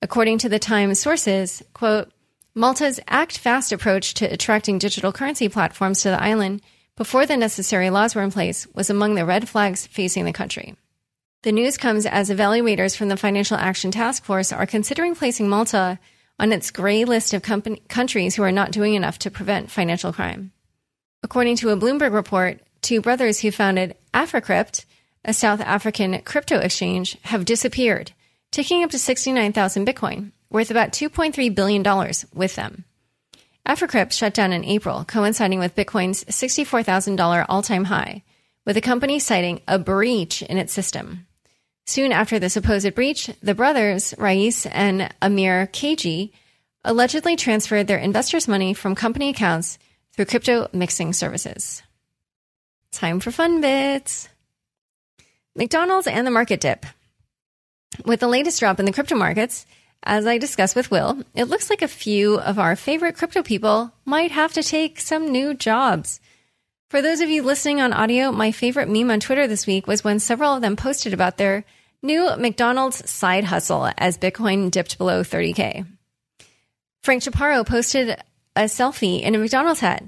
According 0.03 0.39
to 0.39 0.49
the 0.49 0.59
Times 0.59 0.99
sources, 0.99 1.63
quote, 1.73 2.11
Malta's 2.59 2.99
act 3.07 3.37
fast 3.37 3.71
approach 3.71 4.15
to 4.15 4.25
attracting 4.25 4.79
digital 4.79 5.13
currency 5.13 5.47
platforms 5.47 6.01
to 6.01 6.09
the 6.09 6.23
island 6.23 6.63
before 6.97 7.27
the 7.27 7.37
necessary 7.37 7.91
laws 7.91 8.15
were 8.15 8.23
in 8.23 8.33
place 8.33 8.67
was 8.69 8.89
among 8.89 9.15
the 9.15 9.27
red 9.27 9.47
flags 9.47 9.87
facing 9.87 10.25
the 10.25 10.33
country. 10.33 10.75
The 11.43 11.53
news 11.53 11.77
comes 11.77 12.07
as 12.07 12.31
evaluators 12.31 12.97
from 12.97 13.11
the 13.11 13.19
Financial 13.19 13.59
Action 13.59 13.91
Task 13.91 14.25
Force 14.25 14.53
are 14.53 14.65
considering 14.65 15.15
placing 15.15 15.51
Malta 15.51 15.99
on 16.39 16.51
its 16.51 16.71
gray 16.71 17.05
list 17.05 17.35
of 17.35 17.43
company- 17.43 17.83
countries 17.91 18.35
who 18.37 18.43
are 18.43 18.51
not 18.51 18.73
doing 18.73 18.95
enough 18.95 19.19
to 19.19 19.31
prevent 19.31 19.71
financial 19.71 20.15
crime. 20.15 20.51
According 21.23 21.57
to 21.57 21.69
a 21.69 21.77
Bloomberg 21.77 22.15
report, 22.15 22.63
two 22.81 23.03
brothers 23.03 23.41
who 23.41 23.51
founded 23.51 23.97
Africrypt, 24.15 24.87
a 25.27 25.35
South 25.35 25.61
African 25.61 26.23
crypto 26.23 26.59
exchange, 26.61 27.19
have 27.25 27.45
disappeared, 27.45 28.13
taking 28.51 28.83
up 28.83 28.89
to 28.93 28.99
69,000 28.99 29.87
Bitcoin, 29.87 30.33
worth 30.51 30.71
about 30.71 30.93
$2.3 30.93 31.55
billion 31.55 31.83
with 32.35 32.55
them. 32.55 32.85
Africrypt 33.67 34.13
shut 34.13 34.33
down 34.33 34.53
in 34.53 34.65
April, 34.65 35.05
coinciding 35.05 35.59
with 35.59 35.75
Bitcoin's 35.75 36.25
$64,000 36.25 37.47
all 37.49 37.63
time 37.63 37.85
high, 37.85 38.23
with 38.65 38.77
the 38.77 38.81
company 38.81 39.19
citing 39.19 39.61
a 39.67 39.79
breach 39.79 40.43
in 40.43 40.57
its 40.57 40.73
system. 40.73 41.27
Soon 41.87 42.13
after 42.13 42.39
the 42.39 42.51
supposed 42.51 42.95
breach, 42.95 43.31
the 43.43 43.55
brothers, 43.55 44.15
Raees 44.19 44.67
and 44.67 45.13
Ameer 45.23 45.69
Cajee, 45.73 46.33
allegedly 46.85 47.37
transferred 47.37 47.87
their 47.87 47.99
investors' 47.99 48.49
money 48.49 48.75
from 48.75 48.95
company 48.95 49.31
accounts 49.31 49.79
through 50.13 50.27
crypto 50.27 50.69
mixing 50.73 51.13
services. 51.13 51.83
Time 52.93 53.21
for 53.21 53.31
fun 53.31 53.61
bits. 53.61 54.29
McDonald's 55.55 56.07
and 56.07 56.27
the 56.27 56.31
market 56.31 56.61
dip. 56.61 56.87
With 58.05 58.21
the 58.21 58.29
latest 58.29 58.61
drop 58.61 58.79
in 58.79 58.87
the 58.87 58.93
crypto 58.93 59.17
markets, 59.17 59.67
as 60.03 60.27
I 60.27 60.39
discussed 60.39 60.77
with 60.77 60.91
Will, 60.91 61.23
it 61.35 61.45
looks 61.45 61.69
like 61.71 61.83
a 61.83 61.89
few 61.89 62.39
of 62.39 62.59
our 62.59 62.77
favorite 62.77 63.17
crypto 63.17 63.43
people 63.43 63.93
might 64.05 64.31
have 64.31 64.53
to 64.55 64.63
take 64.63 65.01
some 65.01 65.31
new 65.31 65.55
jobs. 65.55 66.21
For 66.89 67.03
those 67.03 67.21
of 67.21 67.29
you 67.29 67.43
listening 67.43 67.81
on 67.81 67.93
audio, 67.93 68.31
my 68.31 68.53
favorite 68.53 68.89
meme 68.89 69.11
on 69.11 69.19
Twitter 69.19 69.49
this 69.49 69.67
week 69.67 69.89
was 69.89 70.05
when 70.05 70.21
several 70.21 70.55
of 70.55 70.63
them 70.63 70.77
posted 70.77 71.13
about 71.13 71.37
their 71.37 71.65
new 72.03 72.37
McDonald's 72.37 73.11
side 73.11 73.45
hustle 73.45 73.91
as 73.99 74.19
Bitcoin 74.19 74.71
dipped 74.71 74.97
below 74.97 75.23
30K. 75.23 75.85
Frank 77.03 77.23
Chaparro 77.23 77.67
posted 77.67 78.11
a 78.55 78.63
selfie 78.63 79.21
in 79.21 79.35
a 79.35 79.39
McDonald's 79.39 79.81
hat, 79.81 80.05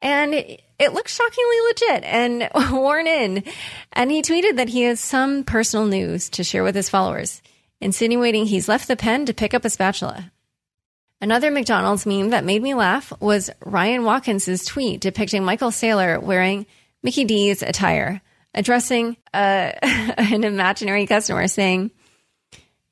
and 0.00 0.34
it 0.34 0.92
looked 0.92 1.08
shockingly 1.08 1.56
legit 1.68 2.04
and 2.04 2.50
worn 2.72 3.06
in. 3.06 3.44
And 3.92 4.10
he 4.10 4.22
tweeted 4.22 4.56
that 4.56 4.68
he 4.68 4.82
has 4.82 5.00
some 5.00 5.44
personal 5.44 5.86
news 5.86 6.28
to 6.30 6.44
share 6.44 6.64
with 6.64 6.74
his 6.74 6.88
followers 6.88 7.42
insinuating 7.82 8.46
he's 8.46 8.68
left 8.68 8.88
the 8.88 8.96
pen 8.96 9.26
to 9.26 9.34
pick 9.34 9.54
up 9.54 9.64
a 9.64 9.70
spatula. 9.70 10.32
Another 11.20 11.50
McDonald's 11.50 12.06
meme 12.06 12.30
that 12.30 12.44
made 12.44 12.62
me 12.62 12.74
laugh 12.74 13.12
was 13.20 13.50
Ryan 13.64 14.04
Watkins' 14.04 14.64
tweet 14.64 15.00
depicting 15.00 15.44
Michael 15.44 15.70
Saylor 15.70 16.20
wearing 16.20 16.66
Mickey 17.02 17.24
D's 17.24 17.62
attire, 17.62 18.20
addressing 18.54 19.16
uh, 19.32 19.72
an 19.82 20.44
imaginary 20.44 21.06
customer 21.06 21.46
saying, 21.46 21.90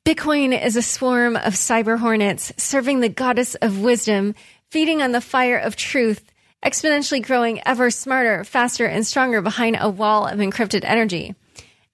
Bitcoin 0.05 0.59
is 0.59 0.75
a 0.75 0.81
swarm 0.81 1.35
of 1.35 1.53
cyber 1.53 1.97
hornets 1.97 2.51
serving 2.57 3.01
the 3.01 3.09
goddess 3.09 3.55
of 3.55 3.81
wisdom, 3.81 4.33
feeding 4.69 5.01
on 5.01 5.11
the 5.11 5.21
fire 5.21 5.57
of 5.57 5.75
truth, 5.75 6.31
exponentially 6.65 7.21
growing 7.21 7.61
ever 7.67 7.91
smarter, 7.91 8.43
faster, 8.43 8.85
and 8.85 9.05
stronger 9.05 9.41
behind 9.41 9.77
a 9.79 9.89
wall 9.89 10.25
of 10.25 10.39
encrypted 10.39 10.83
energy. 10.83 11.35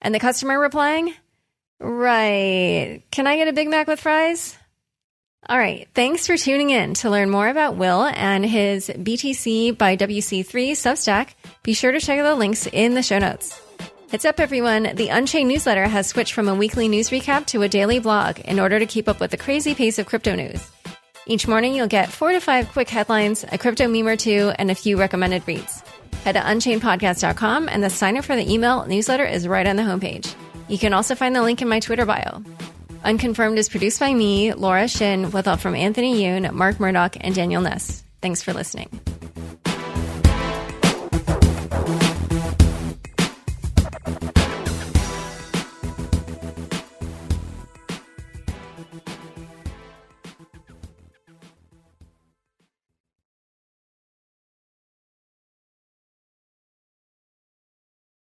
And 0.02 0.14
the 0.14 0.20
customer 0.20 0.60
replying, 0.60 1.14
Right. 1.80 3.04
Can 3.12 3.28
I 3.28 3.38
get 3.38 3.48
a 3.48 3.54
Big 3.54 3.70
Mac 3.70 3.88
with 3.88 4.00
fries? 4.00 4.58
All 5.48 5.58
right. 5.58 5.88
Thanks 5.94 6.28
for 6.28 6.36
tuning 6.36 6.72
in. 6.72 6.96
To 6.96 7.10
learn 7.10 7.30
more 7.30 7.48
about 7.48 7.78
Will 7.78 8.04
and 8.04 8.46
his 8.46 8.90
BTC 8.90 9.78
by 9.78 9.96
WC3 9.96 10.72
Substack, 10.72 11.30
be 11.64 11.74
sure 11.74 11.92
to 11.92 12.00
check 12.00 12.20
out 12.20 12.24
the 12.24 12.36
links 12.36 12.68
in 12.68 12.96
the 12.96 13.04
show 13.04 13.20
notes. 13.20 13.62
It's 14.12 14.26
up, 14.26 14.40
everyone. 14.40 14.96
The 14.96 15.10
Unchained 15.10 15.50
newsletter 15.50 15.86
has 15.86 16.08
switched 16.08 16.34
from 16.34 16.48
a 16.48 16.56
weekly 16.56 16.88
news 16.88 17.10
recap 17.10 17.46
to 17.48 17.62
a 17.62 17.70
daily 17.70 18.00
blog 18.00 18.40
in 18.40 18.60
order 18.60 18.80
to 18.80 18.86
keep 18.86 19.08
up 19.08 19.20
with 19.20 19.32
the 19.32 19.38
crazy 19.38 19.76
pace 19.76 20.00
of 20.00 20.06
crypto 20.06 20.34
news. 20.34 20.66
Each 21.26 21.46
morning, 21.46 21.76
you'll 21.76 21.88
get 21.88 22.10
four 22.10 22.32
to 22.32 22.40
five 22.40 22.70
quick 22.70 22.90
headlines, 22.90 23.44
a 23.52 23.58
crypto 23.58 23.88
meme 23.88 24.08
or 24.08 24.16
two, 24.16 24.54
and 24.58 24.72
a 24.72 24.76
few 24.76 24.98
recommended 24.98 25.46
reads. 25.46 25.84
Head 26.24 26.34
to 26.34 26.40
unchainedpodcast.com, 26.40 27.68
and 27.68 27.84
the 27.84 27.90
sign 27.90 28.16
up 28.18 28.24
for 28.24 28.36
the 28.36 28.50
email 28.50 28.86
newsletter 28.86 29.26
is 29.26 29.46
right 29.46 29.68
on 29.68 29.76
the 29.76 29.84
homepage. 29.84 30.34
You 30.68 30.78
can 30.78 30.94
also 30.94 31.16
find 31.16 31.36
the 31.36 31.42
link 31.42 31.62
in 31.62 31.70
my 31.70 31.80
Twitter 31.80 32.06
bio. 32.06 32.44
Unconfirmed 33.04 33.58
is 33.58 33.70
produced 33.70 34.00
by 34.00 34.14
me, 34.14 34.54
Laura 34.54 34.88
Shin, 34.88 35.32
with 35.32 35.46
help 35.46 35.60
from 35.60 35.76
Anthony 35.76 36.22
Yoon, 36.22 36.52
Mark 36.52 36.80
Murdock, 36.80 37.16
and 37.22 37.34
Daniel 37.34 37.62
Nuss. 37.62 38.04
Thanks 38.22 38.42
for 38.42 38.54
listening. 38.54 38.90